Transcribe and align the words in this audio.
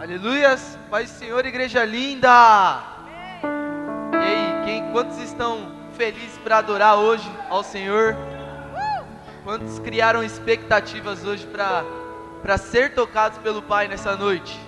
Aleluias, 0.00 0.78
Pai 0.88 1.06
Senhor, 1.06 1.44
igreja 1.44 1.84
linda. 1.84 2.82
E 4.14 4.16
aí, 4.16 4.64
quem, 4.64 4.92
quantos 4.92 5.18
estão 5.18 5.70
felizes 5.92 6.38
para 6.38 6.56
adorar 6.56 6.96
hoje 6.96 7.30
ao 7.50 7.62
Senhor? 7.62 8.16
Quantos 9.44 9.78
criaram 9.78 10.24
expectativas 10.24 11.26
hoje 11.26 11.46
para 11.46 12.56
ser 12.56 12.94
tocados 12.94 13.36
pelo 13.40 13.60
Pai 13.60 13.88
nessa 13.88 14.16
noite? 14.16 14.58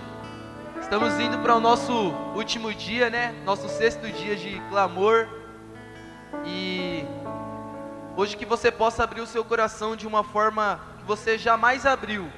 Estamos 0.79 1.19
indo 1.19 1.39
para 1.39 1.55
o 1.55 1.59
nosso 1.59 2.13
último 2.35 2.71
dia, 2.71 3.09
né? 3.09 3.33
Nosso 3.43 3.67
sexto 3.69 4.07
dia 4.11 4.35
de 4.35 4.61
clamor. 4.69 5.27
E 6.45 7.03
hoje 8.15 8.37
que 8.37 8.45
você 8.45 8.69
possa 8.71 9.03
abrir 9.03 9.21
o 9.21 9.25
seu 9.25 9.43
coração 9.43 9.95
de 9.95 10.05
uma 10.05 10.23
forma 10.23 10.79
que 10.99 11.05
você 11.05 11.39
jamais 11.39 11.87
abriu 11.87 12.31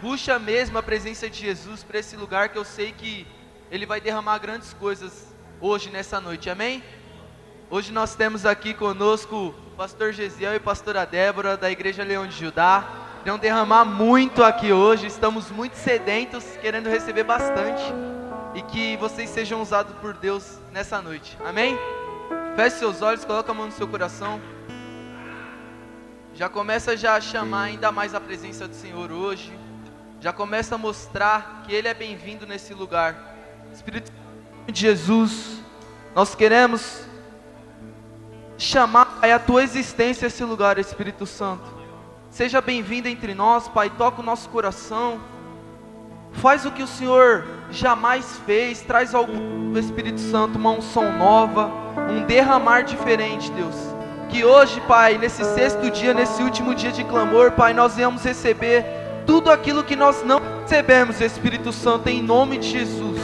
Puxa 0.00 0.38
mesmo 0.38 0.78
a 0.78 0.82
presença 0.82 1.28
de 1.28 1.38
Jesus 1.38 1.84
para 1.84 1.98
esse 1.98 2.16
lugar 2.16 2.48
que 2.48 2.56
eu 2.56 2.64
sei 2.64 2.90
que 2.90 3.26
Ele 3.70 3.84
vai 3.84 4.00
derramar 4.00 4.38
grandes 4.38 4.72
coisas 4.72 5.26
hoje, 5.60 5.90
nessa 5.90 6.18
noite, 6.18 6.48
amém? 6.48 6.82
Hoje 7.68 7.92
nós 7.92 8.14
temos 8.14 8.46
aqui 8.46 8.72
conosco 8.72 9.54
o 9.54 9.76
pastor 9.76 10.14
Gesiel 10.14 10.54
e 10.54 10.58
pastora 10.58 11.04
Débora 11.04 11.54
da 11.54 11.70
Igreja 11.70 12.02
Leão 12.02 12.26
de 12.26 12.34
Judá. 12.34 12.82
Vão 13.26 13.38
derramar 13.38 13.84
muito 13.84 14.42
aqui 14.42 14.72
hoje, 14.72 15.06
estamos 15.06 15.50
muito 15.50 15.74
sedentos, 15.74 16.46
querendo 16.62 16.88
receber 16.88 17.24
bastante. 17.24 17.82
E 18.54 18.62
que 18.62 18.96
vocês 18.96 19.28
sejam 19.28 19.60
usados 19.60 19.94
por 19.98 20.14
Deus 20.14 20.58
nessa 20.72 21.02
noite, 21.02 21.36
amém? 21.44 21.78
Feche 22.56 22.76
seus 22.76 23.02
olhos, 23.02 23.26
coloque 23.26 23.50
a 23.50 23.54
mão 23.54 23.66
no 23.66 23.72
seu 23.72 23.86
coração. 23.86 24.40
Já 26.32 26.48
começa 26.48 26.96
já 26.96 27.16
a 27.16 27.20
chamar 27.20 27.64
ainda 27.64 27.92
mais 27.92 28.14
a 28.14 28.20
presença 28.20 28.66
do 28.66 28.74
Senhor 28.74 29.12
hoje 29.12 29.52
já 30.20 30.34
começa 30.34 30.74
a 30.74 30.78
mostrar 30.78 31.62
que 31.64 31.74
Ele 31.74 31.88
é 31.88 31.94
bem-vindo 31.94 32.46
nesse 32.46 32.74
lugar. 32.74 33.34
Espírito 33.72 34.12
de 34.66 34.78
Jesus, 34.78 35.62
nós 36.14 36.34
queremos 36.34 37.02
chamar 38.58 39.06
Pai, 39.18 39.32
a 39.32 39.38
Tua 39.38 39.62
existência 39.62 40.26
esse 40.26 40.44
lugar, 40.44 40.78
Espírito 40.78 41.24
Santo. 41.24 41.64
Seja 42.28 42.60
bem-vindo 42.60 43.08
entre 43.08 43.34
nós, 43.34 43.66
Pai, 43.66 43.88
toca 43.88 44.20
o 44.20 44.24
nosso 44.24 44.50
coração. 44.50 45.18
Faz 46.34 46.66
o 46.66 46.70
que 46.70 46.82
o 46.82 46.86
Senhor 46.86 47.46
jamais 47.70 48.38
fez, 48.44 48.82
traz 48.82 49.14
algum 49.14 49.76
Espírito 49.78 50.20
Santo, 50.20 50.58
uma 50.58 50.70
unção 50.70 51.16
nova, 51.16 51.70
um 52.10 52.26
derramar 52.26 52.82
diferente, 52.82 53.50
Deus. 53.52 53.74
Que 54.28 54.44
hoje, 54.44 54.82
Pai, 54.82 55.16
nesse 55.16 55.42
sexto 55.44 55.90
dia, 55.90 56.12
nesse 56.12 56.42
último 56.42 56.74
dia 56.74 56.92
de 56.92 57.04
clamor, 57.04 57.52
Pai, 57.52 57.72
nós 57.72 57.96
venhamos 57.96 58.22
receber 58.22 58.99
tudo 59.30 59.48
aquilo 59.48 59.84
que 59.84 59.94
nós 59.94 60.24
não 60.24 60.42
recebemos, 60.62 61.20
Espírito 61.20 61.72
Santo, 61.72 62.08
em 62.08 62.20
nome 62.20 62.58
de 62.58 62.68
Jesus. 62.68 63.20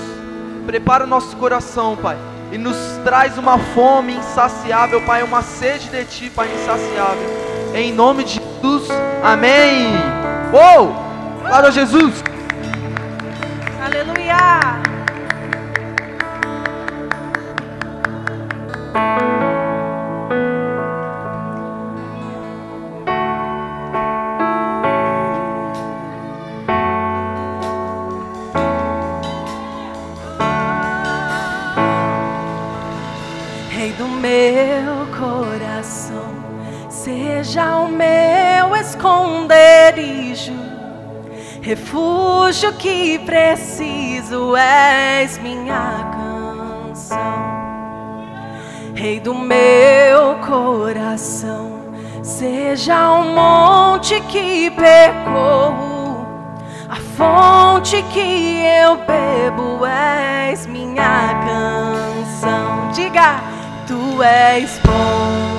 Prepara 0.65 1.03
o 1.03 1.07
nosso 1.07 1.37
coração, 1.37 1.97
Pai, 1.97 2.17
e 2.53 2.57
nos 2.57 2.77
traz 3.03 3.37
uma 3.37 3.59
fome 3.59 4.15
insaciável, 4.15 5.03
Pai, 5.03 5.25
uma 5.25 5.43
sede 5.43 5.89
de 5.89 6.05
Ti, 6.05 6.31
Pai, 6.31 6.49
insaciável. 6.55 7.29
Em 7.75 7.93
nome 7.93 8.23
de 8.23 8.35
Jesus, 8.35 8.89
amém. 9.21 9.89
Uou! 10.53 10.95
Glória 11.41 11.71
a 11.71 11.73
Jesus. 11.73 12.23
Aleluia. 13.85 14.77
Seja 37.47 37.77
o 37.77 37.87
meu 37.87 38.75
esconderijo, 38.75 40.53
refúgio 41.63 42.73
que 42.73 43.21
preciso, 43.21 44.57
és 44.57 45.39
minha 45.39 46.13
canção, 46.91 47.47
Rei 48.97 49.21
do 49.21 49.33
meu 49.33 50.35
coração, 50.45 51.93
seja 52.21 53.13
o 53.13 53.23
monte 53.23 54.21
que 54.23 54.69
percorro, 54.73 56.27
a 56.89 56.97
fonte 57.17 58.03
que 58.13 58.65
eu 58.83 58.97
bebo, 58.97 59.87
és 59.87 60.67
minha 60.67 61.31
canção. 61.47 62.91
Diga, 62.93 63.41
tu 63.87 64.21
és 64.21 64.81
bom 64.85 65.56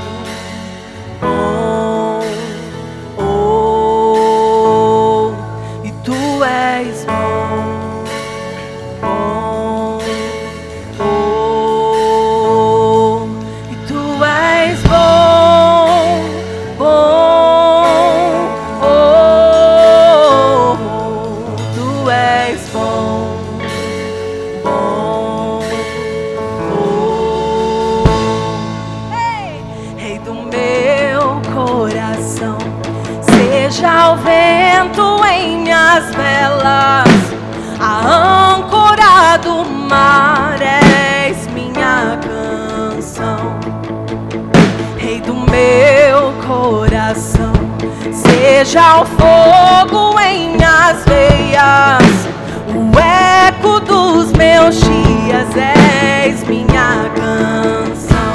seja 48.78 49.02
o 49.02 49.06
fogo 49.06 50.20
em 50.20 50.52
minhas 50.52 51.04
veias, 51.06 52.28
o 52.76 53.00
eco 53.48 53.80
dos 53.80 54.32
meus 54.34 54.80
dias 54.80 55.48
és 55.56 56.44
minha 56.44 57.10
canção, 57.16 58.34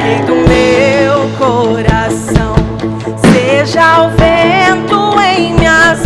Rei 0.00 0.18
do 0.26 0.34
meu 0.48 1.30
coração, 1.38 2.56
seja 3.32 4.06
o 4.06 4.10
vento 4.10 5.20
em 5.20 5.54
minhas 5.54 6.01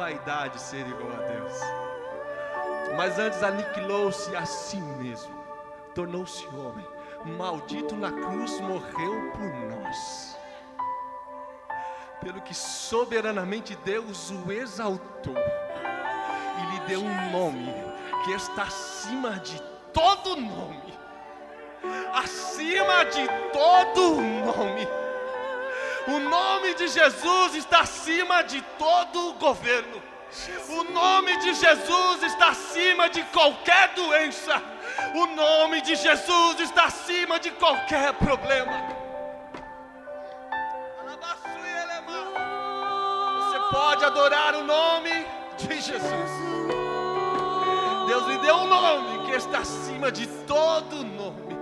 vaidade 0.00 0.58
ser 0.58 0.86
igual 0.88 1.12
a 1.12 1.26
Deus, 1.26 1.52
mas 2.96 3.18
antes 3.18 3.42
aniquilou-se 3.42 4.34
a 4.34 4.46
si 4.46 4.78
mesmo, 4.80 5.44
tornou-se 5.94 6.46
homem, 6.46 6.86
maldito 7.36 7.94
na 7.94 8.10
cruz, 8.10 8.58
morreu 8.62 9.30
por 9.32 9.52
nós. 9.68 10.38
Pelo 12.22 12.40
que 12.40 12.54
soberanamente 12.54 13.76
Deus 13.84 14.30
o 14.30 14.50
exaltou 14.50 15.36
e 15.36 16.72
lhe 16.72 16.80
deu 16.86 17.00
um 17.00 17.30
nome 17.30 17.70
que 18.24 18.32
está 18.32 18.62
acima 18.62 19.38
de 19.38 19.60
todo 19.92 20.34
nome, 20.34 20.98
acima 22.14 23.04
de 23.04 23.26
todo 23.52 24.16
nome. 24.16 24.88
O 26.08 26.18
nome 26.18 26.74
de 26.74 26.88
Jesus 26.88 27.54
está 27.54 27.80
acima 27.80 28.42
de 28.42 28.60
todo 28.78 29.34
governo. 29.34 30.02
O 30.68 30.84
nome 30.84 31.36
de 31.38 31.54
Jesus 31.54 32.22
está 32.22 32.48
acima 32.48 33.08
de 33.08 33.22
qualquer 33.24 33.94
doença. 33.94 34.62
O 35.14 35.26
nome 35.26 35.80
de 35.82 35.96
Jesus 35.96 36.60
está 36.60 36.84
acima 36.84 37.38
de 37.40 37.50
qualquer 37.52 38.12
problema. 38.14 39.00
Você 43.38 43.58
pode 43.70 44.04
adorar 44.04 44.54
o 44.54 44.64
nome 44.64 45.26
de 45.58 45.80
Jesus. 45.80 46.30
Deus 48.06 48.26
lhe 48.26 48.38
deu 48.38 48.56
um 48.56 48.66
nome 48.66 49.26
que 49.26 49.32
está 49.32 49.58
acima 49.58 50.10
de 50.10 50.26
todo 50.26 51.04
nome, 51.04 51.56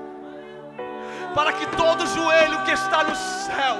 para 1.34 1.52
que 1.52 1.66
todo 1.76 2.06
joelho 2.06 2.64
que 2.64 2.70
está 2.70 3.04
no 3.04 3.14
céu, 3.14 3.76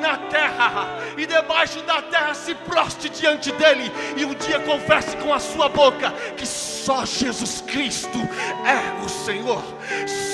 na 0.00 0.16
terra 0.28 0.86
e 1.16 1.26
debaixo 1.26 1.82
da 1.82 2.02
terra 2.02 2.34
se 2.34 2.54
proste 2.54 3.08
diante 3.08 3.50
dele 3.52 3.90
e 4.16 4.24
um 4.24 4.34
dia 4.34 4.60
confesse 4.60 5.16
com 5.16 5.32
a 5.32 5.38
sua 5.38 5.68
boca 5.68 6.12
que 6.36 6.46
só 6.46 7.04
Jesus 7.04 7.62
Cristo 7.66 8.18
é 8.64 9.04
o 9.04 9.08
Senhor. 9.08 9.62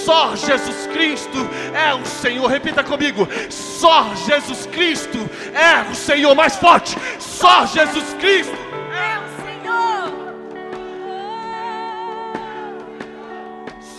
Só 0.04 0.36
Jesus 0.36 0.86
Cristo 0.88 1.38
é 1.74 1.94
o 1.94 2.04
Senhor. 2.04 2.46
Repita 2.48 2.84
comigo: 2.84 3.26
só 3.50 4.14
Jesus 4.14 4.66
Cristo 4.66 5.18
é 5.54 5.90
o 5.90 5.94
Senhor. 5.94 6.34
Mais 6.34 6.56
forte: 6.56 6.96
só 7.18 7.66
Jesus 7.66 8.14
Cristo. 8.14 8.56
É 8.92 9.18
o 9.18 9.28
Senhor. 9.42 10.12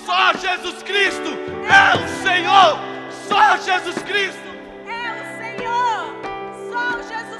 Só 0.05 0.33
Jesus 0.33 0.83
Cristo 0.83 1.29
é 1.67 1.95
o 1.95 2.23
Senhor. 2.23 2.79
Só 3.27 3.57
Jesus 3.57 4.01
Cristo. 4.03 4.44
Senhor. 5.65 6.13
Só 6.69 7.01
Jesus 7.01 7.34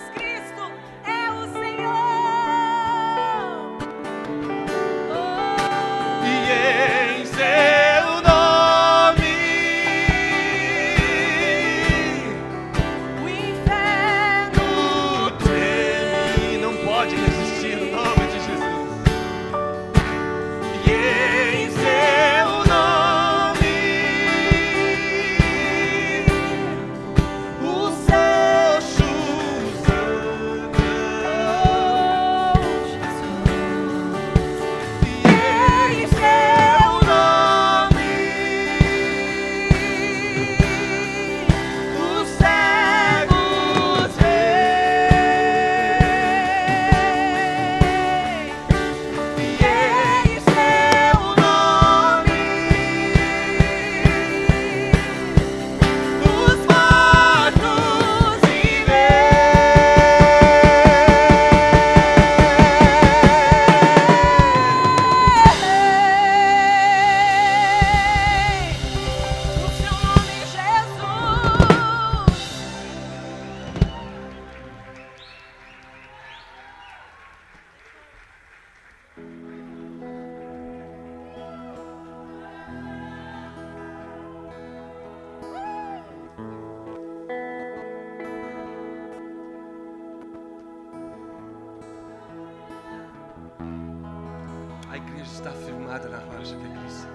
firmada 95.96 96.10
na 96.10 96.18
rocha 96.18 96.56
que 96.56 96.66
é 96.66 96.80
Cristo. 96.80 97.08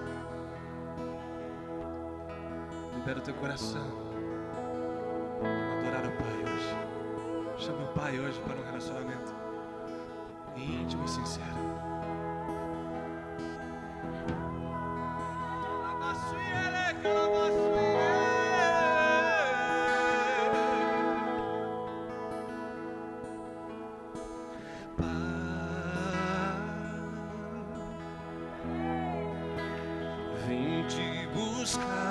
Libera 2.95 3.19
o 3.19 3.21
teu 3.21 3.33
coração. 3.35 3.87
Adorar 5.79 6.05
o 6.05 6.11
Pai 6.17 6.53
hoje. 6.53 7.65
Chame 7.65 7.83
o 7.83 7.87
Pai 7.87 8.19
hoje 8.19 8.39
para 8.41 8.59
um 8.59 8.63
relacionamento 8.63 9.33
íntimo 10.55 11.05
e 11.05 11.09
sincero. 11.09 11.70
Te 31.71 32.10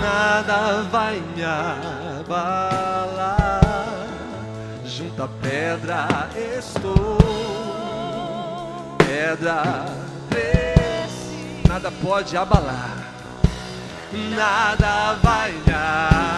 nada 0.00 0.82
vai 0.90 1.20
me 1.20 1.44
abalar. 1.44 2.80
Junto 4.84 5.22
à 5.22 5.28
pedra 5.28 6.08
estou, 6.34 7.18
pedra 8.98 9.62
preciosa, 10.28 11.68
nada 11.68 11.92
pode 12.02 12.36
abalar, 12.36 12.96
nada 14.34 15.14
vai 15.22 15.52
me 15.52 15.72
abalar. 15.72 16.35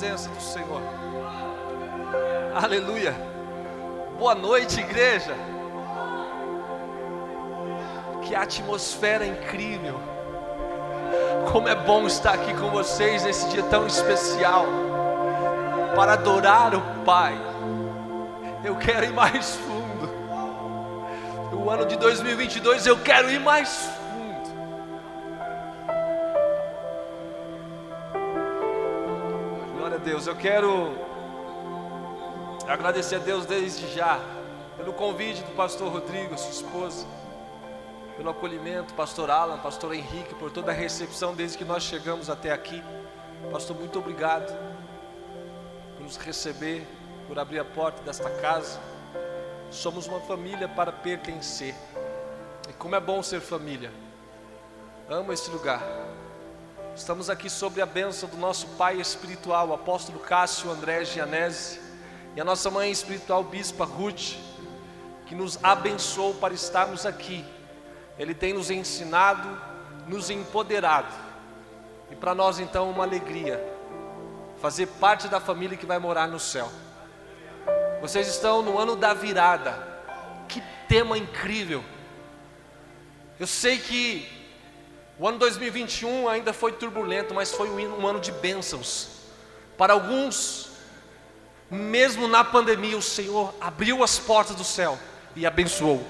Presença 0.00 0.30
do 0.30 0.40
Senhor. 0.40 0.80
Aleluia. 2.54 3.14
Boa 4.18 4.34
noite, 4.34 4.80
igreja. 4.80 5.34
Que 8.22 8.34
atmosfera 8.34 9.26
incrível. 9.26 10.00
Como 11.52 11.68
é 11.68 11.74
bom 11.74 12.06
estar 12.06 12.32
aqui 12.32 12.54
com 12.54 12.70
vocês 12.70 13.24
nesse 13.24 13.46
dia 13.50 13.62
tão 13.64 13.86
especial 13.86 14.64
para 15.94 16.14
adorar 16.14 16.74
o 16.74 16.80
Pai. 17.04 17.34
Eu 18.64 18.76
quero 18.76 19.04
ir 19.04 19.12
mais 19.12 19.56
fundo. 19.56 20.08
O 21.52 21.68
ano 21.68 21.84
de 21.84 21.96
2022 21.96 22.86
eu 22.86 22.98
quero 22.98 23.30
ir 23.30 23.40
mais 23.40 23.68
fundo. 23.68 23.99
Deus. 30.10 30.26
Eu 30.26 30.34
quero 30.34 30.92
agradecer 32.66 33.14
a 33.14 33.18
Deus 33.20 33.46
desde 33.46 33.86
já 33.94 34.18
pelo 34.76 34.92
convite 34.92 35.40
do 35.42 35.54
pastor 35.54 35.92
Rodrigo, 35.92 36.36
sua 36.36 36.50
esposa 36.50 37.06
pelo 38.16 38.30
acolhimento, 38.30 38.92
pastor 38.94 39.30
Alan, 39.30 39.58
pastor 39.58 39.94
Henrique, 39.94 40.34
por 40.34 40.50
toda 40.50 40.72
a 40.72 40.74
recepção 40.74 41.32
desde 41.32 41.56
que 41.56 41.64
nós 41.64 41.84
chegamos 41.84 42.28
até 42.28 42.50
aqui. 42.50 42.82
Pastor, 43.52 43.76
muito 43.76 44.00
obrigado 44.00 44.52
por 45.96 46.02
nos 46.02 46.16
receber, 46.16 46.84
por 47.28 47.38
abrir 47.38 47.60
a 47.60 47.64
porta 47.64 48.02
desta 48.02 48.30
casa. 48.30 48.80
Somos 49.70 50.08
uma 50.08 50.18
família 50.18 50.68
para 50.68 50.90
pertencer. 50.90 51.76
E 52.68 52.72
como 52.72 52.96
é 52.96 53.00
bom 53.00 53.22
ser 53.22 53.40
família. 53.40 53.92
Amo 55.08 55.32
este 55.32 55.50
lugar. 55.50 55.80
Estamos 57.00 57.30
aqui 57.30 57.48
sobre 57.48 57.80
a 57.80 57.86
bênção 57.86 58.28
do 58.28 58.36
nosso 58.36 58.66
pai 58.76 59.00
espiritual, 59.00 59.72
apóstolo 59.72 60.18
Cássio 60.18 60.70
André 60.70 61.02
Gianese, 61.02 61.80
e 62.36 62.40
a 62.42 62.44
nossa 62.44 62.70
mãe 62.70 62.90
espiritual, 62.90 63.42
Bispa 63.42 63.86
Ruth, 63.86 64.34
que 65.24 65.34
nos 65.34 65.58
abençoou 65.62 66.34
para 66.34 66.52
estarmos 66.52 67.06
aqui 67.06 67.42
ele 68.18 68.34
tem 68.34 68.52
nos 68.52 68.70
ensinado, 68.70 69.48
nos 70.06 70.28
empoderado. 70.28 71.10
E 72.10 72.14
para 72.14 72.34
nós 72.34 72.58
então 72.58 72.90
uma 72.90 73.04
alegria 73.04 73.58
fazer 74.60 74.86
parte 74.86 75.26
da 75.26 75.40
família 75.40 75.78
que 75.78 75.86
vai 75.86 75.98
morar 75.98 76.28
no 76.28 76.38
céu. 76.38 76.70
Vocês 78.02 78.28
estão 78.28 78.60
no 78.60 78.78
ano 78.78 78.94
da 78.94 79.14
virada. 79.14 79.72
Que 80.46 80.62
tema 80.86 81.16
incrível. 81.16 81.82
Eu 83.38 83.46
sei 83.46 83.78
que 83.78 84.39
o 85.20 85.28
ano 85.28 85.36
2021 85.36 86.30
ainda 86.30 86.50
foi 86.50 86.72
turbulento, 86.72 87.34
mas 87.34 87.52
foi 87.52 87.68
um 87.68 88.06
ano 88.06 88.18
de 88.18 88.32
bênçãos. 88.32 89.08
Para 89.76 89.92
alguns, 89.92 90.70
mesmo 91.70 92.26
na 92.26 92.42
pandemia, 92.42 92.96
o 92.96 93.02
Senhor 93.02 93.52
abriu 93.60 94.02
as 94.02 94.18
portas 94.18 94.56
do 94.56 94.64
céu 94.64 94.98
e 95.36 95.44
abençoou. 95.44 96.02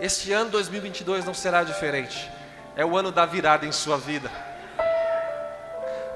Este 0.00 0.32
ano 0.32 0.48
2022 0.48 1.26
não 1.26 1.34
será 1.34 1.64
diferente. 1.64 2.30
É 2.74 2.82
o 2.82 2.96
ano 2.96 3.12
da 3.12 3.26
virada 3.26 3.66
em 3.66 3.72
sua 3.72 3.98
vida. 3.98 4.32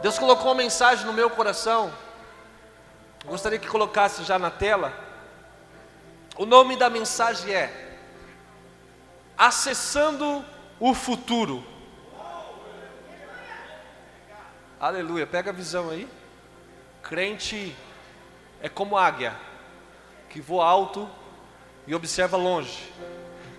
Deus 0.00 0.18
colocou 0.18 0.46
uma 0.46 0.54
mensagem 0.54 1.04
no 1.04 1.12
meu 1.12 1.28
coração. 1.28 1.92
Gostaria 3.26 3.58
que 3.58 3.68
colocasse 3.68 4.24
já 4.24 4.38
na 4.38 4.50
tela. 4.50 4.94
O 6.38 6.46
nome 6.46 6.74
da 6.74 6.88
mensagem 6.88 7.52
é 7.52 7.98
Acessando 9.36 10.42
o 10.78 10.94
Futuro. 10.94 11.64
Aleluia. 14.78 15.26
Pega 15.26 15.50
a 15.50 15.54
visão 15.54 15.90
aí. 15.90 16.08
Crente 17.02 17.74
é 18.60 18.68
como 18.68 18.96
águia 18.96 19.34
que 20.28 20.40
voa 20.40 20.66
alto 20.66 21.08
e 21.86 21.94
observa 21.94 22.36
longe 22.36 22.92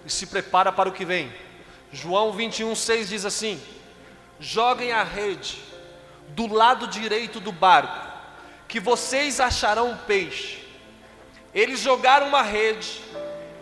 e 0.05 0.09
se 0.09 0.27
prepara 0.27 0.71
para 0.71 0.89
o 0.89 0.91
que 0.91 1.05
vem. 1.05 1.31
João 1.91 2.31
21, 2.31 2.75
6 2.75 3.09
diz 3.09 3.25
assim: 3.25 3.61
Joguem 4.39 4.91
a 4.91 5.03
rede 5.03 5.61
do 6.29 6.45
lado 6.47 6.87
direito 6.87 7.39
do 7.39 7.51
barco, 7.51 8.07
que 8.67 8.79
vocês 8.79 9.39
acharão 9.39 9.97
peixe. 10.05 10.65
Eles 11.53 11.79
jogaram 11.79 12.27
uma 12.27 12.41
rede 12.41 13.01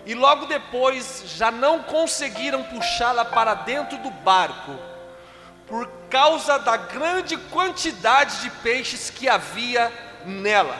e 0.05 0.13
logo 0.13 0.45
depois 0.45 1.23
já 1.25 1.49
não 1.49 1.81
conseguiram 1.83 2.63
puxá-la 2.63 3.25
para 3.25 3.53
dentro 3.55 3.97
do 3.97 4.11
barco, 4.11 4.75
por 5.65 5.89
causa 6.09 6.59
da 6.59 6.77
grande 6.77 7.35
quantidade 7.37 8.41
de 8.41 8.49
peixes 8.49 9.09
que 9.09 9.27
havia 9.27 9.91
nela. 10.25 10.79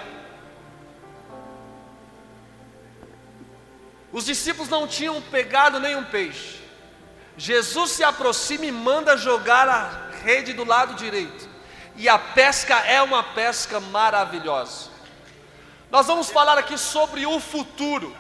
Os 4.12 4.26
discípulos 4.26 4.70
não 4.70 4.88
tinham 4.88 5.22
pegado 5.22 5.80
nenhum 5.80 6.04
peixe. 6.04 6.62
Jesus 7.38 7.92
se 7.92 8.04
aproxima 8.04 8.66
e 8.66 8.72
manda 8.72 9.18
jogar 9.18 9.68
a 9.68 10.12
rede 10.24 10.54
do 10.54 10.64
lado 10.64 10.94
direito. 10.94 11.50
E 11.98 12.08
a 12.08 12.18
pesca 12.18 12.76
é 12.80 13.02
uma 13.02 13.24
pesca 13.24 13.80
maravilhosa. 13.80 14.90
Nós 15.92 16.08
vamos 16.08 16.30
falar 16.30 16.58
aqui 16.58 16.78
sobre 16.78 17.26
o 17.26 17.40
futuro, 17.40 18.16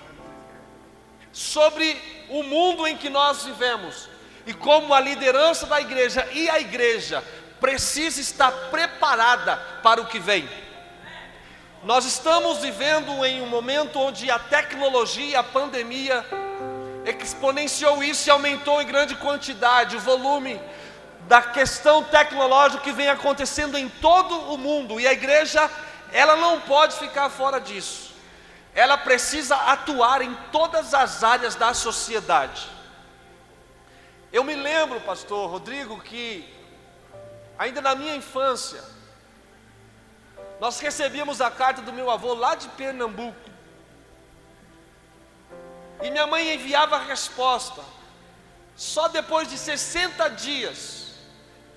sobre 1.35 2.01
o 2.29 2.43
mundo 2.43 2.87
em 2.87 2.95
que 2.95 3.09
nós 3.09 3.43
vivemos 3.43 4.07
e 4.47 4.53
como 4.53 4.93
a 4.93 5.01
liderança 5.01 5.65
da 5.65 5.81
igreja 5.81 6.25
e 6.31 6.49
a 6.49 6.61
igreja 6.61 7.21
precisa 7.59 8.21
estar 8.21 8.51
preparada 8.71 9.57
para 9.83 10.01
o 10.01 10.05
que 10.05 10.17
vem. 10.17 10.47
Nós 11.83 12.05
estamos 12.05 12.59
vivendo 12.59 13.25
em 13.25 13.41
um 13.41 13.47
momento 13.47 13.99
onde 13.99 14.31
a 14.31 14.39
tecnologia, 14.39 15.41
a 15.41 15.43
pandemia, 15.43 16.25
exponenciou 17.21 18.01
isso 18.01 18.29
e 18.29 18.31
aumentou 18.31 18.81
em 18.81 18.87
grande 18.87 19.13
quantidade 19.15 19.97
o 19.97 19.99
volume 19.99 20.57
da 21.27 21.41
questão 21.41 22.01
tecnológica 22.01 22.81
que 22.81 22.93
vem 22.93 23.09
acontecendo 23.09 23.77
em 23.77 23.89
todo 23.89 24.53
o 24.53 24.57
mundo 24.57 25.01
e 25.01 25.07
a 25.07 25.11
igreja, 25.11 25.69
ela 26.13 26.37
não 26.37 26.61
pode 26.61 26.95
ficar 26.95 27.29
fora 27.29 27.59
disso. 27.59 28.14
Ela 28.75 28.97
precisa 28.97 29.55
atuar 29.55 30.21
em 30.21 30.35
todas 30.51 30.93
as 30.93 31.23
áreas 31.23 31.55
da 31.55 31.73
sociedade. 31.73 32.69
Eu 34.33 34.43
me 34.43 34.53
lembro, 34.53 34.99
pastor 34.99 35.49
Rodrigo, 35.49 36.01
que 36.01 36.53
ainda 37.57 37.81
na 37.81 37.95
minha 37.95 38.13
infância, 38.13 38.83
nós 40.59 40.79
recebíamos 40.79 41.39
a 41.39 41.49
carta 41.49 41.81
do 41.81 41.93
meu 41.93 42.11
avô 42.11 42.33
lá 42.33 42.53
de 42.53 42.67
Pernambuco. 42.69 43.49
E 46.03 46.11
minha 46.11 46.27
mãe 46.27 46.53
enviava 46.53 46.97
a 46.97 47.03
resposta. 47.03 47.81
Só 48.75 49.07
depois 49.07 49.47
de 49.47 49.57
60 49.57 50.29
dias 50.31 51.13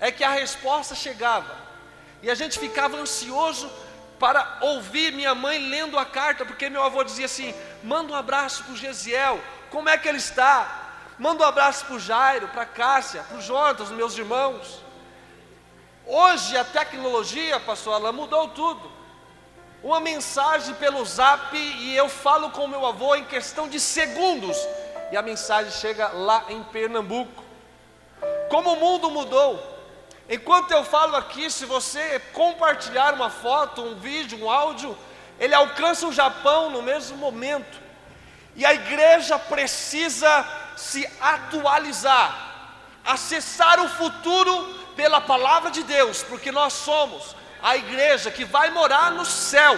é 0.01 0.11
que 0.11 0.23
a 0.23 0.31
resposta 0.31 0.93
chegava. 0.95 1.57
E 2.21 2.29
a 2.29 2.35
gente 2.35 2.59
ficava 2.59 2.97
ansioso 2.97 3.71
para 4.19 4.57
ouvir 4.61 5.13
minha 5.13 5.33
mãe 5.33 5.57
lendo 5.57 5.97
a 5.97 6.05
carta, 6.05 6.45
porque 6.45 6.69
meu 6.69 6.83
avô 6.83 7.03
dizia 7.03 7.25
assim: 7.25 7.55
manda 7.83 8.11
um 8.11 8.15
abraço 8.15 8.63
para 8.63 8.73
o 8.73 8.77
Gesiel, 8.77 9.39
como 9.71 9.89
é 9.89 9.97
que 9.97 10.07
ele 10.07 10.17
está? 10.17 10.87
Manda 11.17 11.43
um 11.43 11.47
abraço 11.47 11.85
para 11.85 11.95
o 11.95 11.99
Jairo, 11.99 12.47
para 12.49 12.63
a 12.63 12.65
Cássia, 12.65 13.23
para 13.23 13.37
o 13.37 13.41
Jonas, 13.41 13.89
meus 13.89 14.17
irmãos. 14.17 14.81
Hoje 16.05 16.57
a 16.57 16.63
tecnologia, 16.63 17.59
pastor 17.59 17.99
ela 17.99 18.11
mudou 18.11 18.47
tudo. 18.49 18.91
Uma 19.83 19.99
mensagem 19.99 20.73
pelo 20.75 21.05
zap 21.05 21.55
e 21.55 21.95
eu 21.95 22.09
falo 22.09 22.49
com 22.51 22.67
meu 22.67 22.85
avô 22.85 23.15
em 23.15 23.23
questão 23.23 23.67
de 23.67 23.79
segundos 23.79 24.57
e 25.11 25.17
a 25.17 25.21
mensagem 25.21 25.71
chega 25.71 26.09
lá 26.09 26.45
em 26.49 26.61
Pernambuco. 26.63 27.43
Como 28.49 28.73
o 28.73 28.79
mundo 28.79 29.09
mudou. 29.09 29.78
Enquanto 30.29 30.71
eu 30.71 30.83
falo 30.83 31.15
aqui, 31.15 31.49
se 31.49 31.65
você 31.65 32.21
compartilhar 32.33 33.15
uma 33.15 33.31
foto, 33.31 33.81
um 33.81 33.95
vídeo, 33.95 34.43
um 34.43 34.49
áudio, 34.49 34.95
ele 35.39 35.55
alcança 35.55 36.05
o 36.05 36.13
Japão 36.13 36.69
no 36.69 36.83
mesmo 36.83 37.17
momento. 37.17 37.79
E 38.55 38.63
a 38.63 38.71
igreja 38.71 39.39
precisa 39.39 40.45
se 40.77 41.09
atualizar, 41.19 42.77
acessar 43.03 43.79
o 43.79 43.89
futuro 43.89 44.75
pela 44.95 45.19
palavra 45.19 45.71
de 45.71 45.81
Deus, 45.81 46.21
porque 46.21 46.51
nós 46.51 46.73
somos 46.73 47.35
a 47.61 47.75
igreja 47.75 48.29
que 48.29 48.45
vai 48.45 48.69
morar 48.69 49.11
no 49.11 49.25
céu. 49.25 49.75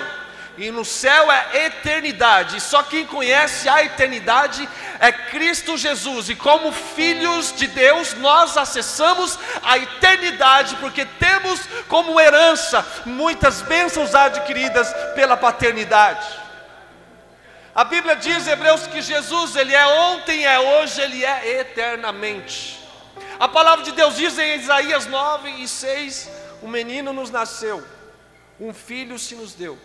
E 0.58 0.70
no 0.70 0.84
céu 0.84 1.32
é 1.32 1.66
eternidade, 1.66 2.60
só 2.60 2.84
quem 2.84 3.06
conhece 3.06 3.70
a 3.70 3.84
eternidade 3.84 4.68
é 5.00 5.12
Cristo 5.12 5.78
Jesus, 5.78 6.30
e 6.30 6.36
como 6.36 6.72
filhos 6.72 7.54
de 7.56 7.68
Deus, 7.68 8.14
nós 8.16 8.58
acessamos 8.58 9.40
a 9.64 9.78
eternidade, 9.78 10.76
porque 10.76 11.06
temos 11.06 11.60
como 11.88 12.20
herança 12.20 12.86
muitas 13.06 13.62
bênçãos 13.62 14.14
adquiridas 14.14 14.94
pela 15.16 15.38
paternidade. 15.38 16.28
A 17.74 17.86
Bíblia 17.86 18.18
diz, 18.18 18.46
Hebreus, 18.46 18.86
que 18.86 19.02
Jesus, 19.02 19.56
Ele 19.56 19.74
é 19.74 19.88
ontem, 19.88 20.46
é 20.46 20.60
hoje, 20.60 21.02
Ele 21.02 21.24
é 21.24 21.62
eternamente. 21.62 22.78
A 23.40 23.48
palavra 23.48 23.84
de 23.84 23.94
Deus 23.94 24.18
diz 24.18 24.38
em 24.38 24.56
Isaías 24.58 25.08
9 25.08 25.50
e 25.50 25.68
6: 25.68 26.30
O 26.62 26.68
menino 26.68 27.14
nos 27.14 27.32
nasceu, 27.32 27.84
um 28.60 28.74
filho 28.74 29.18
se 29.18 29.34
nos 29.34 29.54
deu, 29.54 29.80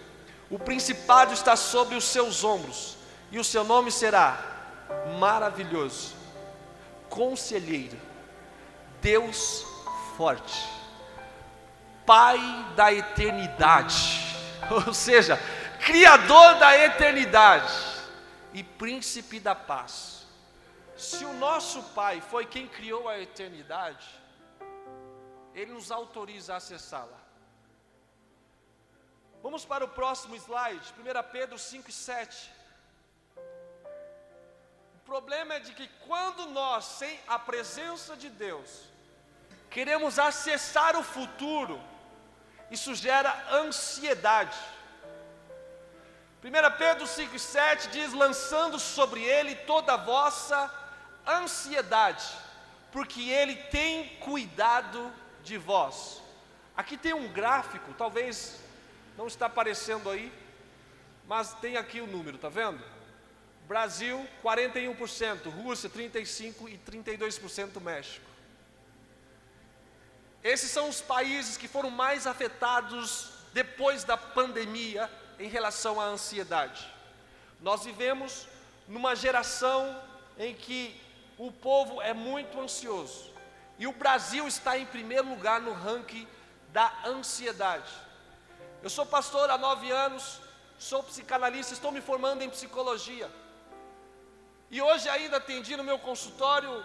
o 0.50 0.58
principado 0.58 1.32
está 1.32 1.56
sobre 1.56 1.96
os 1.96 2.04
seus 2.04 2.44
ombros, 2.44 2.96
e 3.30 3.38
o 3.38 3.44
seu 3.44 3.64
nome 3.64 3.90
será 3.90 4.38
maravilhoso, 5.18 6.14
conselheiro, 7.08 7.98
Deus 9.00 9.66
forte, 10.16 10.76
Pai 12.04 12.38
da 12.76 12.92
eternidade, 12.92 14.24
ou 14.70 14.94
seja, 14.94 15.36
Criador 15.84 16.54
da 16.54 16.76
eternidade 16.78 17.72
e 18.52 18.62
Príncipe 18.62 19.40
da 19.40 19.54
paz. 19.54 20.24
Se 20.96 21.24
o 21.24 21.32
nosso 21.34 21.82
Pai 21.94 22.20
foi 22.20 22.46
quem 22.46 22.66
criou 22.66 23.08
a 23.08 23.20
eternidade, 23.20 24.06
Ele 25.54 25.72
nos 25.72 25.90
autoriza 25.90 26.54
a 26.54 26.56
acessá-la. 26.56 27.15
Vamos 29.46 29.64
para 29.64 29.84
o 29.84 29.88
próximo 29.88 30.34
slide, 30.34 30.92
1 30.98 31.30
Pedro 31.30 31.56
5 31.56 31.88
e 31.88 31.92
7. 31.92 32.50
O 34.96 34.98
problema 35.04 35.54
é 35.54 35.60
de 35.60 35.72
que 35.72 35.86
quando 36.04 36.46
nós, 36.46 36.84
sem 36.84 37.16
a 37.28 37.38
presença 37.38 38.16
de 38.16 38.28
Deus, 38.28 38.68
queremos 39.70 40.18
acessar 40.18 40.96
o 40.96 41.04
futuro, 41.04 41.80
isso 42.72 42.92
gera 42.96 43.32
ansiedade. 43.52 44.58
1 46.42 46.76
Pedro 46.76 47.06
5,7 47.06 47.90
diz: 47.90 48.12
lançando 48.12 48.80
sobre 48.80 49.22
ele 49.22 49.54
toda 49.54 49.94
a 49.94 49.96
vossa 49.96 50.68
ansiedade, 51.24 52.26
porque 52.90 53.30
Ele 53.30 53.54
tem 53.54 54.08
cuidado 54.16 55.08
de 55.44 55.56
vós. 55.56 56.20
Aqui 56.76 56.96
tem 56.96 57.14
um 57.14 57.32
gráfico, 57.32 57.94
talvez 57.94 58.65
não 59.16 59.26
está 59.26 59.46
aparecendo 59.46 60.10
aí, 60.10 60.32
mas 61.26 61.54
tem 61.54 61.76
aqui 61.76 62.00
o 62.00 62.06
número, 62.06 62.38
tá 62.38 62.48
vendo? 62.48 62.82
Brasil 63.66 64.26
41%, 64.44 65.50
Rússia 65.50 65.90
35% 65.90 66.68
e 66.68 66.78
32% 66.78 67.80
México. 67.80 68.24
Esses 70.44 70.70
são 70.70 70.88
os 70.88 71.00
países 71.00 71.56
que 71.56 71.66
foram 71.66 71.90
mais 71.90 72.26
afetados 72.26 73.30
depois 73.52 74.04
da 74.04 74.16
pandemia 74.16 75.10
em 75.38 75.48
relação 75.48 76.00
à 76.00 76.04
ansiedade. 76.04 76.86
Nós 77.60 77.84
vivemos 77.84 78.46
numa 78.86 79.16
geração 79.16 80.00
em 80.38 80.54
que 80.54 81.00
o 81.36 81.50
povo 81.50 82.00
é 82.00 82.12
muito 82.12 82.60
ansioso. 82.60 83.32
E 83.78 83.86
o 83.86 83.92
Brasil 83.92 84.46
está 84.46 84.78
em 84.78 84.86
primeiro 84.86 85.28
lugar 85.28 85.60
no 85.60 85.72
ranking 85.72 86.26
da 86.72 86.92
ansiedade. 87.04 87.90
Eu 88.82 88.90
sou 88.90 89.06
pastor 89.06 89.50
há 89.50 89.58
nove 89.58 89.90
anos, 89.90 90.40
sou 90.78 91.02
psicanalista, 91.02 91.72
estou 91.72 91.90
me 91.90 92.00
formando 92.00 92.42
em 92.42 92.50
psicologia. 92.50 93.30
E 94.70 94.82
hoje 94.82 95.08
ainda 95.08 95.36
atendi 95.38 95.76
no 95.76 95.84
meu 95.84 95.98
consultório 95.98 96.84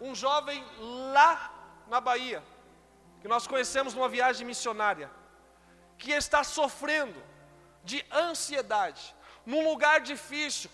um 0.00 0.14
jovem 0.14 0.64
lá 1.12 1.52
na 1.88 2.00
Bahia, 2.00 2.42
que 3.20 3.28
nós 3.28 3.46
conhecemos 3.46 3.94
numa 3.94 4.08
viagem 4.08 4.46
missionária, 4.46 5.10
que 5.98 6.12
está 6.12 6.42
sofrendo 6.42 7.22
de 7.84 8.04
ansiedade, 8.12 9.14
num 9.44 9.64
lugar 9.68 10.00
difícil, 10.00 10.70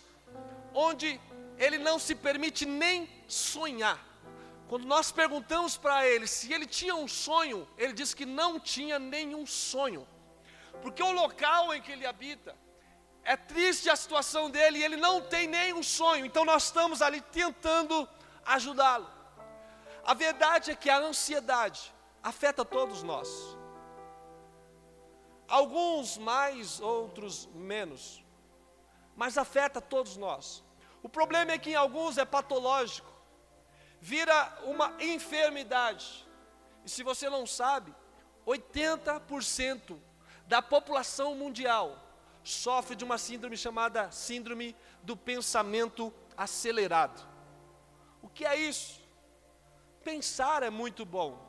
onde 0.72 1.20
ele 1.58 1.78
não 1.78 1.98
se 1.98 2.14
permite 2.14 2.66
nem 2.66 3.08
sonhar. 3.26 3.98
Quando 4.68 4.84
nós 4.84 5.12
perguntamos 5.12 5.76
para 5.76 6.06
ele 6.06 6.26
se 6.26 6.52
ele 6.52 6.66
tinha 6.66 6.94
um 6.94 7.06
sonho, 7.06 7.68
ele 7.78 7.92
disse 7.92 8.14
que 8.14 8.26
não 8.26 8.58
tinha 8.58 8.98
nenhum 8.98 9.46
sonho, 9.46 10.06
porque 10.82 11.02
o 11.02 11.12
local 11.12 11.74
em 11.74 11.82
que 11.82 11.92
ele 11.92 12.06
habita 12.06 12.56
é 13.24 13.36
triste 13.36 13.90
a 13.90 13.96
situação 13.96 14.48
dele 14.48 14.78
e 14.78 14.84
ele 14.84 14.96
não 14.96 15.20
tem 15.20 15.46
nenhum 15.46 15.82
sonho, 15.82 16.24
então 16.24 16.44
nós 16.44 16.64
estamos 16.64 17.02
ali 17.02 17.20
tentando 17.20 18.08
ajudá-lo. 18.44 19.10
A 20.04 20.14
verdade 20.14 20.70
é 20.70 20.76
que 20.76 20.88
a 20.88 20.98
ansiedade 20.98 21.92
afeta 22.22 22.64
todos 22.64 23.02
nós, 23.02 23.28
alguns 25.48 26.16
mais, 26.18 26.80
outros 26.80 27.46
menos, 27.46 28.24
mas 29.16 29.36
afeta 29.36 29.80
todos 29.80 30.16
nós. 30.16 30.62
O 31.02 31.08
problema 31.08 31.52
é 31.52 31.58
que 31.58 31.70
em 31.70 31.74
alguns 31.74 32.18
é 32.18 32.24
patológico, 32.24 33.12
vira 34.00 34.56
uma 34.64 34.94
enfermidade. 35.00 36.26
E 36.84 36.90
se 36.90 37.02
você 37.02 37.28
não 37.28 37.44
sabe, 37.46 37.92
80% 38.46 39.98
da 40.46 40.62
população 40.62 41.34
mundial 41.34 42.02
sofre 42.42 42.94
de 42.94 43.04
uma 43.04 43.18
síndrome 43.18 43.56
chamada 43.56 44.10
síndrome 44.10 44.76
do 45.02 45.16
pensamento 45.16 46.12
acelerado. 46.36 47.26
O 48.22 48.28
que 48.28 48.44
é 48.44 48.56
isso? 48.56 49.00
Pensar 50.04 50.62
é 50.62 50.70
muito 50.70 51.04
bom. 51.04 51.44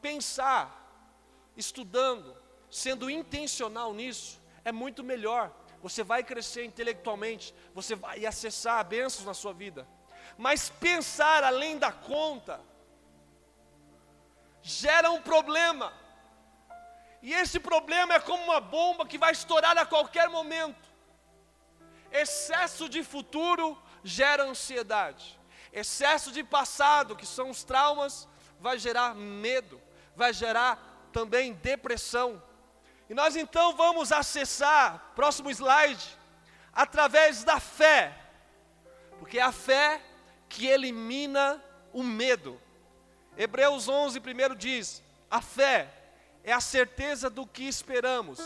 Pensar, 0.00 0.80
estudando, 1.56 2.36
sendo 2.70 3.10
intencional 3.10 3.92
nisso, 3.92 4.40
é 4.64 4.70
muito 4.70 5.02
melhor 5.02 5.52
você 5.84 6.02
vai 6.02 6.24
crescer 6.24 6.64
intelectualmente, 6.64 7.54
você 7.74 7.94
vai 7.94 8.24
acessar 8.24 8.82
bênçãos 8.86 9.26
na 9.26 9.34
sua 9.34 9.52
vida. 9.52 9.86
Mas 10.38 10.70
pensar 10.70 11.44
além 11.44 11.76
da 11.76 11.92
conta 11.92 12.58
gera 14.62 15.10
um 15.10 15.20
problema. 15.20 15.92
E 17.24 17.32
esse 17.32 17.58
problema 17.58 18.14
é 18.14 18.20
como 18.20 18.44
uma 18.44 18.60
bomba 18.60 19.06
que 19.06 19.18
vai 19.18 19.32
estourar 19.32 19.76
a 19.76 19.86
qualquer 19.86 20.28
momento. 20.28 20.88
Excesso 22.12 22.88
de 22.88 23.02
futuro 23.02 23.76
gera 24.04 24.44
ansiedade. 24.44 25.40
Excesso 25.72 26.30
de 26.30 26.44
passado, 26.44 27.16
que 27.16 27.26
são 27.26 27.50
os 27.50 27.64
traumas, 27.64 28.28
vai 28.60 28.78
gerar 28.78 29.14
medo, 29.14 29.82
vai 30.14 30.32
gerar 30.32 30.72
também 31.12 31.54
depressão 31.54 32.40
e 33.08 33.14
nós 33.14 33.36
então 33.36 33.76
vamos 33.76 34.12
acessar, 34.12 35.12
próximo 35.14 35.50
slide, 35.50 36.18
através 36.72 37.44
da 37.44 37.60
fé, 37.60 38.16
porque 39.18 39.38
é 39.38 39.42
a 39.42 39.52
fé 39.52 40.00
que 40.48 40.66
elimina 40.66 41.62
o 41.92 42.02
medo. 42.02 42.60
Hebreus 43.36 43.88
11, 43.88 44.20
primeiro 44.20 44.56
diz: 44.56 45.02
a 45.30 45.40
fé 45.40 45.88
é 46.44 46.52
a 46.52 46.60
certeza 46.60 47.30
do 47.30 47.46
que 47.46 47.64
esperamos 47.64 48.38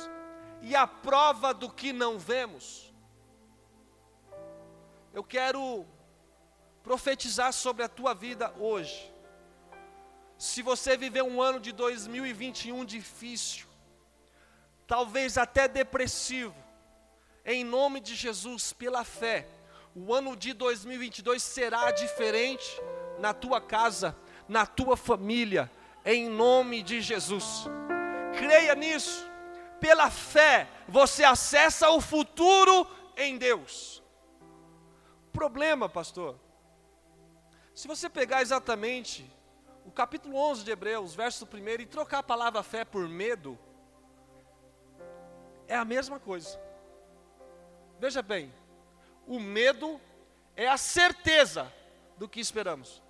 e 0.63 0.75
a 0.77 0.87
prova 0.87 1.53
do 1.53 1.69
que 1.69 1.93
não 1.93 2.17
vemos. 2.17 2.95
Eu 5.13 5.25
quero 5.25 5.85
profetizar 6.83 7.53
sobre 7.53 7.83
a 7.83 7.89
tua 7.89 8.15
vida 8.15 8.55
hoje. 8.57 9.13
Se 10.39 10.63
você 10.63 10.97
viver 10.97 11.23
um 11.23 11.43
ano 11.43 11.59
de 11.59 11.73
2021 11.73 12.85
difícil, 12.85 13.67
talvez 14.87 15.37
até 15.37 15.67
depressivo, 15.67 16.55
em 17.45 17.65
nome 17.65 17.99
de 17.99 18.15
Jesus, 18.15 18.73
pela 18.73 19.03
fé, 19.03 19.49
o 19.93 20.15
ano 20.15 20.37
de 20.37 20.53
2022 20.53 21.43
será 21.43 21.91
diferente 21.91 22.81
na 23.19 23.35
tua 23.35 23.61
casa, 23.61 24.17
na 24.49 24.65
tua 24.65 24.97
família, 24.97 25.69
em 26.11 26.27
nome 26.27 26.83
de 26.83 27.03
Jesus. 27.03 27.67
Creia 28.39 28.75
nisso, 28.75 29.31
pela 29.79 30.11
fé, 30.11 30.67
você 30.89 31.23
acessa 31.23 31.91
o 31.91 32.01
futuro 32.01 32.87
em 33.15 33.37
Deus. 33.37 34.03
Problema, 35.31 35.87
pastor, 35.87 36.41
se 37.75 37.87
você 37.87 38.09
pegar 38.09 38.41
exatamente 38.41 39.31
o 39.85 39.91
capítulo 39.91 40.35
11 40.39 40.65
de 40.65 40.71
Hebreus, 40.71 41.15
verso 41.15 41.47
1, 41.47 41.83
e 41.83 41.87
trocar 41.87 42.21
a 42.21 42.23
palavra 42.23 42.63
fé 42.63 42.87
por 42.87 43.07
medo, 43.07 43.59
é 45.67 45.77
a 45.77 45.85
mesma 45.85 46.19
coisa. 46.19 46.59
Veja 48.01 48.23
bem, 48.23 48.51
o 49.27 49.39
medo 49.39 50.01
é 50.57 50.67
a 50.67 50.79
certeza 50.79 51.71
do 52.17 52.27
que 52.27 52.41
esperamos. 52.41 53.03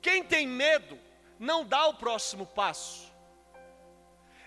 Quem 0.00 0.22
tem 0.22 0.46
medo 0.46 0.96
não 1.38 1.64
dá 1.64 1.86
o 1.86 1.94
próximo 1.94 2.46
passo. 2.46 3.12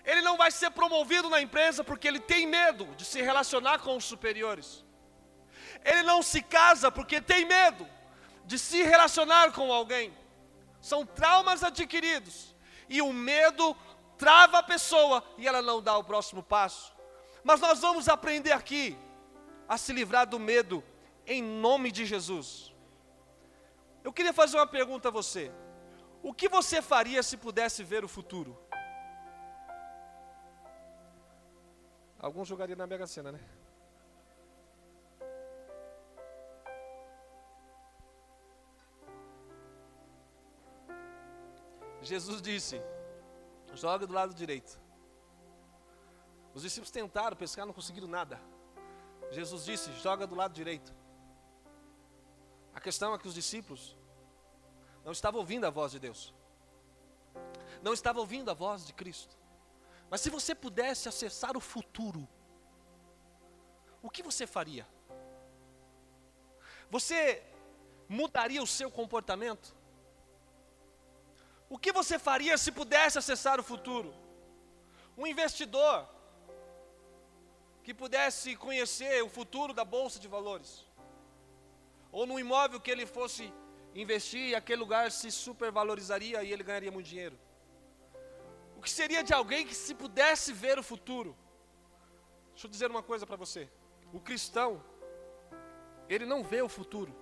Ele 0.04 0.22
não 0.22 0.36
vai 0.36 0.50
ser 0.50 0.70
promovido 0.70 1.28
na 1.28 1.40
empresa 1.40 1.84
porque 1.84 2.08
ele 2.08 2.20
tem 2.20 2.46
medo 2.46 2.86
de 2.96 3.04
se 3.04 3.20
relacionar 3.20 3.80
com 3.80 3.96
os 3.96 4.04
superiores. 4.04 4.84
Ele 5.84 6.02
não 6.02 6.22
se 6.22 6.40
casa 6.42 6.90
porque 6.90 7.20
tem 7.20 7.44
medo 7.44 7.86
de 8.44 8.58
se 8.58 8.82
relacionar 8.82 9.52
com 9.52 9.72
alguém. 9.72 10.16
São 10.80 11.04
traumas 11.04 11.62
adquiridos. 11.62 12.56
E 12.88 13.02
o 13.02 13.12
medo 13.12 13.76
trava 14.16 14.58
a 14.58 14.62
pessoa 14.62 15.22
e 15.36 15.46
ela 15.46 15.60
não 15.60 15.82
dá 15.82 15.96
o 15.98 16.04
próximo 16.04 16.42
passo. 16.42 16.94
Mas 17.44 17.60
nós 17.60 17.80
vamos 17.80 18.08
aprender 18.08 18.52
aqui 18.52 18.96
a 19.68 19.76
se 19.76 19.92
livrar 19.92 20.26
do 20.26 20.38
medo, 20.38 20.82
em 21.26 21.42
nome 21.42 21.92
de 21.92 22.06
Jesus. 22.06 22.72
Eu 24.02 24.12
queria 24.12 24.32
fazer 24.32 24.56
uma 24.56 24.66
pergunta 24.66 25.08
a 25.08 25.10
você: 25.10 25.52
o 26.28 26.34
que 26.34 26.46
você 26.46 26.82
faria 26.82 27.22
se 27.22 27.38
pudesse 27.38 27.82
ver 27.82 28.04
o 28.04 28.08
futuro? 28.08 28.52
Alguns 32.18 32.46
jogariam 32.46 32.76
na 32.76 32.86
Mega 32.86 33.06
Sena, 33.06 33.32
né? 33.32 33.40
Jesus 42.02 42.42
disse: 42.42 42.78
joga 43.74 44.06
do 44.06 44.12
lado 44.12 44.34
direito. 44.34 44.78
Os 46.52 46.60
discípulos 46.60 46.90
tentaram 46.90 47.36
pescar, 47.36 47.64
não 47.64 47.72
conseguiram 47.72 48.06
nada. 48.06 48.38
Jesus 49.30 49.64
disse: 49.64 49.90
joga 49.94 50.26
do 50.26 50.34
lado 50.34 50.52
direito. 50.52 50.92
A 52.74 52.80
questão 52.80 53.14
é 53.14 53.18
que 53.18 53.26
os 53.26 53.34
discípulos 53.34 53.97
não 55.08 55.12
estavam 55.12 55.40
ouvindo 55.40 55.64
a 55.64 55.70
voz 55.70 55.92
de 55.92 55.98
Deus, 55.98 56.34
não 57.80 57.94
estavam 57.94 58.20
ouvindo 58.20 58.50
a 58.50 58.52
voz 58.52 58.86
de 58.86 58.92
Cristo. 58.92 59.34
Mas 60.10 60.20
se 60.20 60.28
você 60.28 60.54
pudesse 60.54 61.08
acessar 61.08 61.56
o 61.56 61.60
futuro, 61.60 62.28
o 64.02 64.10
que 64.10 64.22
você 64.22 64.46
faria? 64.46 64.86
Você 66.90 67.42
mudaria 68.06 68.62
o 68.62 68.66
seu 68.66 68.90
comportamento? 68.90 69.74
O 71.70 71.78
que 71.78 71.90
você 71.90 72.18
faria 72.18 72.58
se 72.58 72.70
pudesse 72.70 73.16
acessar 73.16 73.58
o 73.58 73.62
futuro? 73.62 74.14
Um 75.16 75.26
investidor 75.26 76.06
que 77.82 77.94
pudesse 77.94 78.54
conhecer 78.56 79.24
o 79.24 79.30
futuro 79.30 79.72
da 79.72 79.86
bolsa 79.86 80.18
de 80.18 80.28
valores, 80.28 80.84
ou 82.12 82.26
no 82.26 82.38
imóvel 82.38 82.78
que 82.78 82.90
ele 82.90 83.06
fosse 83.06 83.50
investir 84.00 84.50
e 84.50 84.54
aquele 84.54 84.80
lugar 84.80 85.10
se 85.10 85.30
supervalorizaria 85.30 86.42
e 86.42 86.52
ele 86.52 86.62
ganharia 86.62 86.92
muito 86.92 87.06
dinheiro. 87.06 87.38
O 88.76 88.80
que 88.80 88.90
seria 88.90 89.24
de 89.24 89.34
alguém 89.34 89.66
que 89.66 89.74
se 89.74 89.92
pudesse 89.92 90.52
ver 90.52 90.78
o 90.78 90.82
futuro? 90.82 91.36
Deixa 92.52 92.66
eu 92.66 92.70
dizer 92.70 92.90
uma 92.90 93.02
coisa 93.02 93.26
para 93.26 93.36
você. 93.36 93.68
O 94.12 94.20
cristão, 94.20 94.82
ele 96.08 96.24
não 96.24 96.44
vê 96.44 96.62
o 96.62 96.68
futuro. 96.68 97.12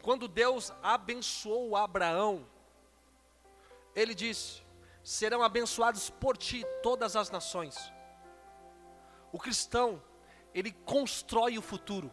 Quando 0.00 0.28
Deus 0.28 0.72
abençoou 0.82 1.76
Abraão, 1.76 2.46
ele 3.96 4.14
disse: 4.14 4.62
serão 5.02 5.42
abençoados 5.42 6.08
por 6.08 6.36
ti 6.36 6.64
todas 6.82 7.16
as 7.16 7.30
nações. 7.30 7.76
O 9.32 9.38
cristão, 9.38 10.00
ele 10.54 10.70
constrói 10.70 11.58
o 11.58 11.62
futuro. 11.62 12.12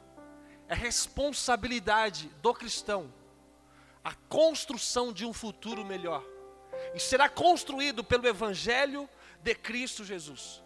É 0.67 0.73
responsabilidade 0.73 2.27
do 2.41 2.53
cristão 2.53 3.18
a 4.03 4.13
construção 4.13 5.11
de 5.11 5.25
um 5.25 5.33
futuro 5.33 5.85
melhor. 5.85 6.23
E 6.93 6.99
será 6.99 7.27
construído 7.27 8.03
pelo 8.03 8.27
evangelho 8.27 9.09
de 9.41 9.53
Cristo 9.55 10.03
Jesus. 10.03 10.63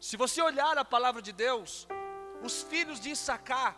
Se 0.00 0.16
você 0.16 0.42
olhar 0.42 0.76
a 0.76 0.84
palavra 0.84 1.22
de 1.22 1.32
Deus, 1.32 1.86
os 2.42 2.62
filhos 2.62 3.00
de 3.00 3.10
Issacar, 3.10 3.76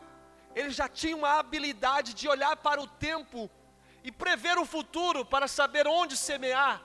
eles 0.55 0.75
já 0.75 0.89
tinham 0.89 1.25
a 1.25 1.39
habilidade 1.39 2.15
de 2.15 2.29
olhar 2.29 2.57
para 2.57 2.81
o 2.81 2.87
tempo 2.87 3.51
e 4.03 4.11
prever 4.11 4.59
o 4.59 4.65
futuro 4.65 5.25
para 5.25 5.47
saber 5.47 5.87
onde 5.87 6.17
semear, 6.17 6.83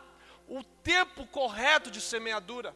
o 0.47 0.63
tempo 0.63 1.25
correto 1.27 1.89
de 1.89 2.01
semeadura. 2.01 2.75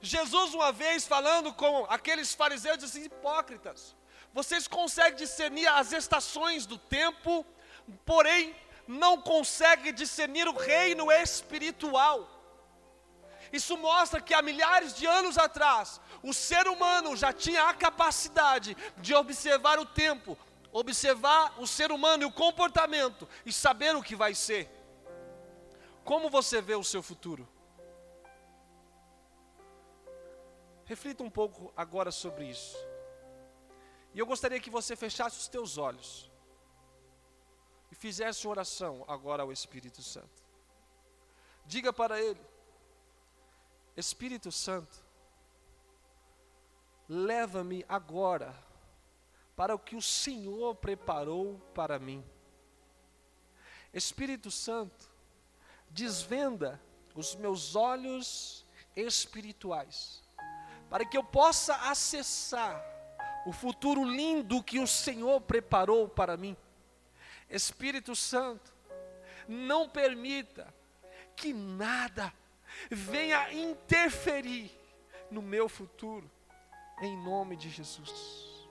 Jesus, 0.00 0.54
uma 0.54 0.70
vez 0.70 1.06
falando 1.06 1.52
com 1.52 1.86
aqueles 1.88 2.34
fariseus, 2.34 2.78
disse: 2.78 3.04
hipócritas, 3.04 3.96
vocês 4.32 4.68
conseguem 4.68 5.16
discernir 5.16 5.66
as 5.66 5.92
estações 5.92 6.66
do 6.66 6.76
tempo, 6.76 7.44
porém 8.04 8.54
não 8.86 9.20
conseguem 9.20 9.92
discernir 9.92 10.48
o 10.48 10.56
reino 10.56 11.12
espiritual. 11.12 12.28
Isso 13.52 13.76
mostra 13.76 14.20
que 14.20 14.34
há 14.34 14.42
milhares 14.42 14.94
de 14.94 15.06
anos 15.06 15.38
atrás, 15.38 16.00
o 16.22 16.34
ser 16.34 16.66
humano 16.66 17.16
já 17.16 17.32
tinha 17.32 17.64
a 17.64 17.74
capacidade 17.74 18.76
de 18.98 19.14
observar 19.14 19.78
o 19.78 19.86
tempo, 19.86 20.36
observar 20.72 21.54
o 21.58 21.66
ser 21.66 21.90
humano 21.90 22.22
e 22.22 22.26
o 22.26 22.32
comportamento 22.32 23.28
e 23.44 23.52
saber 23.52 23.96
o 23.96 24.02
que 24.02 24.14
vai 24.14 24.34
ser. 24.34 24.70
Como 26.04 26.30
você 26.30 26.60
vê 26.60 26.74
o 26.74 26.84
seu 26.84 27.02
futuro? 27.02 27.48
Reflita 30.84 31.22
um 31.22 31.30
pouco 31.30 31.72
agora 31.76 32.10
sobre 32.10 32.46
isso. 32.46 32.76
E 34.14 34.18
eu 34.18 34.24
gostaria 34.24 34.58
que 34.58 34.70
você 34.70 34.96
fechasse 34.96 35.38
os 35.38 35.48
teus 35.48 35.76
olhos 35.76 36.27
fizesse 37.98 38.46
oração 38.46 39.04
agora 39.06 39.42
ao 39.42 39.52
Espírito 39.52 40.02
Santo. 40.02 40.42
Diga 41.66 41.92
para 41.92 42.20
ele: 42.20 42.40
Espírito 43.96 44.50
Santo, 44.50 44.96
leva-me 47.08 47.84
agora 47.88 48.54
para 49.54 49.74
o 49.74 49.78
que 49.78 49.96
o 49.96 50.02
Senhor 50.02 50.74
preparou 50.76 51.58
para 51.74 51.98
mim. 51.98 52.24
Espírito 53.92 54.50
Santo, 54.50 55.10
desvenda 55.90 56.80
os 57.14 57.34
meus 57.34 57.74
olhos 57.74 58.64
espirituais, 58.94 60.22
para 60.88 61.04
que 61.04 61.16
eu 61.16 61.24
possa 61.24 61.74
acessar 61.90 62.80
o 63.44 63.52
futuro 63.52 64.04
lindo 64.04 64.62
que 64.62 64.78
o 64.78 64.86
Senhor 64.86 65.40
preparou 65.40 66.08
para 66.08 66.36
mim. 66.36 66.56
Espírito 67.48 68.14
Santo, 68.14 68.72
não 69.46 69.88
permita 69.88 70.72
que 71.34 71.52
nada 71.52 72.32
venha 72.90 73.52
interferir 73.52 74.70
no 75.30 75.40
meu 75.40 75.68
futuro, 75.68 76.30
em 77.00 77.16
nome 77.16 77.56
de 77.56 77.70
Jesus. 77.70 78.68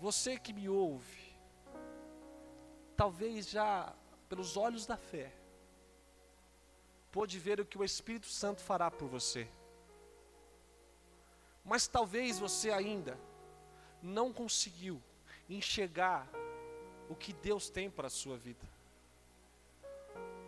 Você 0.00 0.38
que 0.38 0.52
me 0.52 0.68
ouve, 0.68 1.36
talvez 2.96 3.48
já 3.48 3.94
pelos 4.28 4.56
olhos 4.56 4.86
da 4.86 4.96
fé, 4.96 5.32
pôde 7.10 7.38
ver 7.38 7.60
o 7.60 7.66
que 7.66 7.78
o 7.78 7.84
Espírito 7.84 8.26
Santo 8.26 8.60
fará 8.60 8.90
por 8.90 9.08
você. 9.08 9.48
Mas 11.64 11.86
talvez 11.86 12.38
você 12.38 12.70
ainda 12.70 13.18
não 14.02 14.32
conseguiu 14.32 15.02
enxergar 15.48 16.28
o 17.08 17.14
que 17.14 17.32
Deus 17.32 17.70
tem 17.70 17.90
para 17.90 18.08
a 18.08 18.10
sua 18.10 18.36
vida. 18.36 18.66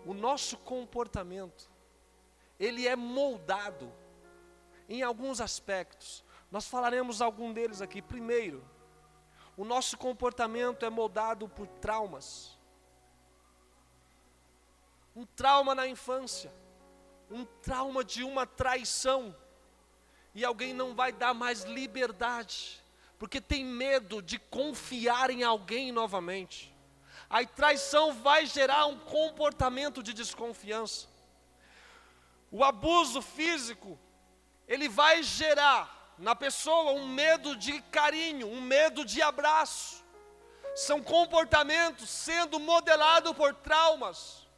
O 0.04 0.14
nosso 0.14 0.56
comportamento, 0.58 1.70
ele 2.58 2.86
é 2.86 2.96
moldado 2.96 3.92
em 4.88 5.02
alguns 5.02 5.40
aspectos. 5.40 6.24
Nós 6.50 6.66
falaremos 6.66 7.22
algum 7.22 7.52
deles 7.52 7.80
aqui. 7.80 8.02
Primeiro, 8.02 8.62
o 9.56 9.64
nosso 9.64 9.96
comportamento 9.96 10.84
é 10.84 10.90
moldado 10.90 11.48
por 11.48 11.66
traumas. 11.66 12.58
Um 15.14 15.26
trauma 15.26 15.74
na 15.74 15.86
infância, 15.86 16.52
um 17.30 17.44
trauma 17.44 18.02
de 18.02 18.24
uma 18.24 18.46
traição, 18.46 19.36
e 20.34 20.44
alguém 20.44 20.72
não 20.72 20.94
vai 20.94 21.12
dar 21.12 21.34
mais 21.34 21.64
liberdade, 21.64 22.80
porque 23.20 23.38
tem 23.38 23.62
medo 23.62 24.22
de 24.22 24.38
confiar 24.38 25.28
em 25.28 25.42
alguém 25.42 25.92
novamente. 25.92 26.74
A 27.28 27.44
traição 27.44 28.14
vai 28.14 28.46
gerar 28.46 28.86
um 28.86 28.98
comportamento 28.98 30.02
de 30.02 30.14
desconfiança. 30.14 31.06
O 32.50 32.64
abuso 32.64 33.20
físico, 33.20 34.00
ele 34.66 34.88
vai 34.88 35.22
gerar 35.22 36.14
na 36.16 36.34
pessoa 36.34 36.92
um 36.92 37.06
medo 37.06 37.54
de 37.56 37.82
carinho, 37.82 38.48
um 38.48 38.62
medo 38.62 39.04
de 39.04 39.20
abraço. 39.20 40.02
São 40.74 41.02
comportamentos 41.02 42.08
sendo 42.08 42.58
modelados 42.58 43.34
por 43.34 43.54
traumas. 43.54 44.48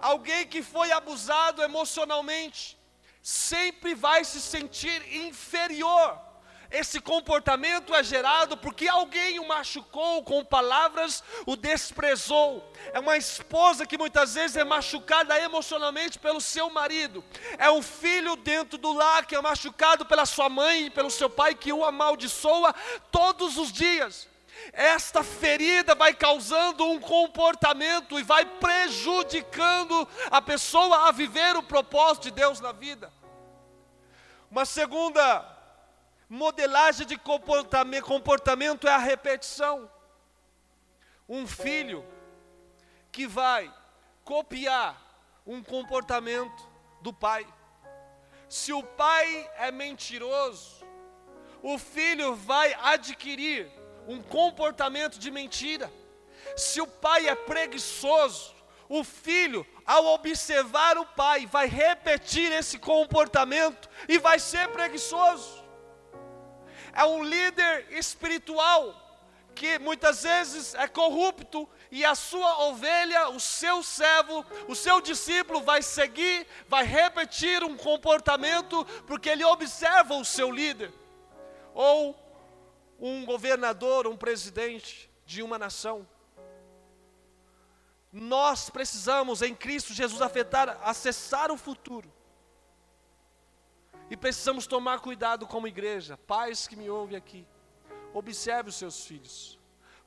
Alguém 0.00 0.48
que 0.48 0.64
foi 0.64 0.90
abusado 0.90 1.62
emocionalmente 1.62 2.76
sempre 3.22 3.94
vai 3.94 4.24
se 4.24 4.40
sentir 4.40 5.00
inferior 5.14 6.28
esse 6.70 7.00
comportamento 7.00 7.92
é 7.94 8.02
gerado 8.02 8.56
porque 8.56 8.86
alguém 8.86 9.40
o 9.40 9.48
machucou 9.48 10.22
com 10.22 10.44
palavras, 10.44 11.22
o 11.44 11.56
desprezou. 11.56 12.72
É 12.92 13.00
uma 13.00 13.16
esposa 13.16 13.84
que 13.84 13.98
muitas 13.98 14.34
vezes 14.34 14.56
é 14.56 14.62
machucada 14.62 15.36
emocionalmente 15.40 16.18
pelo 16.18 16.40
seu 16.40 16.70
marido. 16.70 17.24
É 17.58 17.68
um 17.70 17.82
filho 17.82 18.36
dentro 18.36 18.78
do 18.78 18.92
lar 18.92 19.26
que 19.26 19.34
é 19.34 19.40
machucado 19.40 20.06
pela 20.06 20.24
sua 20.24 20.48
mãe 20.48 20.86
e 20.86 20.90
pelo 20.90 21.10
seu 21.10 21.28
pai 21.28 21.56
que 21.56 21.72
o 21.72 21.84
amaldiçoa 21.84 22.72
todos 23.10 23.56
os 23.56 23.72
dias. 23.72 24.28
Esta 24.72 25.24
ferida 25.24 25.96
vai 25.96 26.14
causando 26.14 26.84
um 26.84 27.00
comportamento 27.00 28.16
e 28.18 28.22
vai 28.22 28.44
prejudicando 28.44 30.06
a 30.30 30.40
pessoa 30.40 31.08
a 31.08 31.12
viver 31.12 31.56
o 31.56 31.62
propósito 31.62 32.24
de 32.24 32.30
Deus 32.30 32.60
na 32.60 32.70
vida. 32.70 33.12
Uma 34.50 34.64
segunda 34.64 35.59
Modelagem 36.32 37.08
de 37.08 37.18
comportamento, 37.18 38.86
é 38.86 38.92
a 38.92 38.98
repetição. 38.98 39.90
Um 41.28 41.44
filho 41.44 42.06
que 43.10 43.26
vai 43.26 43.68
copiar 44.24 44.96
um 45.44 45.60
comportamento 45.60 46.68
do 47.02 47.12
pai. 47.12 47.44
Se 48.48 48.72
o 48.72 48.80
pai 48.80 49.50
é 49.56 49.72
mentiroso, 49.72 50.86
o 51.64 51.76
filho 51.76 52.36
vai 52.36 52.74
adquirir 52.74 53.68
um 54.06 54.22
comportamento 54.22 55.18
de 55.18 55.32
mentira. 55.32 55.92
Se 56.56 56.80
o 56.80 56.86
pai 56.86 57.28
é 57.28 57.34
preguiçoso, 57.34 58.54
o 58.88 59.02
filho, 59.02 59.66
ao 59.84 60.06
observar 60.06 60.96
o 60.96 61.06
pai, 61.06 61.44
vai 61.46 61.66
repetir 61.66 62.52
esse 62.52 62.78
comportamento 62.78 63.90
e 64.08 64.16
vai 64.16 64.38
ser 64.38 64.68
preguiçoso. 64.68 65.59
É 66.92 67.04
um 67.04 67.22
líder 67.22 67.86
espiritual 67.92 69.08
que 69.54 69.78
muitas 69.78 70.22
vezes 70.22 70.74
é 70.74 70.88
corrupto 70.88 71.68
e 71.90 72.04
a 72.04 72.14
sua 72.14 72.64
ovelha, 72.66 73.28
o 73.30 73.40
seu 73.40 73.82
servo, 73.82 74.44
o 74.68 74.74
seu 74.74 75.00
discípulo 75.00 75.60
vai 75.60 75.82
seguir, 75.82 76.46
vai 76.68 76.84
repetir 76.84 77.62
um 77.62 77.76
comportamento 77.76 78.84
porque 79.06 79.28
ele 79.28 79.44
observa 79.44 80.14
o 80.14 80.24
seu 80.24 80.50
líder. 80.50 80.92
Ou 81.74 82.16
um 82.98 83.24
governador, 83.24 84.06
um 84.06 84.16
presidente 84.16 85.10
de 85.26 85.42
uma 85.42 85.58
nação. 85.58 86.06
Nós 88.12 88.68
precisamos 88.68 89.40
em 89.42 89.54
Cristo 89.54 89.92
Jesus 89.92 90.20
afetar, 90.20 90.78
acessar 90.82 91.50
o 91.52 91.56
futuro. 91.56 92.12
E 94.10 94.16
precisamos 94.16 94.66
tomar 94.66 95.00
cuidado 95.00 95.46
como 95.46 95.68
igreja, 95.68 96.18
pais 96.26 96.66
que 96.66 96.76
me 96.76 96.90
ouvem 96.90 97.16
aqui. 97.16 97.46
Observe 98.12 98.68
os 98.68 98.74
seus 98.74 99.06
filhos, 99.06 99.58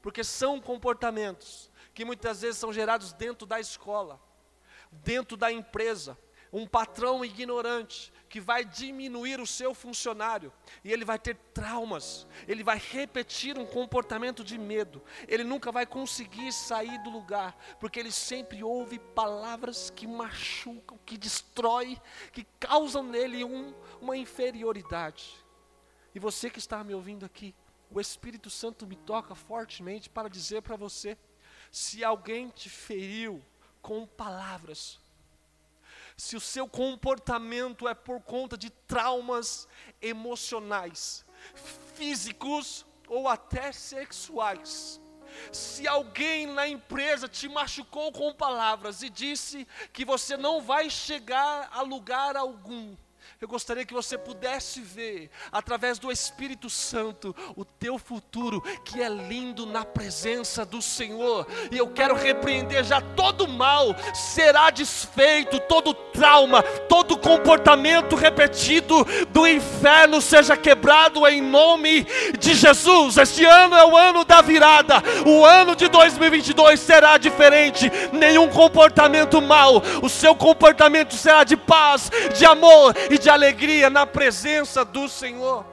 porque 0.01 0.23
são 0.23 0.59
comportamentos 0.59 1.71
que 1.93 2.03
muitas 2.03 2.41
vezes 2.41 2.57
são 2.57 2.71
gerados 2.71 3.13
dentro 3.13 3.47
da 3.47 3.59
escola, 3.59 4.19
dentro 4.91 5.37
da 5.37 5.51
empresa. 5.51 6.17
Um 6.51 6.67
patrão 6.67 7.25
ignorante 7.25 8.12
que 8.33 8.41
vai 8.41 8.65
diminuir 8.65 9.39
o 9.39 9.45
seu 9.45 9.75
funcionário 9.75 10.51
e 10.83 10.91
ele 10.91 11.05
vai 11.05 11.19
ter 11.19 11.35
traumas, 11.53 12.25
ele 12.47 12.63
vai 12.63 12.79
repetir 12.79 13.59
um 13.59 13.65
comportamento 13.67 14.43
de 14.43 14.57
medo, 14.57 15.03
ele 15.27 15.43
nunca 15.43 15.71
vai 15.71 15.85
conseguir 15.85 16.51
sair 16.51 16.97
do 17.03 17.11
lugar, 17.11 17.55
porque 17.79 17.99
ele 17.99 18.11
sempre 18.11 18.63
ouve 18.63 18.97
palavras 18.97 19.91
que 19.91 20.07
machucam, 20.07 20.97
que 21.05 21.15
destroem, 21.15 22.01
que 22.31 22.43
causam 22.59 23.03
nele 23.03 23.43
um, 23.43 23.71
uma 24.01 24.17
inferioridade. 24.17 25.35
E 26.15 26.17
você 26.17 26.49
que 26.49 26.57
está 26.57 26.83
me 26.83 26.95
ouvindo 26.95 27.27
aqui, 27.27 27.53
o 27.87 28.01
Espírito 28.01 28.49
Santo 28.49 28.87
me 28.87 28.95
toca 28.95 29.35
fortemente 29.35 30.09
para 30.09 30.27
dizer 30.27 30.63
para 30.63 30.75
você: 30.75 31.15
se 31.71 32.03
alguém 32.03 32.49
te 32.49 32.67
feriu 32.67 33.45
com 33.79 34.07
palavras, 34.07 34.99
se 36.17 36.35
o 36.35 36.41
seu 36.41 36.67
comportamento 36.67 37.87
é 37.87 37.93
por 37.93 38.21
conta 38.21 38.57
de 38.57 38.69
traumas 38.69 39.67
emocionais, 40.01 41.25
físicos 41.95 42.85
ou 43.07 43.27
até 43.27 43.71
sexuais. 43.71 45.01
Se 45.51 45.87
alguém 45.87 46.45
na 46.45 46.67
empresa 46.67 47.27
te 47.27 47.47
machucou 47.49 48.11
com 48.11 48.33
palavras 48.33 49.01
e 49.01 49.09
disse 49.09 49.67
que 49.91 50.05
você 50.05 50.37
não 50.37 50.61
vai 50.61 50.89
chegar 50.89 51.69
a 51.71 51.81
lugar 51.81 52.35
algum, 52.35 52.95
eu 53.43 53.47
gostaria 53.49 53.85
que 53.85 53.93
você 53.93 54.17
pudesse 54.17 54.79
ver, 54.79 55.29
através 55.51 55.99
do 55.99 56.09
Espírito 56.09 56.69
Santo, 56.69 57.35
o 57.57 57.65
teu 57.65 57.99
futuro, 57.99 58.61
que 58.85 59.03
é 59.03 59.09
lindo 59.09 59.65
na 59.65 59.83
presença 59.83 60.63
do 60.63 60.81
Senhor. 60.81 61.45
E 61.69 61.77
eu 61.77 61.89
quero 61.89 62.15
repreender 62.15 62.85
já 62.85 63.01
todo 63.01 63.45
mal, 63.45 63.93
será 64.13 64.69
desfeito, 64.69 65.59
todo 65.59 65.93
trauma, 65.93 66.63
todo 66.87 67.17
comportamento 67.17 68.15
repetido 68.15 69.05
do 69.29 69.45
inferno 69.45 70.21
seja 70.21 70.55
quebrado 70.55 71.27
em 71.27 71.41
nome 71.41 72.07
de 72.39 72.53
Jesus. 72.53 73.17
Este 73.17 73.43
ano 73.43 73.75
é 73.75 73.85
o 73.85 73.97
ano 73.97 74.23
da 74.23 74.41
virada, 74.41 75.03
o 75.27 75.43
ano 75.43 75.75
de 75.75 75.89
2022 75.89 76.79
será 76.79 77.17
diferente. 77.17 77.91
Nenhum 78.13 78.47
comportamento 78.47 79.41
mal, 79.41 79.83
o 80.01 80.07
seu 80.07 80.33
comportamento 80.33 81.13
será 81.15 81.43
de 81.43 81.57
paz, 81.57 82.09
de 82.33 82.45
amor 82.45 82.95
e 83.09 83.17
de 83.17 83.32
alegria 83.33 83.89
na 83.89 84.05
presença 84.05 84.85
do 84.85 85.09
Senhor. 85.09 85.65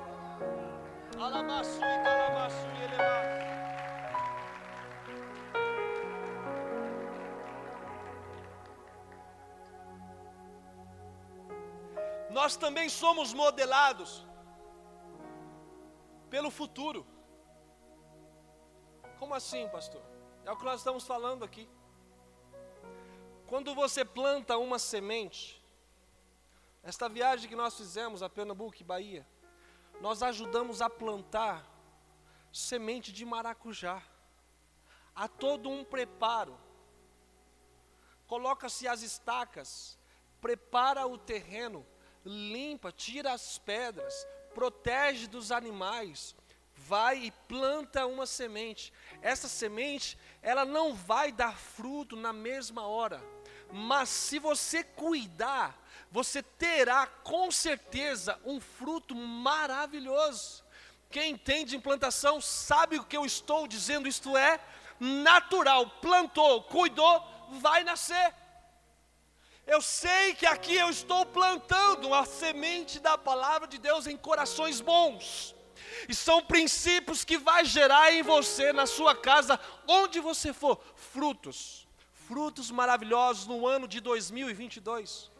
Nós 12.31 12.57
também 12.57 12.89
somos 12.89 13.35
modelados 13.35 14.27
pelo 16.31 16.51
futuro. 16.51 17.07
Como 19.19 19.35
assim, 19.35 19.69
pastor? 19.69 20.03
É 20.47 20.51
o 20.51 20.57
que 20.57 20.65
nós 20.65 20.81
estamos 20.81 21.07
falando 21.07 21.45
aqui. 21.45 21.69
Quando 23.47 23.75
você 23.75 24.05
planta 24.05 24.57
uma 24.57 24.79
semente, 24.79 25.60
esta 26.83 27.09
viagem 27.09 27.49
que 27.49 27.57
nós 27.57 27.76
fizemos 27.76 28.22
a 28.22 28.28
Pernambuco 28.28 28.76
e 28.81 28.85
Bahia, 28.85 29.26
nós 30.01 30.22
ajudamos 30.22 30.81
a 30.81 30.89
plantar 30.89 31.66
semente 32.53 33.12
de 33.12 33.24
maracujá. 33.24 34.03
Há 35.14 35.28
todo 35.28 35.68
um 35.68 35.85
preparo. 35.85 36.59
Coloca-se 38.26 38.89
as 38.89 39.03
estacas, 39.03 39.99
prepara 40.41 41.07
o 41.07 41.18
terreno, 41.18 41.87
limpa, 42.24 42.91
tira 42.93 43.33
as 43.33 43.59
pedras, 43.59 44.26
protege 44.55 45.26
dos 45.26 45.53
animais, 45.53 46.35
vai 46.74 47.24
e 47.24 47.31
planta 47.31 48.07
uma 48.07 48.26
semente. 48.26 48.93
Essa 49.20 49.49
semente, 49.49 50.18
ela 50.41 50.64
não 50.64 50.95
vai 50.95 51.31
dar 51.33 51.57
fruto 51.57 52.16
na 52.16 52.33
mesma 52.33 52.87
hora, 52.87 53.22
mas 53.72 54.09
se 54.09 54.39
você 54.39 54.83
cuidar, 54.83 55.80
você 56.11 56.43
terá 56.43 57.07
com 57.07 57.51
certeza 57.51 58.39
um 58.45 58.61
fruto 58.61 59.15
maravilhoso. 59.15 60.65
Quem 61.11 61.33
entende 61.33 61.77
implantação 61.77 62.41
sabe 62.41 62.99
o 62.99 63.05
que 63.05 63.17
eu 63.17 63.25
estou 63.25 63.67
dizendo, 63.67 64.09
isto 64.09 64.37
é 64.37 64.61
natural. 64.99 65.89
Plantou, 66.01 66.63
cuidou, 66.65 67.25
vai 67.61 67.85
nascer. 67.85 68.35
Eu 69.67 69.81
sei 69.81 70.35
que 70.35 70.47
aqui 70.47 70.75
eu 70.75 70.91
estou 70.91 71.25
plantando 71.27 72.13
a 72.13 72.25
semente 72.25 72.99
da 72.99 73.17
palavra 73.17 73.69
de 73.69 73.79
Deus 73.79 74.07
em 74.07 74.17
corações 74.17 74.81
bons. 74.81 75.55
E 76.09 76.15
são 76.15 76.43
princípios 76.43 77.25
que 77.25 77.39
vai 77.39 77.65
gerar 77.65 78.13
em 78.13 78.23
você, 78.23 78.73
na 78.73 78.87
sua 78.87 79.15
casa, 79.15 79.61
onde 79.87 80.19
você 80.19 80.53
for, 80.53 80.81
frutos. 80.97 81.87
Frutos 82.27 82.71
maravilhosos 82.71 83.47
no 83.47 83.67
ano 83.67 83.87
de 83.87 84.01
2022. 84.01 85.31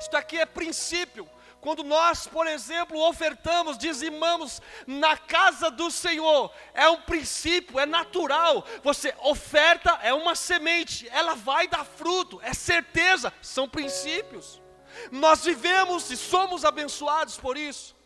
Isto 0.00 0.16
aqui 0.16 0.38
é 0.38 0.46
princípio. 0.46 1.28
Quando 1.60 1.82
nós, 1.82 2.26
por 2.26 2.46
exemplo, 2.46 3.00
ofertamos, 3.00 3.76
dizimamos 3.76 4.62
na 4.86 5.16
casa 5.16 5.70
do 5.70 5.90
Senhor, 5.90 6.52
é 6.72 6.88
um 6.88 7.02
princípio, 7.02 7.80
é 7.80 7.86
natural. 7.86 8.64
Você 8.84 9.14
oferta, 9.22 9.98
é 10.02 10.14
uma 10.14 10.36
semente, 10.36 11.08
ela 11.08 11.34
vai 11.34 11.66
dar 11.66 11.84
fruto, 11.84 12.40
é 12.42 12.54
certeza, 12.54 13.32
são 13.42 13.68
princípios. 13.68 14.62
Nós 15.10 15.44
vivemos 15.44 16.10
e 16.10 16.16
somos 16.16 16.64
abençoados 16.64 17.36
por 17.36 17.56
isso. 17.56 17.96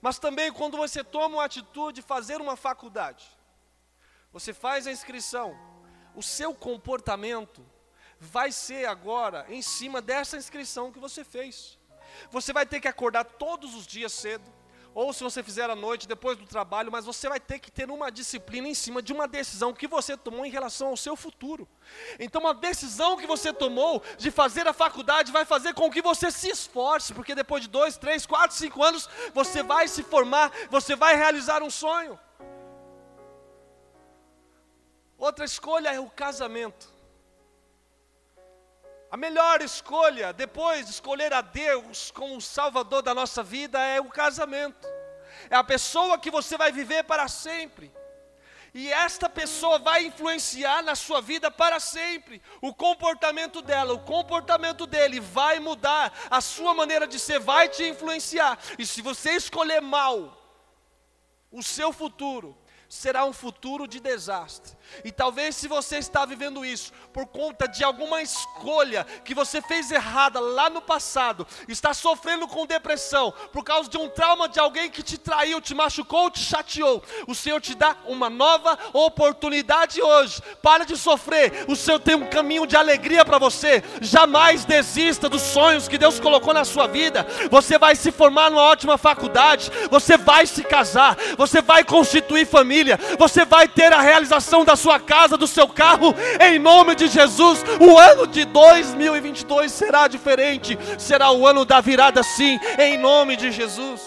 Mas 0.00 0.18
também 0.18 0.52
quando 0.52 0.76
você 0.76 1.02
toma 1.02 1.36
uma 1.36 1.44
atitude 1.44 1.96
de 2.00 2.02
fazer 2.02 2.40
uma 2.40 2.56
faculdade, 2.56 3.24
você 4.32 4.52
faz 4.52 4.86
a 4.86 4.92
inscrição, 4.92 5.56
o 6.14 6.22
seu 6.22 6.54
comportamento 6.54 7.64
vai 8.22 8.52
ser 8.52 8.86
agora 8.86 9.44
em 9.48 9.60
cima 9.60 10.00
dessa 10.00 10.36
inscrição 10.36 10.92
que 10.92 11.00
você 11.00 11.24
fez. 11.24 11.76
Você 12.30 12.52
vai 12.52 12.64
ter 12.64 12.80
que 12.80 12.86
acordar 12.86 13.24
todos 13.24 13.74
os 13.74 13.84
dias 13.84 14.12
cedo, 14.12 14.44
ou 14.94 15.12
se 15.12 15.24
você 15.24 15.42
fizer 15.42 15.68
à 15.68 15.74
noite, 15.74 16.06
depois 16.06 16.36
do 16.36 16.46
trabalho, 16.46 16.92
mas 16.92 17.04
você 17.04 17.28
vai 17.28 17.40
ter 17.40 17.58
que 17.58 17.70
ter 17.70 17.90
uma 17.90 18.12
disciplina 18.12 18.68
em 18.68 18.74
cima 18.74 19.02
de 19.02 19.12
uma 19.12 19.26
decisão 19.26 19.72
que 19.72 19.88
você 19.88 20.16
tomou 20.16 20.44
em 20.44 20.50
relação 20.50 20.88
ao 20.88 20.96
seu 20.96 21.16
futuro. 21.16 21.66
Então, 22.18 22.42
uma 22.42 22.54
decisão 22.54 23.16
que 23.16 23.26
você 23.26 23.52
tomou 23.52 24.02
de 24.18 24.30
fazer 24.30 24.68
a 24.68 24.72
faculdade 24.72 25.32
vai 25.32 25.44
fazer 25.44 25.74
com 25.74 25.90
que 25.90 26.02
você 26.02 26.30
se 26.30 26.50
esforce, 26.50 27.14
porque 27.14 27.34
depois 27.34 27.62
de 27.62 27.68
dois, 27.68 27.96
três, 27.96 28.24
quatro, 28.24 28.56
cinco 28.56 28.84
anos, 28.84 29.08
você 29.34 29.62
vai 29.62 29.88
se 29.88 30.02
formar, 30.02 30.52
você 30.70 30.94
vai 30.94 31.16
realizar 31.16 31.62
um 31.62 31.70
sonho. 31.70 32.20
Outra 35.18 35.44
escolha 35.44 35.88
é 35.88 35.98
o 35.98 36.10
casamento. 36.10 37.01
A 39.12 39.16
melhor 39.18 39.60
escolha, 39.60 40.32
depois 40.32 40.86
de 40.86 40.92
escolher 40.92 41.34
a 41.34 41.42
Deus 41.42 42.10
como 42.12 42.34
o 42.34 42.40
Salvador 42.40 43.02
da 43.02 43.14
nossa 43.14 43.42
vida, 43.42 43.78
é 43.78 44.00
o 44.00 44.08
casamento. 44.08 44.88
é 45.50 45.54
a 45.54 45.62
pessoa 45.62 46.18
que 46.18 46.30
você 46.30 46.56
vai 46.56 46.72
viver 46.72 47.04
para 47.04 47.28
sempre. 47.28 47.92
E 48.72 48.90
esta 48.90 49.28
pessoa 49.28 49.78
vai 49.78 50.06
influenciar 50.06 50.82
na 50.82 50.94
sua 50.94 51.20
vida 51.20 51.50
para 51.50 51.78
sempre. 51.78 52.40
O 52.62 52.72
comportamento 52.72 53.60
dela, 53.60 53.92
o 53.92 53.98
comportamento 53.98 54.86
dele 54.86 55.20
vai 55.20 55.60
mudar. 55.60 56.10
A 56.30 56.40
sua 56.40 56.72
maneira 56.72 57.06
de 57.06 57.18
ser 57.18 57.38
vai 57.38 57.68
te 57.68 57.84
influenciar. 57.84 58.58
E 58.78 58.86
se 58.86 59.02
você 59.02 59.32
escolher 59.32 59.82
mal 59.82 60.38
o 61.50 61.62
seu 61.62 61.92
futuro, 61.92 62.56
será 62.92 63.24
um 63.24 63.32
futuro 63.32 63.88
de 63.88 63.98
desastre. 63.98 64.74
E 65.02 65.10
talvez 65.10 65.56
se 65.56 65.66
você 65.66 65.96
está 65.96 66.26
vivendo 66.26 66.62
isso 66.62 66.92
por 67.10 67.24
conta 67.24 67.66
de 67.66 67.82
alguma 67.82 68.20
escolha 68.20 69.06
que 69.24 69.34
você 69.34 69.62
fez 69.62 69.90
errada 69.90 70.38
lá 70.38 70.68
no 70.68 70.82
passado, 70.82 71.46
está 71.66 71.94
sofrendo 71.94 72.46
com 72.46 72.66
depressão 72.66 73.32
por 73.50 73.64
causa 73.64 73.88
de 73.88 73.96
um 73.96 74.10
trauma 74.10 74.46
de 74.46 74.60
alguém 74.60 74.90
que 74.90 75.02
te 75.02 75.16
traiu, 75.16 75.58
te 75.58 75.74
machucou, 75.74 76.30
te 76.30 76.40
chateou, 76.40 77.02
o 77.26 77.34
Senhor 77.34 77.62
te 77.62 77.74
dá 77.74 77.96
uma 78.04 78.28
nova 78.28 78.78
oportunidade 78.92 80.02
hoje. 80.02 80.42
Para 80.60 80.84
de 80.84 80.94
sofrer. 80.94 81.64
O 81.68 81.74
Senhor 81.74 81.98
tem 81.98 82.14
um 82.14 82.26
caminho 82.26 82.66
de 82.66 82.76
alegria 82.76 83.24
para 83.24 83.38
você. 83.38 83.82
Jamais 84.02 84.66
desista 84.66 85.30
dos 85.30 85.40
sonhos 85.40 85.88
que 85.88 85.96
Deus 85.96 86.20
colocou 86.20 86.52
na 86.52 86.64
sua 86.64 86.86
vida. 86.86 87.26
Você 87.50 87.78
vai 87.78 87.96
se 87.96 88.12
formar 88.12 88.50
numa 88.50 88.62
ótima 88.62 88.98
faculdade, 88.98 89.70
você 89.90 90.18
vai 90.18 90.46
se 90.46 90.62
casar, 90.62 91.16
você 91.38 91.62
vai 91.62 91.84
constituir 91.84 92.46
família 92.46 92.81
família, 92.82 92.98
você 93.18 93.44
vai 93.44 93.68
ter 93.68 93.92
a 93.92 94.00
realização 94.00 94.64
da 94.64 94.74
sua 94.74 94.98
casa, 94.98 95.36
do 95.36 95.46
seu 95.46 95.68
carro, 95.68 96.14
em 96.40 96.58
nome 96.58 96.94
de 96.94 97.06
Jesus. 97.06 97.62
O 97.80 97.96
ano 97.96 98.26
de 98.26 98.44
2022 98.44 99.70
será 99.70 100.08
diferente, 100.08 100.76
será 100.98 101.30
o 101.30 101.46
ano 101.46 101.64
da 101.64 101.80
virada, 101.80 102.22
sim, 102.22 102.58
em 102.78 102.98
nome 102.98 103.36
de 103.36 103.50
Jesus. 103.52 104.02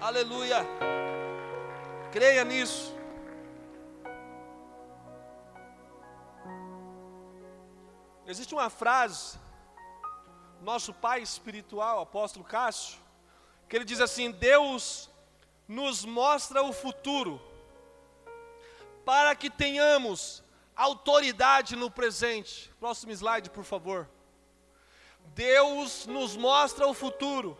Aleluia. 0.00 0.66
Creia 2.12 2.44
nisso. 2.44 2.92
Existe 8.26 8.54
uma 8.54 8.70
frase, 8.70 9.38
nosso 10.62 10.94
pai 10.94 11.20
espiritual, 11.20 12.00
apóstolo 12.00 12.44
Cássio, 12.44 13.03
que 13.68 13.76
ele 13.76 13.84
diz 13.84 14.00
assim: 14.00 14.30
Deus 14.30 15.10
nos 15.66 16.04
mostra 16.04 16.62
o 16.62 16.72
futuro, 16.72 17.40
para 19.04 19.34
que 19.34 19.50
tenhamos 19.50 20.42
autoridade 20.76 21.76
no 21.76 21.90
presente. 21.90 22.70
Próximo 22.78 23.12
slide, 23.12 23.50
por 23.50 23.64
favor. 23.64 24.08
Deus 25.34 26.06
nos 26.06 26.36
mostra 26.36 26.86
o 26.86 26.94
futuro, 26.94 27.58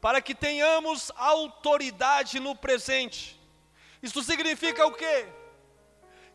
para 0.00 0.20
que 0.20 0.34
tenhamos 0.34 1.12
autoridade 1.16 2.40
no 2.40 2.56
presente. 2.56 3.40
Isso 4.02 4.22
significa 4.22 4.86
o 4.86 4.92
quê? 4.92 5.26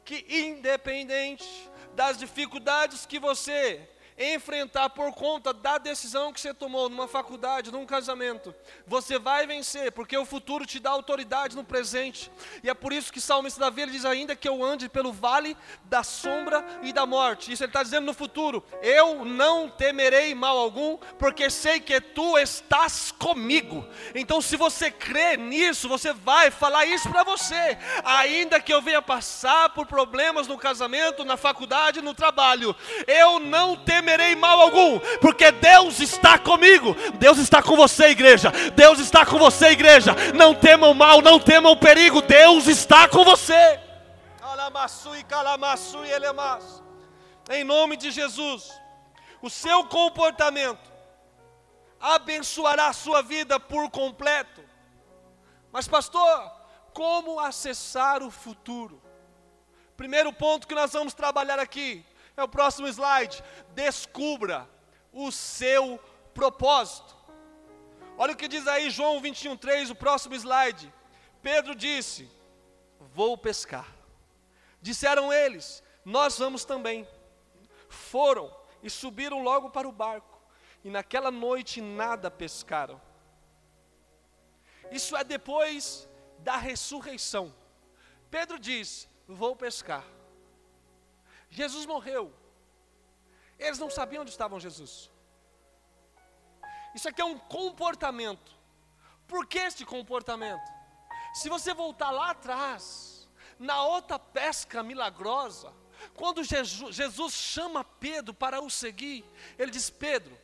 Que 0.05 0.25
independente 0.29 1.47
das 1.93 2.17
dificuldades 2.17 3.05
que 3.05 3.19
você 3.19 3.89
enfrentar 4.22 4.89
por 4.89 5.11
conta 5.14 5.52
da 5.52 5.77
decisão 5.77 6.31
que 6.31 6.39
você 6.39 6.53
tomou 6.53 6.89
numa 6.89 7.07
faculdade, 7.07 7.72
num 7.72 7.85
casamento. 7.85 8.53
Você 8.85 9.18
vai 9.18 9.48
vencer, 9.48 9.91
porque 9.91 10.15
o 10.15 10.26
futuro 10.26 10.65
te 10.65 10.80
dá 10.80 10.91
autoridade 10.91 11.56
no 11.56 11.64
presente. 11.64 12.31
E 12.64 12.69
é 12.69 12.73
por 12.73 12.93
isso 12.93 13.11
que 13.11 13.19
Salmista 13.19 13.60
Davi 13.60 13.85
diz 13.88 14.06
ainda 14.06 14.35
que 14.35 14.48
eu 14.48 14.64
ande 14.64 14.88
pelo 14.88 15.11
vale 15.11 15.57
da 15.85 16.03
sombra 16.03 16.64
e 16.84 16.93
da 16.93 17.06
morte. 17.06 17.52
Isso 17.52 17.64
ele 17.64 17.69
está 17.69 17.81
dizendo 17.81 18.06
no 18.06 18.14
futuro: 18.14 18.64
eu 18.81 19.26
não 19.26 19.69
temerei 19.69 20.35
mal 20.35 20.57
algum, 20.57 20.98
porque 21.18 21.49
sei 21.49 21.80
que 21.80 21.99
tu 21.99 22.38
estás 22.38 23.11
comigo. 23.11 23.88
Então, 24.14 24.39
se 24.39 24.56
você 24.56 24.91
crê 24.91 25.35
nisso, 25.35 25.89
você 25.89 26.14
vai 26.14 26.52
falar 26.52 26.85
isso 26.85 27.10
para 27.10 27.23
você. 27.23 27.77
Ainda 28.03 28.60
que 28.60 28.73
eu 28.73 28.81
venha 28.81 29.02
passar 29.02 29.69
por 29.69 29.88
problemas 29.88 30.48
no 30.48 30.57
casamento, 30.57 31.26
na 31.26 31.38
faculdade, 31.38 32.02
no 32.02 32.14
trabalho, 32.14 32.76
eu 33.07 33.39
não 33.39 33.76
temerei 33.76 34.10
temerei 34.11 34.35
mal 34.35 34.59
algum, 34.59 34.99
porque 35.19 35.51
Deus 35.51 35.99
está 35.99 36.38
comigo. 36.38 36.95
Deus 37.17 37.38
está 37.38 37.63
com 37.63 37.75
você, 37.75 38.09
igreja. 38.09 38.51
Deus 38.75 38.99
está 38.99 39.25
com 39.25 39.38
você, 39.38 39.67
igreja. 39.67 40.13
Não 40.35 40.53
temam 40.53 40.93
mal, 40.93 41.21
não 41.21 41.39
temam 41.39 41.77
perigo. 41.77 42.21
Deus 42.21 42.67
está 42.67 43.07
com 43.07 43.23
você. 43.23 43.79
Em 47.49 47.63
nome 47.63 47.97
de 47.97 48.11
Jesus, 48.11 48.71
o 49.41 49.49
seu 49.49 49.85
comportamento 49.85 50.91
abençoará 51.99 52.88
a 52.88 52.93
sua 52.93 53.21
vida 53.21 53.59
por 53.59 53.89
completo. 53.89 54.61
Mas, 55.71 55.88
pastor, 55.88 56.51
como 56.93 57.39
acessar 57.39 58.21
o 58.21 58.29
futuro? 58.29 59.01
Primeiro 59.95 60.33
ponto 60.33 60.67
que 60.67 60.75
nós 60.75 60.91
vamos 60.91 61.13
trabalhar 61.13 61.59
aqui 61.59 62.05
é 62.35 62.43
o 62.43 62.47
próximo 62.47 62.87
slide. 62.87 63.43
Descubra 63.73 64.69
o 65.11 65.31
seu 65.31 65.99
propósito. 66.33 67.15
Olha 68.17 68.33
o 68.33 68.37
que 68.37 68.47
diz 68.47 68.67
aí 68.67 68.89
João 68.89 69.21
21:3, 69.21 69.91
o 69.91 69.95
próximo 69.95 70.35
slide. 70.35 70.93
Pedro 71.41 71.75
disse: 71.75 72.29
Vou 72.99 73.37
pescar. 73.37 73.87
Disseram 74.81 75.31
eles: 75.31 75.83
Nós 76.05 76.37
vamos 76.37 76.65
também. 76.65 77.07
Foram 77.89 78.55
e 78.81 78.89
subiram 78.89 79.43
logo 79.43 79.69
para 79.69 79.87
o 79.87 79.91
barco, 79.91 80.41
e 80.83 80.89
naquela 80.89 81.29
noite 81.29 81.81
nada 81.81 82.31
pescaram. 82.31 83.01
Isso 84.91 85.15
é 85.15 85.23
depois 85.23 86.07
da 86.39 86.57
ressurreição. 86.57 87.53
Pedro 88.29 88.59
diz: 88.59 89.07
Vou 89.27 89.55
pescar. 89.55 90.03
Jesus 91.51 91.85
morreu. 91.85 92.33
Eles 93.59 93.77
não 93.77 93.89
sabiam 93.89 94.21
onde 94.21 94.31
estavam 94.31 94.59
Jesus. 94.59 95.11
Isso 96.95 97.07
aqui 97.07 97.21
é 97.21 97.25
um 97.25 97.37
comportamento. 97.37 98.51
Por 99.27 99.45
que 99.45 99.59
este 99.59 99.85
comportamento? 99.85 100.67
Se 101.33 101.47
você 101.47 101.73
voltar 101.73 102.09
lá 102.11 102.31
atrás, 102.31 103.29
na 103.59 103.83
outra 103.83 104.17
pesca 104.17 104.81
milagrosa, 104.81 105.71
quando 106.15 106.43
Jesus, 106.43 107.33
chama 107.33 107.83
Pedro 107.83 108.33
para 108.33 108.61
o 108.61 108.69
seguir, 108.69 109.23
ele 109.59 109.71
diz: 109.71 109.89
Pedro, 109.89 110.37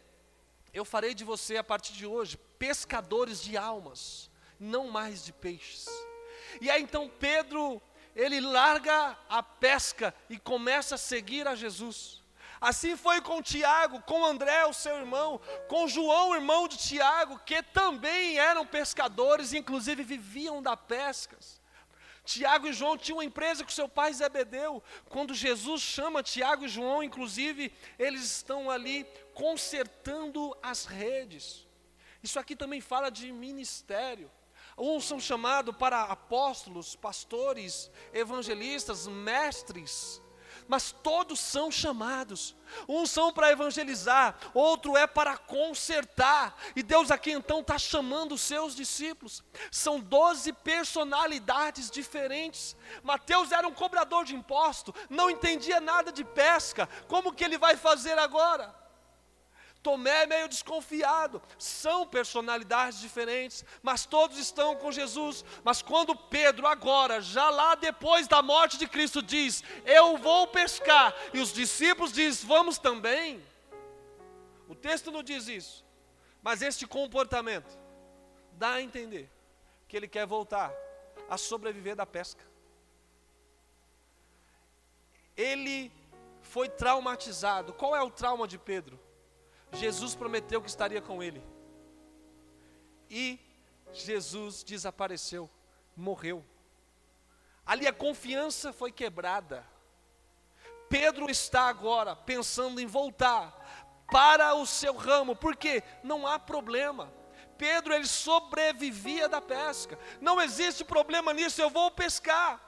eu 0.73 0.85
farei 0.85 1.15
de 1.15 1.23
você 1.23 1.57
a 1.57 1.63
partir 1.63 1.93
de 1.93 2.05
hoje 2.05 2.38
pescadores 2.59 3.41
de 3.41 3.57
almas, 3.57 4.29
não 4.59 4.89
mais 4.89 5.25
de 5.25 5.34
peixes. 5.34 5.88
E 6.61 6.69
aí 6.69 6.81
então 6.81 7.09
Pedro 7.09 7.81
ele 8.18 8.41
larga 8.41 9.15
a 9.30 9.44
pesca 9.44 10.14
e 10.27 10.39
começa 10.39 10.95
a 10.95 10.98
seguir 10.98 11.48
a 11.48 11.53
Jesus. 11.53 12.23
Assim 12.60 12.98
foi 12.98 13.22
com 13.22 13.44
Tiago, 13.44 14.02
com 14.02 14.26
André, 14.26 14.65
o 14.65 14.73
seu 14.73 14.98
irmão, 14.98 15.39
com 15.68 15.88
João, 15.88 16.34
irmão 16.34 16.68
de 16.68 16.77
Tiago, 16.77 17.39
que 17.45 17.61
também 17.61 18.39
eram 18.39 18.65
pescadores, 18.65 19.53
inclusive 19.53 20.02
viviam 20.02 20.64
da 20.64 20.76
pescas. 20.76 21.61
Tiago 22.26 22.68
e 22.68 22.73
João 22.73 22.98
tinham 22.98 23.18
uma 23.18 23.23
empresa 23.23 23.64
com 23.64 23.69
seu 23.69 23.88
pai 23.88 24.11
Zebedeu. 24.11 24.81
Quando 25.07 25.35
Jesus 25.35 25.81
chama 25.84 26.23
Tiago 26.23 26.65
e 26.65 26.68
João, 26.68 27.03
inclusive, 27.03 27.72
eles 27.99 28.23
estão 28.23 28.72
ali 28.72 29.06
consertando 29.35 30.57
as 30.61 30.85
redes. 30.85 31.68
Isso 32.23 32.39
aqui 32.39 32.56
também 32.56 32.81
fala 32.81 33.11
de 33.11 33.31
ministério. 33.31 34.30
Uns 34.78 35.06
são 35.06 35.20
chamados 35.20 35.76
para 35.76 36.04
apóstolos, 36.04 36.95
pastores, 36.95 37.90
evangelistas, 38.14 39.08
mestres, 39.08 40.22
mas 40.68 40.91
todos 40.91 41.40
são 41.40 41.72
chamados. 41.72 42.56
Uns 42.88 43.10
são 43.10 43.34
para 43.34 43.52
evangelizar, 43.52 44.38
outro 44.54 44.95
é 44.95 45.08
para 45.08 45.36
consertar. 45.36 46.56
E 46.76 46.84
Deus 46.84 47.10
aqui 47.10 47.32
então 47.32 47.62
está 47.62 47.80
chamando 47.80 48.34
os 48.34 48.41
seus 48.41 48.76
discípulos. 48.76 49.44
São 49.72 49.99
doze 49.99 50.54
personalidades 50.54 51.90
diferentes. 51.90 52.76
Mateus 53.02 53.52
era 53.52 53.68
um 53.68 53.74
cobrador 53.74 54.26
de 54.26 54.36
imposto, 54.36 54.94
não 55.10 55.30
entendia 55.30 55.80
nada 55.80 56.12
de 56.12 56.24
pesca. 56.24 56.88
Como 57.08 57.34
que 57.34 57.44
ele 57.44 57.58
vai 57.58 57.78
fazer 57.78 58.20
agora? 58.20 58.86
Tomé 59.84 60.24
é 60.24 60.28
meio 60.28 60.48
desconfiado. 60.48 61.41
São 61.58 62.06
personalidades 62.06 62.99
diferentes, 62.99 63.64
mas 63.82 64.06
todos 64.06 64.38
estão 64.38 64.76
com 64.76 64.91
Jesus. 64.91 65.45
Mas 65.64 65.82
quando 65.82 66.16
Pedro, 66.16 66.68
agora, 66.68 67.22
já 67.22 67.49
lá 67.49 67.76
depois 67.76 68.28
da 68.28 68.41
morte 68.41 68.78
de 68.78 68.88
Cristo, 68.88 69.22
diz: 69.22 69.64
Eu 69.86 70.18
vou 70.18 70.48
pescar, 70.48 71.16
e 71.34 71.40
os 71.40 71.54
discípulos 71.54 72.12
dizem: 72.12 72.48
Vamos 72.48 72.78
também. 72.78 73.44
O 74.68 74.76
texto 74.76 75.12
não 75.12 75.24
diz 75.24 75.48
isso, 75.48 75.86
mas 76.41 76.62
este 76.62 76.86
comportamento 76.86 77.78
dá 78.52 78.74
a 78.74 78.82
entender 78.82 79.32
que 79.88 79.95
ele 79.95 80.08
quer 80.08 80.26
voltar 80.26 80.74
a 81.30 81.38
sobreviver 81.38 81.95
da 81.95 82.06
pesca. 82.06 82.45
Ele 85.36 85.91
foi 86.41 86.68
traumatizado. 86.68 87.74
Qual 87.74 87.95
é 87.95 88.02
o 88.02 88.10
trauma 88.10 88.48
de 88.48 88.58
Pedro? 88.58 88.99
Jesus 89.73 90.15
prometeu 90.15 90.61
que 90.61 90.69
estaria 90.69 91.02
com 91.02 91.22
ele. 91.22 91.44
E 93.10 93.39
Jesus 93.94 94.64
desapareceu, 94.64 95.49
morreu. 95.95 96.44
Ali 97.65 97.88
a 97.88 97.94
confiança 97.94 98.72
foi 98.72 98.91
quebrada. 98.91 99.65
Pedro 100.89 101.30
está 101.30 101.68
agora 101.68 102.15
pensando 102.15 102.80
em 102.80 102.85
voltar 102.85 103.53
para 104.10 104.56
o 104.56 104.65
seu 104.65 104.95
ramo, 104.95 105.35
porque 105.35 105.84
não 106.02 106.26
há 106.26 106.39
problema. 106.39 107.11
Pedro 107.57 107.94
ele 107.94 108.07
sobrevivia 108.07 109.27
da 109.27 109.41
pesca. 109.41 109.99
Não 110.22 110.39
existe 110.39 110.85
problema 110.85 111.34
nisso, 111.34 111.61
eu 111.61 111.69
vou 111.69 111.91
pescar. 111.91 112.61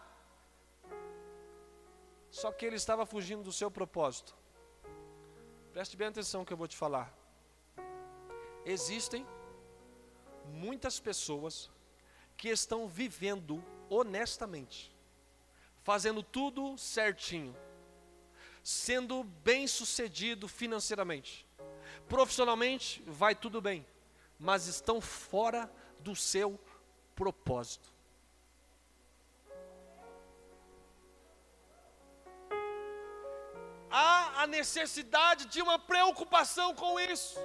Só 2.29 2.51
que 2.51 2.65
ele 2.65 2.75
estava 2.75 3.05
fugindo 3.05 3.43
do 3.43 3.53
seu 3.53 3.71
propósito. 3.71 4.38
Preste 5.73 5.95
bem 5.95 6.07
atenção 6.07 6.43
que 6.43 6.51
eu 6.51 6.57
vou 6.57 6.67
te 6.67 6.75
falar. 6.75 7.13
Existem 8.65 9.25
muitas 10.45 10.99
pessoas 10.99 11.69
que 12.35 12.49
estão 12.49 12.87
vivendo 12.87 13.63
honestamente, 13.89 14.95
fazendo 15.83 16.23
tudo 16.23 16.77
certinho, 16.77 17.55
sendo 18.63 19.23
bem 19.23 19.67
sucedido 19.67 20.47
financeiramente, 20.47 21.45
profissionalmente 22.07 23.03
vai 23.05 23.35
tudo 23.35 23.61
bem, 23.61 23.85
mas 24.39 24.67
estão 24.67 24.99
fora 24.99 25.71
do 25.99 26.15
seu 26.15 26.59
propósito. 27.15 27.98
A 34.41 34.47
necessidade 34.47 35.45
de 35.53 35.61
uma 35.61 35.77
preocupação 35.77 36.67
com 36.81 36.91
isso. 37.13 37.37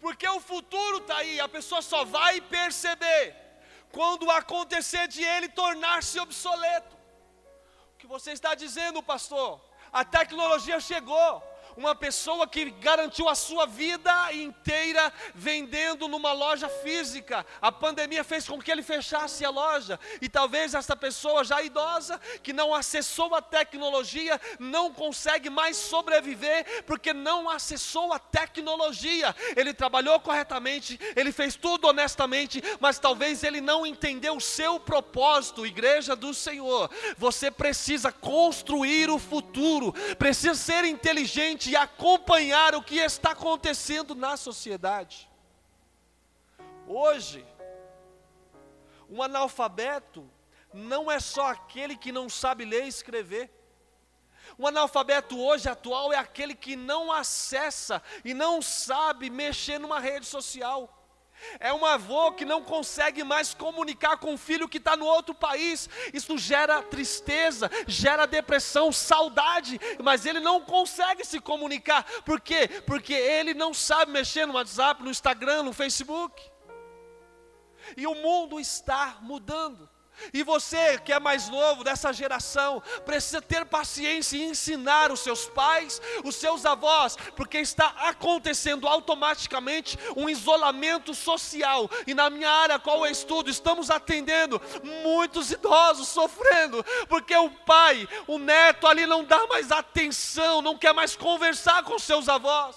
Porque 0.00 0.26
o 0.26 0.40
futuro 0.40 0.98
está 0.98 1.16
aí, 1.18 1.38
a 1.38 1.48
pessoa 1.56 1.82
só 1.82 2.00
vai 2.04 2.40
perceber 2.40 3.36
quando 3.96 4.30
acontecer 4.30 5.06
de 5.08 5.22
ele 5.22 5.48
tornar-se 5.62 6.18
obsoleto. 6.18 6.96
O 7.92 7.96
que 7.98 8.06
você 8.06 8.30
está 8.32 8.54
dizendo, 8.54 9.02
pastor? 9.02 9.60
A 9.92 10.02
tecnologia 10.02 10.80
chegou, 10.80 11.42
uma 11.78 11.94
pessoa 11.94 12.44
que 12.44 12.70
garantiu 12.72 13.28
a 13.28 13.36
sua 13.36 13.64
vida 13.64 14.32
inteira 14.32 15.12
vendendo 15.32 16.08
numa 16.08 16.32
loja 16.32 16.68
física. 16.68 17.46
A 17.62 17.70
pandemia 17.70 18.24
fez 18.24 18.48
com 18.48 18.60
que 18.60 18.68
ele 18.68 18.82
fechasse 18.82 19.44
a 19.44 19.50
loja. 19.50 19.98
E 20.20 20.28
talvez 20.28 20.74
essa 20.74 20.96
pessoa 20.96 21.44
já 21.44 21.62
idosa, 21.62 22.20
que 22.42 22.52
não 22.52 22.74
acessou 22.74 23.32
a 23.32 23.40
tecnologia, 23.40 24.40
não 24.58 24.92
consegue 24.92 25.48
mais 25.48 25.76
sobreviver 25.76 26.82
porque 26.84 27.12
não 27.12 27.48
acessou 27.48 28.12
a 28.12 28.18
tecnologia. 28.18 29.32
Ele 29.56 29.72
trabalhou 29.72 30.18
corretamente, 30.18 30.98
ele 31.14 31.30
fez 31.30 31.54
tudo 31.54 31.86
honestamente, 31.86 32.60
mas 32.80 32.98
talvez 32.98 33.44
ele 33.44 33.60
não 33.60 33.86
entendeu 33.86 34.36
o 34.36 34.40
seu 34.40 34.80
propósito, 34.80 35.64
igreja 35.64 36.16
do 36.16 36.34
Senhor. 36.34 36.90
Você 37.16 37.52
precisa 37.52 38.10
construir 38.10 39.08
o 39.10 39.18
futuro, 39.18 39.92
precisa 40.18 40.56
ser 40.56 40.84
inteligente 40.84 41.67
e 41.68 41.76
acompanhar 41.76 42.74
o 42.74 42.82
que 42.82 42.96
está 42.96 43.32
acontecendo 43.32 44.14
na 44.14 44.36
sociedade. 44.36 45.28
Hoje, 46.86 47.44
um 49.10 49.22
analfabeto 49.22 50.28
não 50.72 51.10
é 51.10 51.20
só 51.20 51.48
aquele 51.48 51.94
que 51.96 52.10
não 52.10 52.28
sabe 52.28 52.64
ler 52.64 52.84
e 52.84 52.88
escrever. 52.88 53.50
O 54.56 54.66
analfabeto 54.66 55.38
hoje 55.38 55.68
atual 55.68 56.10
é 56.10 56.16
aquele 56.16 56.54
que 56.54 56.74
não 56.74 57.12
acessa 57.12 58.02
e 58.24 58.32
não 58.32 58.62
sabe 58.62 59.28
mexer 59.28 59.78
numa 59.78 60.00
rede 60.00 60.24
social. 60.24 60.97
É 61.60 61.72
um 61.72 61.84
avô 61.84 62.32
que 62.32 62.44
não 62.44 62.62
consegue 62.62 63.24
mais 63.24 63.54
comunicar 63.54 64.16
com 64.18 64.34
o 64.34 64.38
filho 64.38 64.68
que 64.68 64.78
está 64.78 64.96
no 64.96 65.06
outro 65.06 65.34
país. 65.34 65.88
Isso 66.12 66.36
gera 66.38 66.82
tristeza, 66.82 67.70
gera 67.86 68.26
depressão, 68.26 68.92
saudade, 68.92 69.80
mas 70.02 70.26
ele 70.26 70.40
não 70.40 70.60
consegue 70.60 71.24
se 71.24 71.40
comunicar. 71.40 72.04
Por 72.24 72.40
quê? 72.40 72.68
Porque 72.86 73.12
ele 73.12 73.54
não 73.54 73.72
sabe 73.72 74.12
mexer 74.12 74.46
no 74.46 74.54
WhatsApp, 74.54 75.02
no 75.02 75.10
Instagram, 75.10 75.62
no 75.62 75.72
Facebook. 75.72 76.42
E 77.96 78.06
o 78.06 78.14
mundo 78.14 78.60
está 78.60 79.18
mudando. 79.20 79.88
E 80.32 80.42
você 80.42 80.98
que 80.98 81.12
é 81.12 81.20
mais 81.20 81.48
novo 81.48 81.84
dessa 81.84 82.12
geração, 82.12 82.82
precisa 83.04 83.40
ter 83.40 83.64
paciência 83.64 84.36
e 84.36 84.44
ensinar 84.44 85.10
os 85.10 85.20
seus 85.20 85.46
pais, 85.46 86.00
os 86.24 86.36
seus 86.36 86.64
avós, 86.64 87.16
porque 87.36 87.58
está 87.58 87.88
acontecendo 87.98 88.86
automaticamente 88.86 89.98
um 90.16 90.28
isolamento 90.28 91.14
social. 91.14 91.90
E 92.06 92.14
na 92.14 92.30
minha 92.30 92.50
área, 92.50 92.78
qual 92.78 93.04
é 93.04 93.10
estudo, 93.10 93.50
estamos 93.50 93.90
atendendo 93.90 94.60
muitos 95.02 95.50
idosos 95.50 96.08
sofrendo, 96.08 96.84
porque 97.08 97.36
o 97.36 97.50
pai, 97.50 98.08
o 98.26 98.38
neto 98.38 98.86
ali 98.86 99.06
não 99.06 99.24
dá 99.24 99.46
mais 99.46 99.70
atenção, 99.70 100.62
não 100.62 100.76
quer 100.76 100.92
mais 100.92 101.16
conversar 101.16 101.82
com 101.82 101.98
seus 101.98 102.28
avós. 102.28 102.76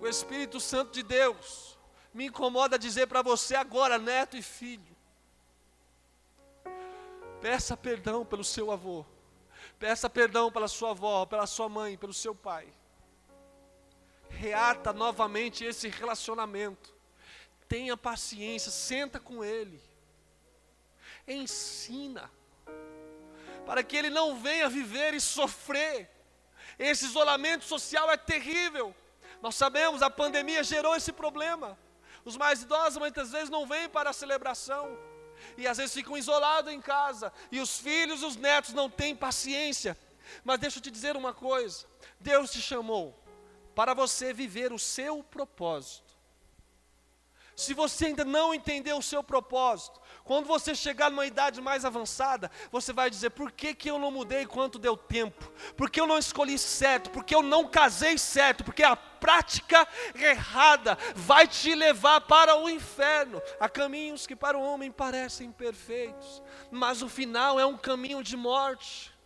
O 0.00 0.06
Espírito 0.06 0.60
Santo 0.60 0.92
de 0.92 1.02
Deus 1.02 1.67
me 2.12 2.26
incomoda 2.26 2.78
dizer 2.78 3.06
para 3.06 3.22
você 3.22 3.54
agora, 3.54 3.98
neto 3.98 4.36
e 4.36 4.42
filho. 4.42 4.96
Peça 7.40 7.76
perdão 7.76 8.24
pelo 8.24 8.42
seu 8.42 8.70
avô. 8.70 9.04
Peça 9.78 10.10
perdão 10.10 10.50
pela 10.50 10.66
sua 10.68 10.90
avó, 10.90 11.24
pela 11.24 11.46
sua 11.46 11.68
mãe, 11.68 11.96
pelo 11.96 12.12
seu 12.12 12.34
pai. 12.34 12.68
Reata 14.28 14.92
novamente 14.92 15.64
esse 15.64 15.88
relacionamento. 15.88 16.94
Tenha 17.68 17.96
paciência, 17.96 18.70
senta 18.70 19.20
com 19.20 19.44
ele. 19.44 19.80
Ensina. 21.26 22.30
Para 23.64 23.82
que 23.82 23.96
ele 23.96 24.10
não 24.10 24.40
venha 24.40 24.68
viver 24.68 25.14
e 25.14 25.20
sofrer. 25.20 26.10
Esse 26.78 27.04
isolamento 27.04 27.64
social 27.64 28.10
é 28.10 28.16
terrível. 28.16 28.94
Nós 29.40 29.54
sabemos, 29.54 30.02
a 30.02 30.10
pandemia 30.10 30.64
gerou 30.64 30.96
esse 30.96 31.12
problema. 31.12 31.78
Os 32.24 32.36
mais 32.36 32.62
idosos 32.62 32.98
muitas 32.98 33.30
vezes 33.30 33.50
não 33.50 33.66
vêm 33.66 33.88
para 33.88 34.10
a 34.10 34.12
celebração. 34.12 34.96
E 35.56 35.66
às 35.66 35.78
vezes 35.78 35.94
ficam 35.94 36.16
isolados 36.16 36.72
em 36.72 36.80
casa. 36.80 37.32
E 37.50 37.60
os 37.60 37.78
filhos, 37.78 38.22
os 38.22 38.36
netos 38.36 38.72
não 38.72 38.90
têm 38.90 39.14
paciência. 39.14 39.96
Mas 40.44 40.58
deixa 40.58 40.78
eu 40.78 40.82
te 40.82 40.90
dizer 40.90 41.16
uma 41.16 41.32
coisa: 41.32 41.86
Deus 42.20 42.50
te 42.50 42.60
chamou 42.60 43.18
para 43.74 43.94
você 43.94 44.32
viver 44.32 44.72
o 44.72 44.78
seu 44.78 45.22
propósito. 45.22 46.16
Se 47.54 47.74
você 47.74 48.06
ainda 48.06 48.24
não 48.24 48.54
entendeu 48.54 48.98
o 48.98 49.02
seu 49.02 49.22
propósito, 49.22 50.00
quando 50.28 50.44
você 50.44 50.74
chegar 50.74 51.10
numa 51.10 51.24
idade 51.24 51.58
mais 51.58 51.86
avançada, 51.86 52.50
você 52.70 52.92
vai 52.92 53.08
dizer: 53.08 53.30
por 53.30 53.50
que, 53.50 53.74
que 53.74 53.90
eu 53.90 53.98
não 53.98 54.10
mudei 54.10 54.44
quanto 54.44 54.78
deu 54.78 54.94
tempo? 54.94 55.50
Por 55.74 55.88
que 55.88 55.98
eu 55.98 56.06
não 56.06 56.18
escolhi 56.18 56.58
certo? 56.58 57.08
Por 57.08 57.24
que 57.24 57.34
eu 57.34 57.42
não 57.42 57.66
casei 57.66 58.18
certo? 58.18 58.62
Porque 58.62 58.82
a 58.82 58.94
prática 58.94 59.88
errada 60.14 60.98
vai 61.16 61.48
te 61.48 61.74
levar 61.74 62.20
para 62.20 62.58
o 62.58 62.68
inferno. 62.68 63.40
Há 63.58 63.70
caminhos 63.70 64.26
que 64.26 64.36
para 64.36 64.58
o 64.58 64.62
homem 64.62 64.92
parecem 64.92 65.50
perfeitos, 65.50 66.42
mas 66.70 67.00
o 67.00 67.08
final 67.08 67.58
é 67.58 67.64
um 67.64 67.78
caminho 67.78 68.22
de 68.22 68.36
morte 68.36 69.17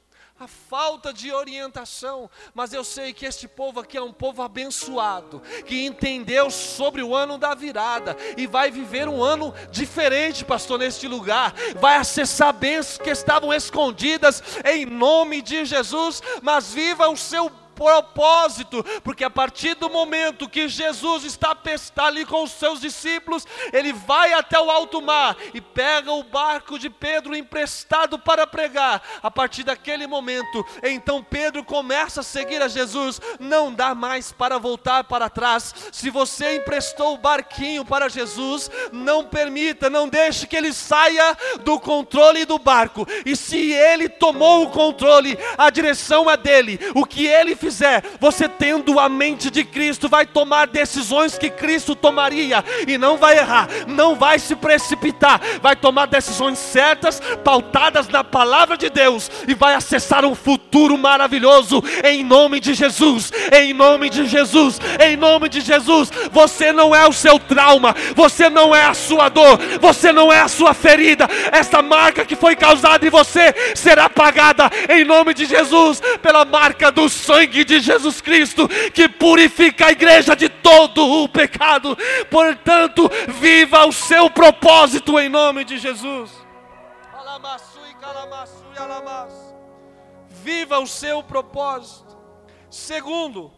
a 0.43 0.49
falta 0.49 1.13
de 1.13 1.33
orientação, 1.33 2.29
mas 2.53 2.73
eu 2.73 2.83
sei 2.83 3.13
que 3.13 3.25
este 3.25 3.47
povo 3.47 3.79
aqui 3.79 3.97
é 3.97 4.03
um 4.03 4.13
povo 4.13 4.43
abençoado, 4.43 5.41
que 5.65 5.85
entendeu 5.87 6.51
sobre 6.51 7.01
o 7.01 7.15
ano 7.15 7.39
da 7.39 7.55
virada 7.55 8.17
e 8.37 8.47
vai 8.47 8.69
viver 8.69 9.09
um 9.09 9.23
ano 9.23 9.55
diferente, 9.71 10.45
pastor, 10.45 10.81
neste 10.81 11.07
lugar, 11.07 11.55
vai 11.81 11.97
acessar 11.97 12.53
bênçãos 12.53 12.99
que 12.99 13.11
estavam 13.11 13.53
escondidas 13.53 14.43
em 14.65 14.85
nome 14.85 15.41
de 15.43 15.65
Jesus, 15.65 16.21
mas 16.43 16.73
viva 16.73 17.09
o 17.09 17.17
seu 17.17 17.62
propósito, 17.75 18.85
porque 19.03 19.25
a 19.25 19.31
partir 19.31 19.75
do 19.75 19.91
momento 19.91 20.49
que 20.49 20.69
Jesus 20.69 21.25
está, 21.25 21.57
está 21.73 22.07
ali 22.07 22.25
com 22.25 22.43
os 22.43 22.53
seus 22.53 22.81
discípulos, 22.81 23.47
ele 23.73 23.93
vai 23.93 24.33
até 24.33 24.59
o 24.59 24.71
alto 24.71 25.01
mar 25.01 25.37
e 25.53 25.61
pega 25.61 26.13
o 26.13 26.23
barco 26.23 26.79
de 26.79 26.89
Pedro 26.89 27.35
emprestado 27.35 28.19
para 28.19 28.47
pregar. 28.47 29.03
A 29.23 29.31
partir 29.31 29.65
daquele 29.65 30.07
momento, 30.07 30.65
então 30.83 31.23
Pedro 31.23 31.65
começa 31.65 32.21
a 32.21 32.25
seguir 32.25 32.63
a 32.63 32.69
Jesus, 32.69 33.21
não 33.39 33.73
dá 33.73 33.95
mais 33.95 34.33
para 34.33 34.59
voltar 34.59 35.05
para 35.05 35.31
trás. 35.31 35.75
Se 35.91 36.11
você 36.11 36.57
emprestou 36.57 37.15
o 37.15 37.19
barquinho 37.19 37.85
para 37.85 38.09
Jesus, 38.09 38.71
não 38.93 39.25
permita, 39.25 39.91
não 39.91 40.09
deixe 40.09 40.47
que 40.47 40.57
ele 40.57 40.73
saia 40.73 41.37
do 41.61 41.79
controle 41.81 42.45
do 42.45 42.59
barco. 42.59 43.07
E 43.25 43.37
se 43.37 43.73
ele 43.73 44.09
tomou 44.09 44.65
o 44.65 44.71
controle, 44.71 45.39
a 45.57 45.71
direção 45.71 46.31
é 46.31 46.37
dele. 46.37 46.79
O 46.95 47.05
que 47.05 47.27
ele 47.27 47.55
fizer, 47.63 48.03
você 48.19 48.49
tendo 48.49 48.99
a 48.99 49.09
mente 49.09 49.49
de 49.49 49.63
Cristo, 49.63 50.09
vai 50.09 50.27
tomar 50.27 50.67
decisões 50.67 51.39
que 51.39 51.49
Cristo 51.49 51.95
tomaria 51.95 52.65
e 52.89 52.99
não 52.99 53.17
vai 53.17 53.39
errar, 53.39 53.69
não 53.87 54.17
vai 54.17 54.41
se 54.41 54.57
precipitar, 54.57 55.41
vai 55.61 55.77
tomar 55.77 56.07
decisões 56.07 56.59
certas, 56.59 57.23
pautadas 57.45 58.09
na 58.09 58.25
palavra 58.25 58.77
de 58.77 58.91
Deus 58.91 59.31
e 59.47 59.55
vai 59.55 59.75
acessar 59.75 60.25
um 60.25 60.35
futuro 60.35 60.99
maravilhoso 60.99 61.85
em 62.03 62.25
nome 62.25 62.59
de 62.59 62.75
Jesus. 62.75 63.31
Em 63.53 63.73
nome 63.73 64.11
de 64.11 64.27
Jesus, 64.27 64.81
em 65.01 65.17
nome 65.17 65.49
de 65.49 65.61
Jesus. 65.61 66.11
Você 66.33 66.73
não 66.73 66.93
é 66.93 67.07
o 67.07 67.13
seu 67.13 67.39
trauma, 67.39 67.95
você 68.17 68.51
não 68.51 68.75
é 68.75 68.87
a 68.87 68.95
sua 68.95 69.29
dor, 69.29 69.59
você 69.81 70.11
não 70.11 70.33
é 70.33 70.41
a 70.41 70.49
sua 70.49 70.75
ferida. 70.75 71.29
Esta 71.53 71.81
marca 71.81 72.25
que 72.25 72.35
foi 72.35 72.57
causada 72.57 73.07
em 73.07 73.11
você 73.11 73.55
será 73.77 74.11
pagada 74.11 74.69
em 74.89 75.05
nome 75.05 75.33
de 75.33 75.45
Jesus 75.45 76.03
pela 76.21 76.45
marca 76.45 76.91
do 76.91 77.09
sangue 77.09 77.52
de 77.53 77.81
Jesus 77.81 78.21
Cristo 78.21 78.67
que 78.93 79.09
purifica 79.09 79.87
a 79.87 79.93
igreja 79.93 80.35
de 80.35 80.49
todo 80.49 81.05
o 81.23 81.29
pecado. 81.29 81.97
Portanto, 82.31 83.09
viva 83.29 83.87
o 83.87 83.93
seu 83.93 84.31
propósito 84.31 85.19
em 85.19 85.29
nome 85.29 85.65
de 85.65 85.79
Jesus. 85.79 86.31
Viva 90.43 90.79
o 90.79 90.87
seu 90.87 91.23
propósito. 91.23 92.19
Segundo, 92.71 93.53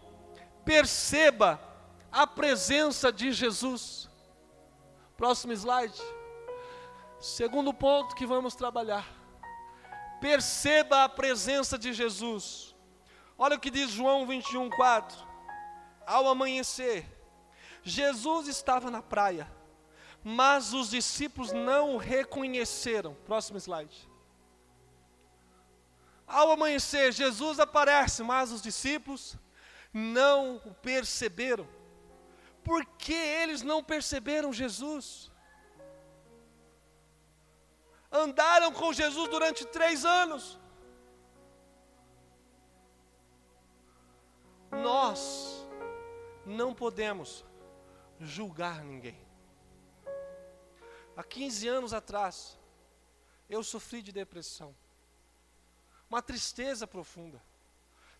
perceba 0.64 1.60
a 2.10 2.26
presença 2.26 3.10
de 3.10 3.32
Jesus. 3.32 4.08
Próximo 5.16 5.52
slide. 5.52 6.00
Segundo 7.20 7.72
ponto 7.72 8.14
que 8.14 8.26
vamos 8.26 8.54
trabalhar. 8.54 9.06
Perceba 10.20 11.04
a 11.04 11.08
presença 11.08 11.78
de 11.78 11.92
Jesus. 11.92 12.63
Olha 13.36 13.56
o 13.56 13.60
que 13.60 13.70
diz 13.70 13.90
João 13.90 14.26
21, 14.26 14.70
4. 14.70 15.16
Ao 16.06 16.28
amanhecer, 16.28 17.06
Jesus 17.82 18.46
estava 18.46 18.90
na 18.90 19.02
praia, 19.02 19.50
mas 20.22 20.72
os 20.72 20.90
discípulos 20.90 21.52
não 21.52 21.94
o 21.94 21.98
reconheceram. 21.98 23.14
Próximo 23.26 23.58
slide. 23.58 24.08
Ao 26.26 26.50
amanhecer, 26.50 27.12
Jesus 27.12 27.60
aparece, 27.60 28.22
mas 28.22 28.50
os 28.50 28.62
discípulos 28.62 29.36
não 29.92 30.56
o 30.64 30.74
perceberam. 30.74 31.68
Por 32.62 32.84
que 32.84 33.12
eles 33.12 33.62
não 33.62 33.84
perceberam 33.84 34.52
Jesus? 34.52 35.30
Andaram 38.10 38.72
com 38.72 38.92
Jesus 38.92 39.28
durante 39.28 39.66
três 39.66 40.04
anos. 40.04 40.58
Nós 44.82 45.66
não 46.44 46.74
podemos 46.74 47.44
julgar 48.20 48.84
ninguém. 48.84 49.20
Há 51.16 51.22
15 51.22 51.68
anos 51.68 51.92
atrás, 51.92 52.58
eu 53.48 53.62
sofri 53.62 54.02
de 54.02 54.12
depressão 54.12 54.74
uma 56.08 56.22
tristeza 56.22 56.86
profunda, 56.86 57.42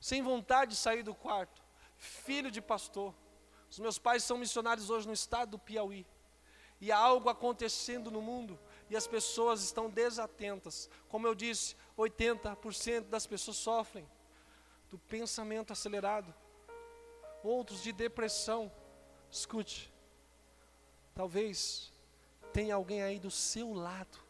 sem 0.01 0.23
vontade 0.23 0.73
de 0.73 0.77
sair 0.77 1.03
do 1.03 1.15
quarto, 1.15 1.63
filho 1.97 2.51
de 2.51 2.61
pastor. 2.61 3.15
Os 3.71 3.79
meus 3.79 3.99
pais 3.99 4.25
são 4.25 4.37
missionários 4.37 4.91
hoje 4.91 5.07
no 5.07 5.13
estado 5.13 5.53
do 5.53 5.59
Piauí. 5.59 6.07
E 6.81 6.91
há 6.91 6.99
algo 6.99 7.29
acontecendo 7.29 8.11
no 8.11 8.21
mundo 8.21 8.59
e 8.91 8.97
as 8.97 9.07
pessoas 9.07 9.63
estão 9.63 9.89
desatentas. 9.89 10.91
Como 11.09 11.27
eu 11.27 11.35
disse, 11.35 11.77
80% 11.97 13.03
das 13.03 13.27
pessoas 13.27 13.57
sofrem 13.57 14.09
do 14.91 14.99
pensamento 14.99 15.73
acelerado, 15.73 16.35
outros 17.45 17.83
de 17.83 17.93
depressão. 17.93 18.73
Escute, 19.31 19.93
talvez 21.15 21.93
tenha 22.53 22.75
alguém 22.75 23.03
aí 23.03 23.19
do 23.19 23.31
seu 23.31 23.73
lado 23.73 24.25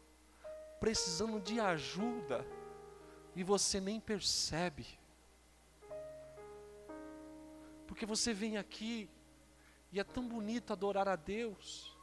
precisando 0.79 1.39
de 1.39 1.59
ajuda 1.59 2.45
e 3.35 3.43
você 3.43 3.79
nem 3.79 3.99
percebe. 3.99 4.85
Porque 7.87 8.05
você 8.05 8.33
vem 8.33 8.57
aqui 8.57 9.09
e 9.91 9.99
é 9.99 10.03
tão 10.03 10.27
bonito 10.27 10.73
adorar 10.73 11.07
a 11.07 11.15
Deus 11.15 11.95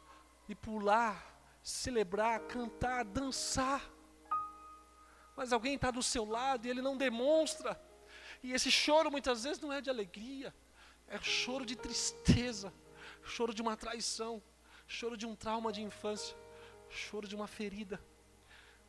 e 0.49 0.55
pular, 0.55 1.39
celebrar, 1.63 2.41
cantar, 2.41 3.05
dançar. 3.05 3.89
Mas 5.37 5.53
alguém 5.53 5.75
está 5.75 5.91
do 5.91 6.03
seu 6.03 6.25
lado 6.25 6.67
e 6.67 6.71
ele 6.71 6.83
não 6.83 6.97
demonstra. 6.97 7.81
E 8.43 8.53
esse 8.53 8.71
choro 8.71 9.11
muitas 9.11 9.45
vezes 9.45 9.61
não 9.61 9.73
é 9.73 9.81
de 9.81 9.91
alegria, 9.91 10.55
é 11.13 11.19
choro 11.21 11.65
de 11.65 11.77
tristeza, 11.77 12.73
choro 13.23 13.55
de 13.55 13.63
uma 13.63 13.77
traição, 13.77 14.43
choro 14.87 15.17
de 15.17 15.27
um 15.27 15.35
trauma 15.37 15.71
de 15.71 15.83
infância, 15.83 16.37
choro 16.89 17.29
de 17.29 17.37
uma 17.37 17.47
ferida. 17.47 18.03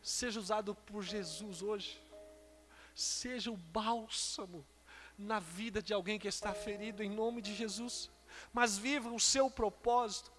Seja 0.02 0.40
usado 0.40 0.74
por 0.74 1.04
Jesus 1.04 1.62
hoje 1.62 2.04
seja 2.96 3.52
o 3.52 3.58
bálsamo 3.58 4.66
na 5.18 5.40
vida 5.40 5.82
de 5.82 5.94
alguém 5.94 6.20
que 6.20 6.28
está 6.28 6.54
ferido, 6.54 7.04
em 7.04 7.10
nome 7.10 7.42
de 7.42 7.54
Jesus. 7.54 8.10
Mas 8.52 8.78
viva 8.78 9.10
o 9.10 9.20
seu 9.20 9.50
propósito, 9.50 10.32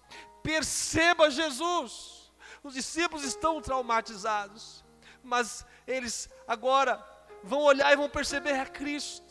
perceba 0.43 1.31
Jesus. 1.31 2.31
Os 2.63 2.73
discípulos 2.73 3.23
estão 3.23 3.61
traumatizados, 3.61 4.83
mas 5.23 5.65
eles 5.87 6.29
agora 6.47 7.03
vão 7.43 7.61
olhar 7.61 7.91
e 7.93 7.95
vão 7.95 8.09
perceber 8.09 8.53
a 8.53 8.65
Cristo. 8.65 9.24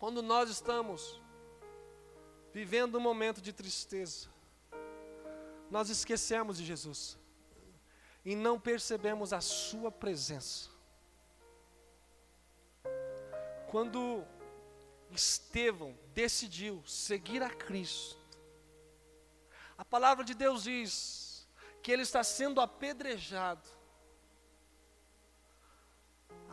Quando 0.00 0.22
nós 0.22 0.48
estamos 0.48 1.20
vivendo 2.54 2.96
um 2.96 3.00
momento 3.00 3.38
de 3.42 3.52
tristeza, 3.52 4.30
nós 5.70 5.90
esquecemos 5.90 6.56
de 6.56 6.64
Jesus 6.64 7.18
e 8.24 8.34
não 8.34 8.58
percebemos 8.58 9.34
a 9.34 9.42
Sua 9.42 9.92
presença. 9.92 10.70
Quando 13.70 14.24
Estevão 15.10 15.94
decidiu 16.14 16.82
seguir 16.86 17.42
a 17.42 17.50
Cristo, 17.50 18.18
a 19.76 19.84
palavra 19.84 20.24
de 20.24 20.32
Deus 20.32 20.62
diz 20.62 21.46
que 21.82 21.92
ele 21.92 22.02
está 22.02 22.24
sendo 22.24 22.62
apedrejado. 22.62 23.68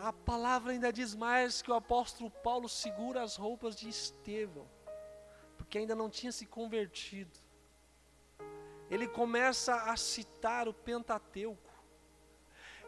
A 0.10 0.14
palavra 0.14 0.72
ainda 0.72 0.92
diz 1.00 1.14
mais 1.14 1.62
que 1.62 1.72
o 1.72 1.80
apóstolo 1.84 2.30
Paulo 2.48 2.68
segura 2.70 3.22
as 3.22 3.36
roupas 3.36 3.76
de 3.76 3.88
Estevão, 3.90 4.68
porque 5.58 5.78
ainda 5.78 5.96
não 6.02 6.10
tinha 6.10 6.32
se 6.32 6.46
convertido 6.46 7.38
ele 8.90 9.08
começa 9.08 9.76
a 9.92 9.98
citar 9.98 10.68
o 10.68 10.74
Pentateuco. 10.74 11.74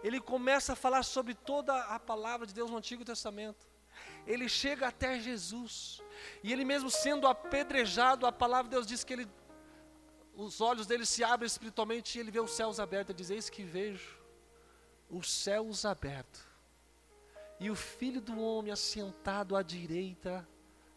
Ele 0.02 0.20
começa 0.20 0.74
a 0.74 0.76
falar 0.76 1.04
sobre 1.04 1.34
toda 1.34 1.76
a 1.84 2.00
palavra 2.00 2.48
de 2.48 2.54
Deus 2.54 2.72
no 2.72 2.78
Antigo 2.78 3.04
Testamento. 3.04 3.68
Ele 4.26 4.48
chega 4.48 4.88
até 4.88 5.20
Jesus. 5.20 6.02
E 6.42 6.54
ele 6.54 6.64
mesmo 6.64 6.90
sendo 6.90 7.28
apedrejado, 7.28 8.26
a 8.26 8.32
palavra 8.32 8.70
de 8.70 8.76
Deus 8.76 8.88
diz 8.88 9.04
que 9.04 9.14
ele 9.14 9.28
os 10.36 10.62
olhos 10.62 10.88
dele 10.88 11.06
se 11.06 11.22
abrem 11.22 11.46
espiritualmente 11.46 12.18
e 12.18 12.22
ele 12.22 12.32
vê 12.32 12.40
os 12.40 12.52
céus 12.52 12.80
abertos. 12.80 13.14
Ele 13.14 13.18
diz: 13.18 13.30
Eis 13.30 13.50
que 13.50 13.62
vejo 13.62 14.18
os 15.10 15.30
céus 15.30 15.84
abertos 15.84 16.49
e 17.60 17.70
o 17.70 17.76
Filho 17.76 18.22
do 18.22 18.40
Homem 18.40 18.72
assentado 18.72 19.56
à 19.56 19.62
direita 19.62 20.48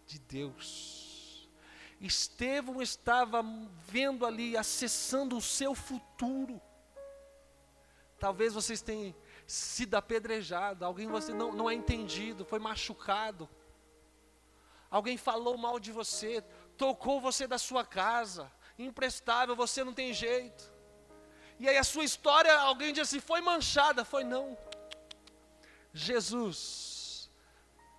de 0.06 0.18
Deus. 0.18 1.48
Estevão 2.00 2.82
estava 2.82 3.44
vendo 3.86 4.26
ali, 4.26 4.56
acessando 4.56 5.36
o 5.36 5.40
seu 5.40 5.74
futuro. 5.74 6.60
Talvez 8.18 8.54
vocês 8.54 8.80
tenham 8.80 9.14
sido 9.46 9.94
apedrejados, 9.94 10.82
alguém 10.82 11.08
você 11.08 11.32
não, 11.32 11.52
não 11.52 11.68
é 11.68 11.74
entendido, 11.74 12.44
foi 12.44 12.58
machucado. 12.58 13.48
Alguém 14.90 15.16
falou 15.16 15.56
mal 15.56 15.80
de 15.80 15.90
você, 15.90 16.42
tocou 16.76 17.20
você 17.20 17.46
da 17.46 17.58
sua 17.58 17.84
casa, 17.84 18.52
imprestável, 18.78 19.56
você 19.56 19.82
não 19.82 19.92
tem 19.92 20.12
jeito. 20.12 20.72
E 21.58 21.68
aí 21.68 21.76
a 21.76 21.84
sua 21.84 22.04
história, 22.04 22.52
alguém 22.58 22.92
disse 22.92 23.16
assim, 23.16 23.20
foi 23.20 23.40
manchada, 23.40 24.04
foi 24.04 24.24
não. 24.24 24.56
Jesus, 25.92 27.30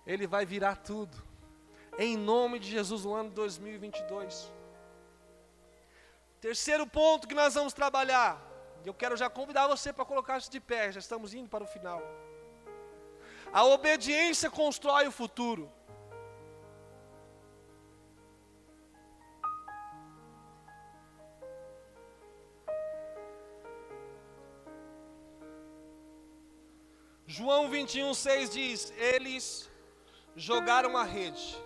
Ele 0.06 0.26
vai 0.26 0.44
virar 0.44 0.76
tudo 0.76 1.22
em 1.98 2.16
nome 2.16 2.58
de 2.58 2.70
Jesus 2.70 3.04
no 3.04 3.14
ano 3.14 3.30
2022. 3.30 4.52
Terceiro 6.40 6.86
ponto 6.86 7.26
que 7.26 7.34
nós 7.34 7.54
vamos 7.54 7.72
trabalhar, 7.72 8.40
eu 8.84 8.92
quero 8.92 9.16
já 9.16 9.30
convidar 9.30 9.66
você 9.66 9.92
para 9.92 10.04
colocar-se 10.04 10.50
de 10.50 10.60
pé, 10.60 10.92
já 10.92 11.00
estamos 11.00 11.32
indo 11.32 11.48
para 11.48 11.64
o 11.64 11.66
final. 11.66 12.02
A 13.52 13.64
obediência 13.64 14.50
constrói 14.50 15.06
o 15.06 15.12
futuro. 15.12 15.70
João 27.36 27.68
21, 27.68 28.14
6 28.14 28.50
diz: 28.50 28.92
Eles 28.96 29.68
jogaram 30.36 30.96
a 30.96 31.02
rede, 31.02 31.60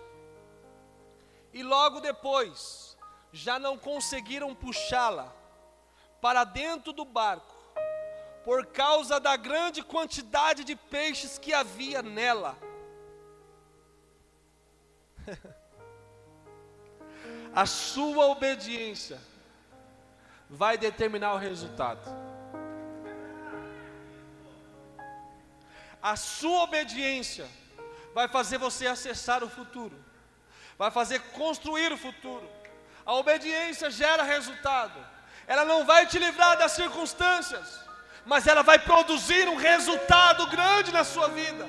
e 1.53 1.61
logo 1.61 1.99
depois 1.99 2.97
já 3.31 3.59
não 3.59 3.77
conseguiram 3.77 4.55
puxá-la 4.55 5.31
para 6.19 6.43
dentro 6.43 6.91
do 6.91 7.05
barco, 7.05 7.55
por 8.43 8.65
causa 8.65 9.19
da 9.19 9.35
grande 9.37 9.83
quantidade 9.83 10.63
de 10.63 10.75
peixes 10.75 11.37
que 11.37 11.53
havia 11.53 12.01
nela. 12.01 12.57
a 17.53 17.67
sua 17.67 18.25
obediência 18.25 19.21
vai 20.49 20.79
determinar 20.79 21.35
o 21.35 21.37
resultado. 21.37 22.28
A 26.01 26.15
sua 26.15 26.63
obediência 26.63 27.47
vai 28.13 28.27
fazer 28.27 28.57
você 28.57 28.87
acessar 28.87 29.43
o 29.43 29.49
futuro, 29.49 29.97
vai 30.77 30.89
fazer 30.91 31.19
construir 31.31 31.91
o 31.91 31.97
futuro. 31.97 32.47
A 33.05 33.13
obediência 33.13 33.89
gera 33.89 34.23
resultado. 34.23 34.99
Ela 35.47 35.65
não 35.65 35.85
vai 35.85 36.05
te 36.05 36.19
livrar 36.19 36.57
das 36.57 36.73
circunstâncias, 36.73 37.79
mas 38.25 38.45
ela 38.45 38.61
vai 38.61 38.77
produzir 38.77 39.47
um 39.49 39.55
resultado 39.55 40.45
grande 40.47 40.91
na 40.91 41.03
sua 41.03 41.27
vida. 41.29 41.67